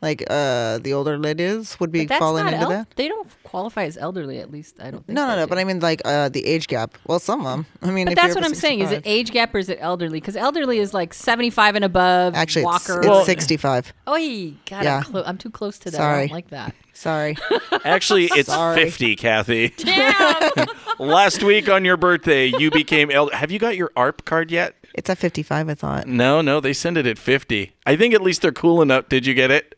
like 0.04 0.22
uh 0.30 0.78
the 0.78 0.92
older 0.92 1.18
ladies 1.18 1.80
would 1.80 1.90
be 1.90 2.06
falling 2.06 2.46
into 2.46 2.58
el- 2.60 2.68
that. 2.68 2.86
They 2.94 3.08
don't 3.08 3.26
qualify 3.42 3.84
as 3.84 3.96
elderly, 3.96 4.38
at 4.38 4.50
least 4.52 4.76
I 4.80 4.90
don't 4.92 5.04
think. 5.06 5.16
No, 5.16 5.26
no, 5.26 5.34
no. 5.36 5.44
do. 5.46 5.48
But 5.48 5.58
I 5.58 5.64
mean 5.64 5.80
like 5.80 6.00
uh 6.04 6.28
the 6.28 6.44
age 6.46 6.68
gap. 6.68 6.96
Well, 7.08 7.18
some 7.18 7.40
of 7.40 7.46
them. 7.46 7.66
I 7.82 7.90
mean, 7.90 8.04
But 8.06 8.12
if 8.12 8.16
that's 8.16 8.28
you're 8.28 8.42
what 8.42 8.44
I'm 8.44 8.54
saying. 8.54 8.80
Is 8.80 8.92
it 8.92 9.02
age 9.04 9.30
gap 9.32 9.54
or 9.54 9.58
is 9.58 9.68
it 9.68 9.78
elderly? 9.80 10.20
Because 10.20 10.36
elderly 10.36 10.78
is 10.78 10.92
like 10.94 11.12
75 11.14 11.74
and 11.76 11.84
above. 11.84 12.34
Actually, 12.34 12.62
it's, 12.62 12.88
walker. 12.88 12.98
it's 13.00 13.08
Well- 13.08 13.24
65. 13.24 13.92
oh, 14.06 14.12
God, 14.16 14.84
Yeah. 14.84 14.96
I'm, 14.98 15.02
clo- 15.04 15.22
I'm 15.26 15.38
too 15.38 15.50
close 15.50 15.78
to 15.80 15.90
that. 15.90 16.00
I 16.00 16.04
Sorry. 16.04 16.26
don't 16.28 16.34
like 16.36 16.50
that. 16.50 16.74
Sorry. 16.92 17.36
Actually, 17.84 18.26
it's 18.34 18.48
Sorry. 18.50 18.76
50, 18.84 19.16
Kathy. 19.16 19.68
Damn. 19.78 20.66
Last 20.98 21.42
week 21.42 21.68
on 21.68 21.84
your 21.84 21.96
birthday, 21.96 22.46
you 22.46 22.70
became 22.70 23.10
elder. 23.10 23.34
Have 23.34 23.50
you 23.50 23.58
got 23.58 23.76
your 23.76 23.90
ARP 23.96 24.24
card 24.24 24.50
yet? 24.50 24.74
it's 24.94 25.10
at 25.10 25.18
55, 25.18 25.68
I 25.68 25.74
thought. 25.74 26.06
No, 26.06 26.40
no, 26.40 26.60
they 26.60 26.72
send 26.72 26.96
it 26.96 27.04
at 27.06 27.18
50. 27.18 27.72
I 27.84 27.96
think 27.96 28.14
at 28.14 28.20
least 28.22 28.42
they're 28.42 28.52
cool 28.52 28.80
enough. 28.80 29.08
Did 29.08 29.26
you 29.26 29.34
get 29.34 29.50
it? 29.50 29.74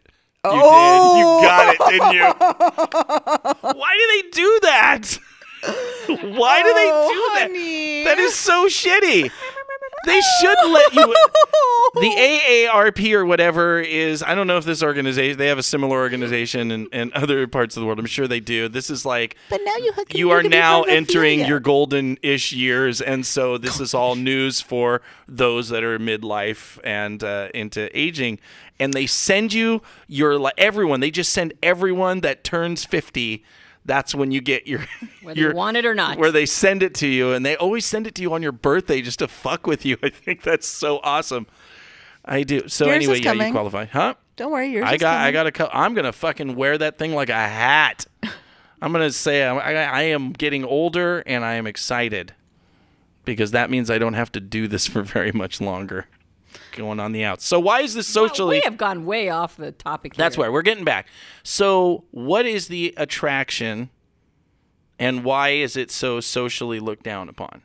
You 0.55 0.61
Oh! 0.65 1.15
did. 1.15 1.21
You 1.21 1.49
got 1.49 1.75
it, 1.75 1.81
didn't 1.91 2.15
you? 2.15 2.25
Why 3.81 3.93
do 3.99 4.05
they 4.13 4.31
do 4.31 4.59
that? 4.63 5.19
Why 6.39 6.63
do 6.63 6.73
they 6.75 6.87
do 6.87 6.93
Oh, 6.93 7.31
that? 7.35 7.49
honey. 7.49 8.05
That 8.05 8.19
is 8.19 8.35
so 8.35 8.67
shitty. 8.67 9.31
They 10.05 10.21
should 10.41 10.59
let 10.71 10.95
you. 10.95 11.15
The 11.95 12.11
AARP 12.11 13.13
or 13.15 13.25
whatever 13.25 13.81
is, 13.81 14.23
I 14.23 14.35
don't 14.35 14.47
know 14.47 14.59
if 14.59 14.67
this 14.67 14.83
organization, 14.83 15.39
they 15.39 15.47
have 15.47 15.57
a 15.57 15.63
similar 15.63 15.97
organization 15.97 16.71
in, 16.71 16.89
in 16.93 17.11
other 17.15 17.47
parts 17.47 17.75
of 17.75 17.81
the 17.81 17.87
world. 17.87 17.99
I'm 17.99 18.05
sure 18.05 18.29
they 18.29 18.41
do. 18.41 18.69
This 18.69 18.91
is 18.91 19.07
like, 19.07 19.37
But 19.49 19.63
now 19.65 19.77
you 19.77 19.93
have 19.93 20.05
you 20.13 20.31
are 20.31 20.43
now 20.43 20.83
entering 20.83 21.41
your 21.47 21.59
golden 21.59 22.19
ish 22.23 22.53
years. 22.53 23.01
And 23.01 23.25
so 23.25 23.57
this 23.57 23.81
is 23.81 23.95
all 23.95 24.15
news 24.15 24.61
for 24.61 25.01
those 25.27 25.71
that 25.71 25.85
are 25.85 25.99
midlife 25.99 26.79
and 26.85 27.25
uh, 27.25 27.49
into 27.55 27.89
aging. 27.99 28.41
And 28.79 28.93
they 28.93 29.07
send 29.07 29.55
you 29.55 29.81
your, 30.07 30.53
everyone, 30.59 31.01
they 31.01 31.11
just 31.11 31.33
send 31.33 31.55
everyone 31.63 32.21
that 32.21 32.45
turns 32.45 32.85
50. 32.85 33.43
That's 33.87 34.15
when 34.15 34.33
you 34.33 34.41
get 34.41 34.67
your, 34.67 34.81
Whether 35.23 35.41
your 35.41 35.51
you 35.51 35.57
want 35.57 35.77
it 35.77 35.87
or 35.87 35.95
not. 35.95 36.19
where 36.19 36.33
they 36.33 36.45
send 36.45 36.83
it 36.83 36.93
to 36.97 37.07
you, 37.07 37.33
and 37.33 37.47
they 37.47 37.57
always 37.57 37.87
send 37.87 38.07
it 38.07 38.15
to 38.17 38.23
you 38.23 38.33
on 38.35 38.43
your 38.43 38.53
birthday 38.53 39.01
just 39.01 39.21
to 39.21 39.29
fuck 39.29 39.67
with 39.67 39.87
you. 39.87 39.97
I 40.03 40.11
think 40.11 40.43
that's 40.43 40.67
so 40.67 41.01
awesome. 41.03 41.47
I 42.25 42.43
do. 42.43 42.69
So 42.69 42.87
Yours 42.87 42.97
anyway, 42.97 43.15
is 43.21 43.25
yeah, 43.25 43.33
you 43.33 43.53
qualify, 43.53 43.85
huh? 43.87 44.15
Don't 44.35 44.51
worry, 44.53 44.69
yours 44.71 44.85
I 44.87 44.95
is 44.95 45.01
got, 45.01 45.21
I 45.21 45.31
got 45.31 45.47
a. 45.47 45.53
Co- 45.53 45.71
I'm 45.73 45.95
gonna 45.95 46.13
fucking 46.13 46.57
wear 46.57 46.77
that 46.77 46.99
thing 46.99 47.15
like 47.15 47.29
a 47.31 47.35
hat. 47.35 48.05
I'm 48.83 48.93
gonna 48.93 49.13
say 49.13 49.45
I, 49.45 49.57
I, 49.57 49.73
I 49.73 50.03
am 50.03 50.33
getting 50.33 50.65
older, 50.65 51.23
and 51.25 51.45
I 51.45 51.55
am 51.55 51.67
excited 51.67 52.35
because 53.25 53.53
that 53.53 53.71
means 53.71 53.91
I 53.91 53.99
don't 53.99 54.15
have 54.15 54.31
to 54.33 54.41
do 54.41 54.69
this 54.69 54.87
for 54.87 55.03
very 55.03 55.33
much 55.33 55.61
longer. 55.61 56.07
Going 56.77 57.01
on 57.01 57.13
the 57.13 57.25
outs. 57.25 57.45
So 57.47 57.59
why 57.59 57.81
is 57.81 57.95
this 57.95 58.15
Well, 58.15 58.29
socially? 58.29 58.57
we 58.59 58.63
have 58.65 58.77
gone 58.77 59.05
way 59.07 59.29
off 59.31 59.57
the 59.57 59.73
topic. 59.73 60.15
Here. 60.15 60.23
That's 60.23 60.37
why 60.39 60.49
we're 60.49 60.63
getting 60.63 60.85
back. 60.85 61.07
So, 61.43 62.05
what 62.11 62.47
is 62.47 62.69
the 62.69 62.93
attraction, 62.97 63.91
and 64.99 65.25
why 65.25 65.51
is 65.51 65.77
it 65.77 65.91
so 65.91 66.21
socially 66.21 66.79
looked 66.81 67.03
down 67.03 67.29
upon 67.29 67.63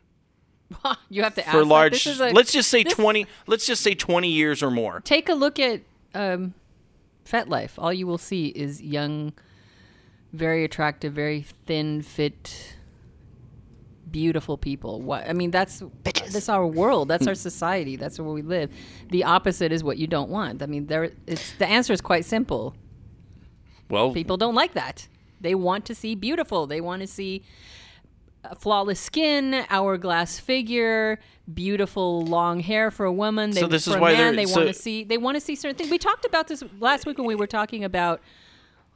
you 1.10 1.24
have 1.24 1.36
to 1.36 1.42
ask 1.46 1.52
for 1.52 1.66
large? 1.66 2.06
A- 2.08 2.32
let's 2.34 2.52
just 2.54 2.70
say 2.70 2.84
this- 2.84 2.94
twenty. 2.94 3.28
Let's 3.48 3.66
just 3.66 3.82
say 3.84 3.94
twenty 3.94 4.30
years 4.30 4.64
or 4.64 4.72
more. 4.72 5.02
Take 5.02 5.28
a 5.30 5.34
look 5.34 5.60
at 5.60 5.82
um, 6.16 6.54
FetLife. 7.26 7.72
All 7.78 7.92
you 7.94 8.08
will 8.08 8.18
see 8.18 8.48
is 8.48 8.82
young, 8.82 9.34
very 10.34 10.64
attractive, 10.64 11.14
very 11.14 11.46
thin, 11.66 12.02
fit, 12.02 12.76
beautiful 14.12 14.58
people. 14.58 15.02
What 15.02 15.28
I 15.30 15.34
mean, 15.34 15.52
that's 15.52 15.82
that's 16.04 16.50
our 16.50 16.66
world. 16.68 17.08
That's 17.08 17.28
our 17.28 17.36
society. 17.50 17.96
That's 17.96 18.20
where 18.20 18.30
we 18.30 18.42
live. 18.42 18.70
The 19.10 19.24
opposite 19.24 19.72
is 19.72 19.84
what 19.84 19.98
you 19.98 20.08
don't 20.08 20.30
want. 20.30 20.62
I 20.62 20.66
mean, 20.66 20.88
there. 20.88 21.12
It's 21.28 21.54
the 21.54 21.68
answer 21.68 21.94
is 21.94 22.02
quite 22.02 22.26
simple. 22.26 22.76
Well, 23.90 24.14
People 24.14 24.38
don't 24.38 24.56
like 24.56 24.74
that. 24.74 25.08
They 25.42 25.56
want 25.56 25.86
to 25.86 25.96
see 25.96 26.16
beautiful. 26.16 26.66
They 26.68 26.80
want 26.82 27.02
to 27.02 27.08
see 27.08 27.44
uh, 28.46 28.56
flawless 28.56 29.00
skin, 29.00 29.66
hourglass 29.70 30.40
figure, 30.40 31.20
beautiful 31.54 32.22
long 32.26 32.60
hair 32.62 32.90
for 32.92 33.06
a 33.06 33.12
woman. 33.12 33.52
They, 33.52 33.60
So 33.62 33.68
this 33.68 33.86
for 33.86 33.92
is 33.92 33.96
a 33.98 34.00
why 34.00 34.14
man, 34.14 34.36
they're- 34.36 34.46
they 34.46 34.52
so- 34.52 34.62
want 34.62 34.74
to 34.76 34.82
see. 34.82 35.04
They 35.04 35.18
want 35.18 35.36
to 35.36 35.42
see 35.42 35.56
certain 35.56 35.76
things. 35.78 35.90
We 35.92 35.98
talked 35.98 36.26
about 36.26 36.48
this 36.48 36.64
last 36.80 37.06
week 37.06 37.18
when 37.18 37.28
we 37.28 37.36
were 37.36 37.48
talking 37.48 37.84
about. 37.84 38.22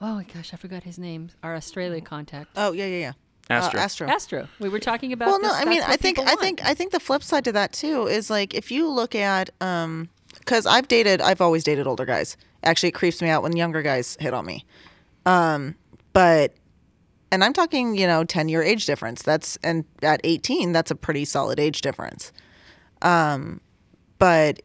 Oh 0.02 0.16
my 0.16 0.24
gosh, 0.24 0.54
I 0.54 0.58
forgot 0.58 0.84
his 0.84 1.00
name. 1.00 1.30
Our 1.42 1.56
Australia 1.56 2.02
contact. 2.02 2.50
Oh, 2.58 2.74
yeah, 2.74 2.86
yeah, 2.86 2.98
yeah. 3.00 3.12
Astro. 3.50 3.80
Uh, 3.80 3.84
Astro. 3.84 4.08
Astro. 4.08 4.48
We 4.60 4.70
were 4.70 4.80
talking 4.80 5.14
about. 5.14 5.28
Well, 5.28 5.42
no, 5.42 5.50
this, 5.50 5.62
I 5.62 5.66
mean, 5.66 5.82
I 5.86 5.98
think, 5.98 6.20
I 6.20 6.36
think, 6.36 6.64
I 6.66 6.74
think 6.74 6.92
the 6.92 7.00
flip 7.00 7.24
side 7.24 7.44
to 7.46 7.52
that 7.52 7.74
too 7.74 8.08
is 8.08 8.30
like 8.30 8.54
if 8.54 8.72
you 8.72 8.90
look 8.90 9.14
at, 9.16 9.50
um, 9.62 10.10
because 10.34 10.66
I've 10.66 10.88
dated, 10.88 11.22
I've 11.22 11.42
always 11.42 11.64
dated 11.64 11.88
older 11.88 12.06
guys. 12.06 12.38
Actually, 12.64 12.90
it 12.90 12.94
creeps 12.94 13.22
me 13.22 13.30
out 13.30 13.44
when 13.44 13.56
younger 13.56 13.82
guys 13.82 14.18
hit 14.20 14.34
on 14.34 14.46
me. 14.46 14.66
Um, 15.26 15.76
but, 16.14 16.54
and 17.32 17.44
I'm 17.44 17.54
talking, 17.54 17.96
you 17.96 18.08
know, 18.08 18.24
ten 18.24 18.50
year 18.50 18.64
age 18.64 18.86
difference. 18.86 19.22
That's 19.22 19.58
and 19.64 19.86
at 20.02 20.22
18, 20.24 20.72
that's 20.72 20.90
a 20.90 20.96
pretty 20.96 21.26
solid 21.26 21.60
age 21.60 21.82
difference. 21.82 22.32
Um, 23.02 23.62
but 24.18 24.62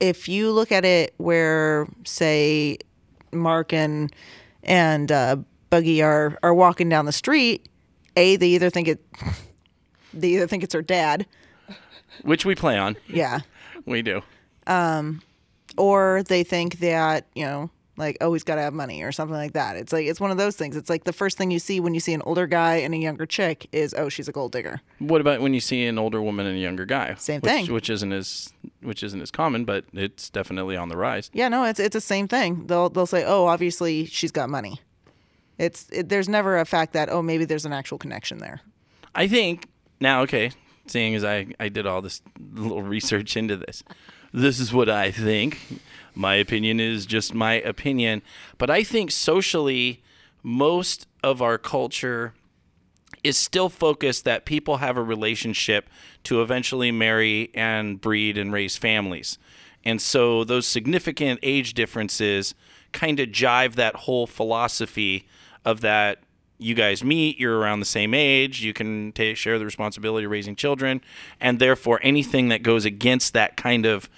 if 0.00 0.28
you 0.28 0.50
look 0.50 0.72
at 0.72 0.84
it 0.84 1.14
where, 1.18 1.86
say, 2.04 2.78
Mark 3.32 3.72
and 3.72 4.12
and 4.62 5.10
uh, 5.10 5.36
Boogie 5.70 6.02
are 6.04 6.38
are 6.42 6.54
walking 6.54 6.88
down 6.88 7.06
the 7.06 7.12
street, 7.12 7.68
a 8.16 8.36
they 8.36 8.48
either 8.48 8.70
think 8.70 8.88
it 8.88 9.00
they 10.14 10.28
either 10.28 10.46
think 10.46 10.62
it's 10.62 10.74
her 10.74 10.82
dad, 10.82 11.26
Which 12.22 12.44
we 12.44 12.54
play 12.54 12.76
on. 12.78 12.96
yeah, 13.08 13.40
We 13.86 14.02
do. 14.02 14.22
Um, 14.66 15.22
or 15.76 16.22
they 16.28 16.44
think 16.44 16.78
that 16.80 17.26
you 17.34 17.44
know 17.44 17.70
like 17.96 18.16
oh 18.20 18.32
he's 18.32 18.44
got 18.44 18.54
to 18.56 18.60
have 18.62 18.72
money 18.72 19.02
or 19.02 19.12
something 19.12 19.36
like 19.36 19.52
that. 19.52 19.76
It's 19.76 19.92
like 19.92 20.06
it's 20.06 20.20
one 20.20 20.30
of 20.30 20.36
those 20.36 20.56
things. 20.56 20.76
It's 20.76 20.88
like 20.88 21.04
the 21.04 21.12
first 21.12 21.36
thing 21.36 21.50
you 21.50 21.58
see 21.58 21.80
when 21.80 21.94
you 21.94 22.00
see 22.00 22.12
an 22.12 22.22
older 22.22 22.46
guy 22.46 22.76
and 22.76 22.94
a 22.94 22.96
younger 22.96 23.26
chick 23.26 23.68
is 23.72 23.94
oh 23.96 24.08
she's 24.08 24.28
a 24.28 24.32
gold 24.32 24.52
digger. 24.52 24.80
What 24.98 25.20
about 25.20 25.40
when 25.40 25.52
you 25.54 25.60
see 25.60 25.84
an 25.86 25.98
older 25.98 26.22
woman 26.22 26.46
and 26.46 26.56
a 26.56 26.60
younger 26.60 26.86
guy? 26.86 27.14
Same 27.14 27.40
which, 27.40 27.50
thing. 27.50 27.72
Which 27.72 27.90
isn't 27.90 28.12
as 28.12 28.52
which 28.82 29.02
isn't 29.02 29.20
as 29.20 29.30
common, 29.30 29.64
but 29.64 29.84
it's 29.92 30.30
definitely 30.30 30.76
on 30.76 30.88
the 30.88 30.96
rise. 30.96 31.30
Yeah, 31.32 31.48
no, 31.48 31.64
it's 31.64 31.80
it's 31.80 31.94
the 31.94 32.00
same 32.00 32.28
thing. 32.28 32.66
They'll 32.66 32.88
they'll 32.88 33.06
say 33.06 33.24
oh 33.24 33.46
obviously 33.46 34.06
she's 34.06 34.32
got 34.32 34.48
money. 34.48 34.80
It's 35.58 35.88
it, 35.90 36.08
there's 36.08 36.28
never 36.28 36.58
a 36.58 36.64
fact 36.64 36.92
that 36.94 37.10
oh 37.10 37.22
maybe 37.22 37.44
there's 37.44 37.66
an 37.66 37.72
actual 37.72 37.98
connection 37.98 38.38
there. 38.38 38.60
I 39.14 39.28
think 39.28 39.68
now, 40.00 40.22
okay, 40.22 40.50
seeing 40.86 41.14
as 41.14 41.24
I, 41.24 41.46
I 41.60 41.68
did 41.68 41.86
all 41.86 42.02
this 42.02 42.22
little 42.52 42.82
research 42.82 43.36
into 43.36 43.56
this, 43.56 43.84
this 44.32 44.58
is 44.58 44.72
what 44.72 44.88
I 44.88 45.10
think. 45.10 45.80
My 46.14 46.34
opinion 46.34 46.80
is 46.80 47.06
just 47.06 47.34
my 47.34 47.54
opinion. 47.54 48.22
But 48.58 48.70
I 48.70 48.82
think 48.82 49.10
socially, 49.10 50.02
most 50.42 51.06
of 51.22 51.40
our 51.40 51.58
culture 51.58 52.34
is 53.22 53.36
still 53.36 53.68
focused 53.68 54.24
that 54.24 54.44
people 54.44 54.78
have 54.78 54.96
a 54.96 55.02
relationship 55.02 55.88
to 56.24 56.42
eventually 56.42 56.90
marry 56.90 57.50
and 57.54 58.00
breed 58.00 58.36
and 58.36 58.52
raise 58.52 58.76
families. 58.76 59.38
And 59.84 60.02
so 60.02 60.44
those 60.44 60.66
significant 60.66 61.40
age 61.42 61.74
differences 61.74 62.54
kind 62.92 63.20
of 63.20 63.28
jive 63.28 63.74
that 63.74 63.96
whole 63.96 64.26
philosophy 64.26 65.26
of 65.64 65.80
that 65.80 66.22
you 66.58 66.74
guys 66.74 67.02
meet, 67.02 67.38
you're 67.38 67.58
around 67.58 67.80
the 67.80 67.86
same 67.86 68.14
age, 68.14 68.62
you 68.62 68.72
can 68.72 69.12
ta 69.12 69.34
share 69.34 69.58
the 69.58 69.64
responsibility 69.64 70.24
of 70.24 70.30
raising 70.30 70.54
children, 70.54 71.00
and 71.40 71.58
therefore 71.58 71.98
anything 72.02 72.48
that 72.48 72.62
goes 72.62 72.84
against 72.84 73.32
that 73.32 73.56
kind 73.56 73.84
of 73.84 74.08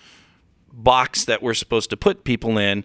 box 0.73 1.25
that 1.25 1.43
we're 1.43 1.55
supposed 1.55 1.91
to 1.91 1.97
put 1.97 2.25
people 2.25 2.59
in 2.59 2.85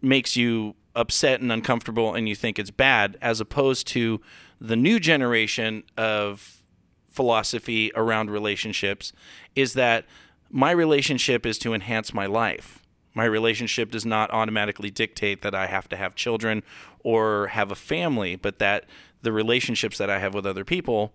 makes 0.00 0.36
you 0.36 0.74
upset 0.94 1.40
and 1.40 1.50
uncomfortable 1.50 2.14
and 2.14 2.28
you 2.28 2.36
think 2.36 2.58
it's 2.58 2.70
bad 2.70 3.16
as 3.20 3.40
opposed 3.40 3.86
to 3.86 4.20
the 4.60 4.76
new 4.76 5.00
generation 5.00 5.82
of 5.96 6.62
philosophy 7.10 7.90
around 7.94 8.30
relationships 8.30 9.12
is 9.56 9.74
that 9.74 10.04
my 10.50 10.70
relationship 10.70 11.44
is 11.44 11.58
to 11.58 11.74
enhance 11.74 12.14
my 12.14 12.26
life. 12.26 12.83
My 13.14 13.24
relationship 13.24 13.90
does 13.90 14.04
not 14.04 14.30
automatically 14.32 14.90
dictate 14.90 15.42
that 15.42 15.54
I 15.54 15.66
have 15.66 15.88
to 15.90 15.96
have 15.96 16.14
children 16.14 16.62
or 17.00 17.48
have 17.48 17.70
a 17.70 17.76
family, 17.76 18.34
but 18.34 18.58
that 18.58 18.86
the 19.22 19.32
relationships 19.32 19.98
that 19.98 20.10
I 20.10 20.18
have 20.18 20.34
with 20.34 20.44
other 20.44 20.64
people 20.64 21.14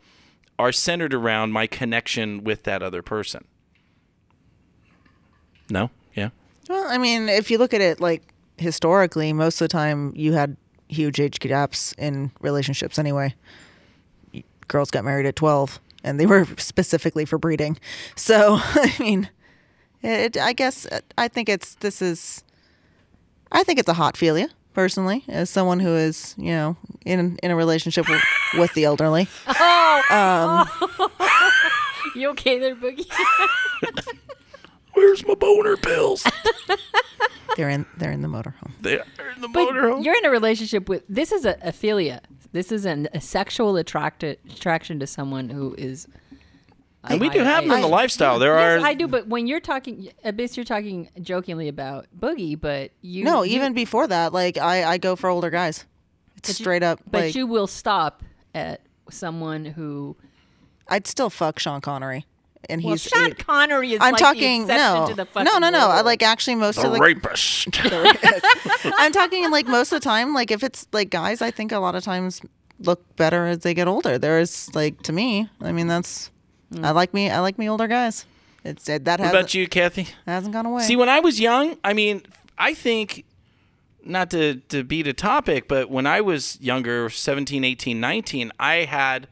are 0.57 0.71
centered 0.71 1.13
around 1.13 1.51
my 1.51 1.67
connection 1.67 2.43
with 2.43 2.63
that 2.63 2.81
other 2.81 3.01
person. 3.01 3.45
No? 5.69 5.91
Yeah. 6.13 6.29
Well, 6.69 6.85
I 6.87 6.97
mean, 6.97 7.29
if 7.29 7.51
you 7.51 7.57
look 7.57 7.73
at 7.73 7.81
it 7.81 7.99
like 7.99 8.33
historically, 8.57 9.33
most 9.33 9.61
of 9.61 9.65
the 9.65 9.71
time 9.71 10.13
you 10.15 10.33
had 10.33 10.57
huge 10.89 11.19
age 11.19 11.39
gaps 11.39 11.93
in 11.97 12.31
relationships 12.41 12.99
anyway. 12.99 13.35
Girls 14.67 14.91
got 14.91 15.05
married 15.05 15.25
at 15.25 15.35
12 15.35 15.79
and 16.03 16.19
they 16.19 16.25
were 16.25 16.45
specifically 16.57 17.25
for 17.25 17.37
breeding. 17.37 17.77
So, 18.15 18.57
I 18.61 18.93
mean, 18.99 19.29
it, 20.03 20.37
I 20.37 20.53
guess 20.53 20.85
uh, 20.85 20.99
I 21.17 21.27
think 21.27 21.49
it's 21.49 21.75
this 21.75 22.01
is 22.01 22.43
I 23.51 23.63
think 23.63 23.79
it's 23.79 23.89
a 23.89 23.93
hot 23.93 24.15
philia 24.15 24.49
personally 24.73 25.23
as 25.27 25.49
someone 25.49 25.79
who 25.79 25.95
is, 25.95 26.35
you 26.37 26.51
know, 26.51 26.77
in 27.05 27.37
in 27.43 27.51
a 27.51 27.55
relationship 27.55 28.07
with, 28.09 28.21
with 28.57 28.73
the 28.73 28.85
elderly. 28.85 29.27
Oh, 30.11 30.65
you 32.15 32.29
okay 32.29 32.57
there, 32.57 32.75
Boogie? 32.75 33.05
Where's 34.93 35.25
my 35.25 35.35
boner 35.35 35.77
pills? 35.77 36.25
They're 37.55 37.69
in 37.69 37.85
they're 37.97 38.11
in 38.11 38.21
the 38.21 38.27
motorhome. 38.27 38.71
they 38.81 38.97
are 38.99 39.05
in 39.35 39.41
the 39.41 39.47
But 39.49 39.69
motorhome. 39.69 40.03
you're 40.03 40.17
in 40.17 40.25
a 40.25 40.29
relationship 40.31 40.89
with. 40.89 41.03
This 41.07 41.31
is 41.31 41.45
a 41.45 41.55
philia. 41.65 42.21
This 42.53 42.71
is 42.71 42.85
an, 42.85 43.07
a 43.13 43.21
sexual 43.21 43.75
attracted 43.77 44.39
attraction 44.51 44.99
to 44.99 45.07
someone 45.07 45.49
who 45.49 45.75
is. 45.77 46.07
And 47.03 47.21
we 47.21 47.29
do 47.29 47.39
have 47.39 47.63
them 47.63 47.71
in 47.71 47.81
the 47.81 47.87
lifestyle. 47.87 48.39
There 48.39 48.57
yes, 48.59 48.81
are 48.81 48.85
I 48.85 48.93
do. 48.93 49.07
But 49.07 49.27
when 49.27 49.47
you're 49.47 49.61
talking, 49.61 50.09
Abyss, 50.23 50.57
you're 50.57 50.65
talking 50.65 51.09
jokingly 51.21 51.67
about 51.69 52.07
Boogie, 52.17 52.59
but 52.59 52.91
you 53.01 53.23
No, 53.23 53.43
you- 53.43 53.55
even 53.55 53.73
before 53.73 54.05
that, 54.07 54.33
like 54.33 54.57
I 54.57 54.83
I 54.83 54.97
go 54.97 55.15
for 55.15 55.29
older 55.29 55.49
guys. 55.49 55.85
It's 56.35 56.49
you- 56.49 56.53
straight 56.63 56.83
up 56.83 56.99
But 57.09 57.21
like 57.21 57.35
you 57.35 57.47
will 57.47 57.67
stop 57.67 58.21
at 58.53 58.81
someone 59.09 59.63
who. 59.65 60.17
I'd 60.89 61.07
still 61.07 61.29
fuck 61.29 61.59
Sean 61.59 61.79
Connery, 61.81 62.25
and 62.69 62.83
Well, 62.83 62.93
he's. 62.95 63.03
Sean 63.03 63.27
eight- 63.27 63.45
Connery 63.47 63.93
is 63.93 63.99
I'm 64.01 64.11
like 64.13 64.19
talking 64.21 64.67
the 64.67 64.73
no, 64.75 65.05
to 65.09 65.13
the 65.15 65.23
no, 65.23 65.25
fucking 65.25 65.61
no, 65.61 65.69
no. 65.69 65.87
I 65.89 66.01
like 66.01 66.21
actually 66.21 66.55
most 66.55 66.79
of 66.83 66.91
the. 66.93 66.99
rapist. 66.99 67.67
I'm 68.97 69.11
talking 69.11 69.49
like 69.51 69.67
most 69.67 69.91
of 69.91 70.01
the 70.01 70.03
time. 70.03 70.33
Like 70.33 70.51
if 70.51 70.63
it's 70.63 70.87
like 70.91 71.09
guys, 71.09 71.41
I 71.41 71.51
think 71.51 71.71
a 71.71 71.79
lot 71.79 71.95
of 71.95 72.03
times 72.03 72.41
look 72.79 73.15
better 73.15 73.45
as 73.45 73.59
they 73.59 73.73
get 73.73 73.87
older. 73.87 74.17
There 74.17 74.39
is 74.39 74.69
like 74.75 75.01
to 75.03 75.13
me. 75.13 75.49
I 75.61 75.71
mean, 75.71 75.87
that's. 75.87 76.31
I 76.81 76.91
like 76.91 77.13
me. 77.13 77.29
I 77.29 77.39
like 77.39 77.57
me 77.57 77.69
older 77.69 77.87
guys. 77.87 78.25
It's 78.63 78.85
that 78.85 79.05
What 79.05 79.19
about 79.21 79.53
you, 79.53 79.67
Kathy? 79.67 80.07
hasn't 80.25 80.53
gone 80.53 80.65
away. 80.65 80.83
See, 80.83 80.95
when 80.95 81.09
I 81.09 81.19
was 81.19 81.39
young, 81.39 81.77
I 81.83 81.93
mean, 81.93 82.23
I 82.57 82.73
think 82.73 83.25
not 84.03 84.29
to 84.31 84.55
to 84.69 84.83
beat 84.83 85.07
a 85.07 85.13
topic, 85.13 85.67
but 85.67 85.89
when 85.89 86.05
I 86.05 86.21
was 86.21 86.59
younger, 86.61 87.09
17, 87.09 87.63
18, 87.63 87.99
19, 87.99 88.51
I 88.59 88.75
had 88.85 89.27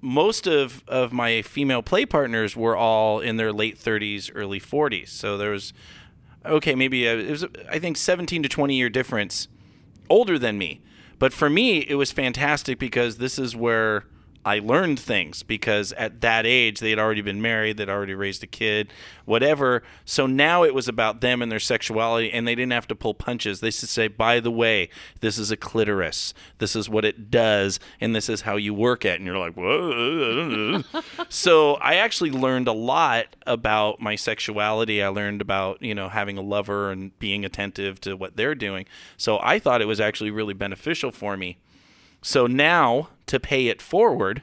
most 0.00 0.46
of 0.46 0.84
of 0.86 1.12
my 1.12 1.42
female 1.42 1.82
play 1.82 2.06
partners 2.06 2.56
were 2.56 2.76
all 2.76 3.20
in 3.20 3.36
their 3.36 3.52
late 3.52 3.78
30s, 3.78 4.30
early 4.34 4.60
40s. 4.60 5.08
So 5.08 5.36
there 5.36 5.50
was 5.50 5.72
okay, 6.46 6.74
maybe 6.74 7.08
uh 7.08 7.16
it 7.16 7.30
was 7.30 7.44
I 7.68 7.78
think 7.78 7.96
17 7.96 8.42
to 8.44 8.48
20 8.48 8.74
year 8.74 8.88
difference 8.88 9.48
older 10.08 10.38
than 10.38 10.56
me. 10.56 10.80
But 11.18 11.32
for 11.32 11.50
me, 11.50 11.78
it 11.78 11.96
was 11.96 12.12
fantastic 12.12 12.78
because 12.78 13.18
this 13.18 13.40
is 13.40 13.56
where 13.56 14.04
I 14.48 14.60
learned 14.60 14.98
things 14.98 15.42
because 15.42 15.92
at 15.92 16.22
that 16.22 16.46
age 16.46 16.80
they 16.80 16.88
had 16.88 16.98
already 16.98 17.20
been 17.20 17.42
married, 17.42 17.76
they'd 17.76 17.90
already 17.90 18.14
raised 18.14 18.42
a 18.42 18.46
kid, 18.46 18.90
whatever. 19.26 19.82
So 20.06 20.26
now 20.26 20.64
it 20.64 20.72
was 20.72 20.88
about 20.88 21.20
them 21.20 21.42
and 21.42 21.52
their 21.52 21.60
sexuality, 21.60 22.32
and 22.32 22.48
they 22.48 22.54
didn't 22.54 22.72
have 22.72 22.88
to 22.88 22.94
pull 22.94 23.12
punches. 23.12 23.60
They 23.60 23.70
to 23.70 23.86
say, 23.86 24.08
"By 24.08 24.40
the 24.40 24.50
way, 24.50 24.88
this 25.20 25.36
is 25.36 25.50
a 25.50 25.56
clitoris. 25.56 26.32
This 26.56 26.74
is 26.74 26.88
what 26.88 27.04
it 27.04 27.30
does, 27.30 27.78
and 28.00 28.16
this 28.16 28.30
is 28.30 28.40
how 28.40 28.56
you 28.56 28.72
work 28.72 29.04
it." 29.04 29.16
And 29.20 29.26
you're 29.26 29.36
like, 29.36 29.52
"Whoa!" 29.52 30.82
so 31.28 31.74
I 31.74 31.96
actually 31.96 32.30
learned 32.30 32.68
a 32.68 32.72
lot 32.72 33.36
about 33.46 34.00
my 34.00 34.16
sexuality. 34.16 35.02
I 35.02 35.08
learned 35.08 35.42
about 35.42 35.82
you 35.82 35.94
know 35.94 36.08
having 36.08 36.38
a 36.38 36.42
lover 36.42 36.90
and 36.90 37.16
being 37.18 37.44
attentive 37.44 38.00
to 38.00 38.16
what 38.16 38.36
they're 38.36 38.54
doing. 38.54 38.86
So 39.18 39.38
I 39.42 39.58
thought 39.58 39.82
it 39.82 39.86
was 39.86 40.00
actually 40.00 40.30
really 40.30 40.54
beneficial 40.54 41.10
for 41.10 41.36
me. 41.36 41.58
So 42.22 42.46
now 42.46 43.10
to 43.28 43.40
pay 43.40 43.68
it 43.68 43.80
forward, 43.80 44.42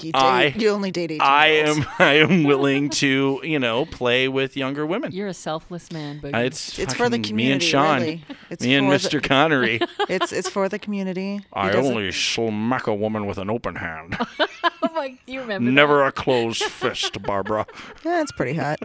you, 0.00 0.12
date, 0.12 0.14
I- 0.18 0.54
you 0.56 0.68
only 0.70 0.90
date 0.90 1.10
18 1.12 1.20
I 1.22 1.46
am 1.46 1.86
I 1.98 2.14
am 2.14 2.44
willing 2.44 2.90
to 2.90 3.40
you 3.42 3.58
know 3.58 3.86
play 3.86 4.28
with 4.28 4.56
younger 4.56 4.84
women. 4.86 5.12
You're 5.12 5.28
a 5.28 5.34
selfless 5.34 5.90
man, 5.92 6.18
but 6.20 6.34
Uh, 6.34 6.38
It's 6.48 6.78
It's 6.78 6.92
for 6.94 7.08
the 7.08 7.18
community. 7.18 7.32
me 7.34 7.52
and 7.52 7.62
Sean, 7.62 8.00
really. 8.00 8.24
It's 8.50 8.64
me 8.64 8.74
and 8.74 8.86
Mr. 8.88 9.20
the- 9.22 9.28
Connery. 9.28 9.80
It's 10.08 10.32
it's 10.32 10.48
for 10.48 10.68
the 10.68 10.78
community. 10.78 11.36
He 11.38 11.44
I 11.54 11.72
only 11.72 12.10
smack 12.12 12.86
a 12.86 12.94
woman 12.94 13.26
with 13.26 13.38
an 13.38 13.48
open 13.50 13.76
hand, 13.76 14.16
oh 14.38 14.88
my, 14.94 15.16
you 15.26 15.40
remember? 15.40 15.64
that? 15.66 15.72
never 15.72 16.04
a 16.04 16.12
closed 16.12 16.62
fist, 16.64 17.22
Barbara. 17.22 17.66
Yeah, 18.04 18.20
it's 18.22 18.32
pretty 18.32 18.54
hot. 18.58 18.78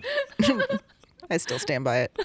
I 1.30 1.36
still 1.38 1.60
stand 1.60 1.84
by 1.84 1.98
it. 2.08 2.18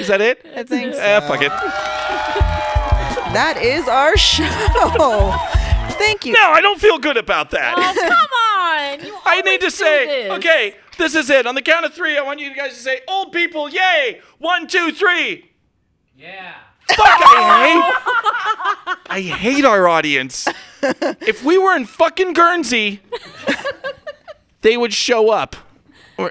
Is 0.00 0.08
that 0.08 0.20
it? 0.20 0.44
I 0.56 0.62
think 0.64 0.92
so. 0.94 1.00
Eh, 1.00 1.20
fuck 1.20 1.40
it. 1.40 2.53
That 3.34 3.58
is 3.60 3.88
our 3.88 4.16
show. 4.16 4.44
Thank 5.98 6.24
you. 6.24 6.32
No, 6.32 6.40
I 6.50 6.60
don't 6.60 6.80
feel 6.80 6.98
good 6.98 7.16
about 7.16 7.50
that. 7.50 7.74
Oh, 7.76 8.08
come 8.08 9.00
on! 9.02 9.06
You 9.06 9.18
I 9.24 9.40
need 9.42 9.60
to 9.60 9.66
do 9.66 9.70
say, 9.70 10.06
this. 10.28 10.32
okay, 10.38 10.76
this 10.98 11.14
is 11.14 11.30
it. 11.30 11.46
On 11.46 11.54
the 11.54 11.62
count 11.62 11.84
of 11.84 11.92
three, 11.94 12.16
I 12.16 12.22
want 12.22 12.40
you 12.40 12.54
guys 12.54 12.74
to 12.74 12.78
say, 12.80 13.00
old 13.08 13.32
people, 13.32 13.68
yay! 13.68 14.20
One, 14.38 14.66
two, 14.66 14.92
three. 14.92 15.50
Yeah. 16.16 16.54
Fuck, 16.88 16.98
I 17.06 18.96
hate. 18.96 18.98
I 19.10 19.20
hate 19.20 19.64
our 19.64 19.88
audience. 19.88 20.46
If 20.82 21.42
we 21.44 21.56
were 21.58 21.74
in 21.74 21.86
fucking 21.86 22.34
Guernsey, 22.34 23.00
they 24.60 24.76
would 24.76 24.92
show 24.92 25.30
up. 25.30 25.56
Or, 26.18 26.30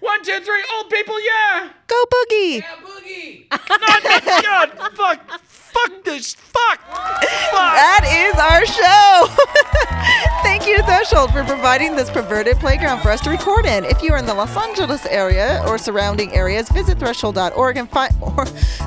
one, 0.00 0.22
two, 0.24 0.40
three, 0.40 0.64
old 0.76 0.90
people, 0.90 1.16
yeah. 1.20 1.70
Go 1.86 2.04
boogie. 2.04 2.58
Yeah, 2.60 2.76
boogie. 2.82 3.46
Not, 3.50 4.42
God, 4.78 4.96
fuck, 4.96 5.40
fuck 5.74 6.04
this, 6.04 6.34
fuck, 6.34 6.78
fuck. 6.80 7.74
That 7.74 8.04
is 8.06 8.38
our 8.38 8.64
show. 8.64 10.42
Thank 10.42 10.66
you, 10.66 10.78
Threshold, 10.84 11.32
for 11.32 11.42
providing 11.44 11.96
this 11.96 12.10
perverted 12.10 12.58
playground 12.58 13.00
for 13.02 13.10
us 13.10 13.20
to 13.22 13.30
record 13.30 13.66
in. 13.66 13.84
If 13.84 14.02
you 14.02 14.12
are 14.12 14.18
in 14.18 14.26
the 14.26 14.34
Los 14.34 14.56
Angeles 14.56 15.04
area 15.06 15.62
or 15.66 15.76
surrounding 15.78 16.32
areas, 16.32 16.68
visit 16.68 16.98
threshold.org 16.98 17.76
and 17.76 17.90
find 17.90 18.14
or 18.22 18.46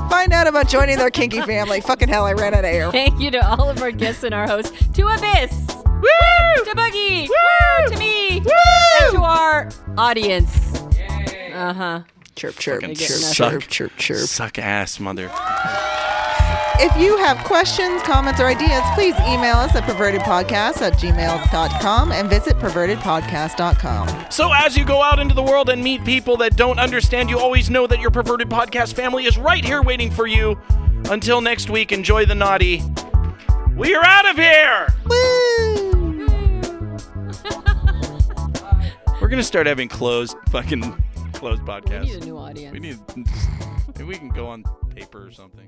find 0.10 0.32
out 0.34 0.48
about 0.48 0.68
joining 0.70 0.98
their 0.98 1.10
kinky 1.12 1.42
family. 1.42 1.82
Fucking 1.82 2.08
hell, 2.10 2.26
I 2.26 2.34
ran 2.34 2.54
out 2.54 2.60
of 2.60 2.66
air. 2.66 2.92
Thank 2.92 3.20
you 3.20 3.32
to 3.32 3.46
all 3.48 3.70
of 3.70 3.82
our 3.82 3.92
guests 3.92 4.24
and 4.24 4.34
our 4.34 4.48
hosts, 4.48 4.72
to 4.94 5.08
Abyss, 5.08 5.54
Woo! 5.86 6.64
to 6.66 6.74
Boogie, 6.76 7.28
Woo! 7.28 7.90
to 7.94 7.98
me, 8.00 8.40
Woo! 8.42 8.52
and 9.02 9.16
to 9.16 9.22
our 9.24 9.70
audience. 9.98 10.80
Uh 11.54 11.74
huh. 11.74 12.02
Chirp, 12.36 12.56
chirp, 12.58 12.82
Fucking 12.82 12.96
chirp, 12.96 13.10
suck. 13.18 13.52
chirp, 13.52 13.64
chirp, 13.68 13.98
chirp. 13.98 14.20
Suck 14.20 14.60
ass, 14.60 15.00
mother. 15.00 15.28
If 16.80 16.96
you 17.02 17.18
have 17.18 17.44
questions, 17.44 18.04
comments, 18.04 18.40
or 18.40 18.46
ideas, 18.46 18.84
please 18.94 19.16
email 19.22 19.56
us 19.56 19.76
at 19.76 19.84
pervertedpodcast 19.84 20.82
at 20.82 20.94
gmail.com 20.94 22.12
and 22.12 22.30
visit 22.30 22.56
pervertedpodcast.com. 22.58 24.26
So, 24.30 24.52
as 24.54 24.78
you 24.78 24.86
go 24.86 25.02
out 25.02 25.18
into 25.18 25.34
the 25.34 25.42
world 25.42 25.70
and 25.70 25.84
meet 25.84 26.06
people 26.06 26.38
that 26.38 26.56
don't 26.56 26.78
understand, 26.78 27.32
you 27.32 27.40
always 27.40 27.72
know 27.72 27.88
that 27.88 28.00
your 28.00 28.12
perverted 28.12 28.50
podcast 28.50 28.94
family 28.94 29.26
is 29.26 29.40
right 29.40 29.66
here 29.66 29.82
waiting 29.82 30.12
for 30.12 30.28
you. 30.28 30.56
Until 31.10 31.42
next 31.42 31.70
week, 31.72 31.92
enjoy 31.92 32.26
the 32.26 32.36
naughty. 32.36 32.84
We 33.76 33.96
are 33.96 34.06
out 34.06 34.28
of 34.28 34.36
here. 34.36 34.88
Woo! 35.06 36.28
We're 39.20 39.30
gonna 39.30 39.42
start 39.44 39.66
having 39.66 39.88
closed 39.88 40.38
fucking 40.50 40.82
closed 41.34 41.64
podcasts. 41.64 42.06
We 42.06 42.14
need 42.14 42.22
a 42.22 42.26
new 42.26 42.38
audience. 42.38 42.74
We 42.74 42.80
need. 42.80 43.00
Maybe 43.96 44.04
we 44.04 44.16
can 44.16 44.30
go 44.30 44.48
on 44.48 44.64
paper 44.94 45.26
or 45.26 45.32
something. 45.32 45.68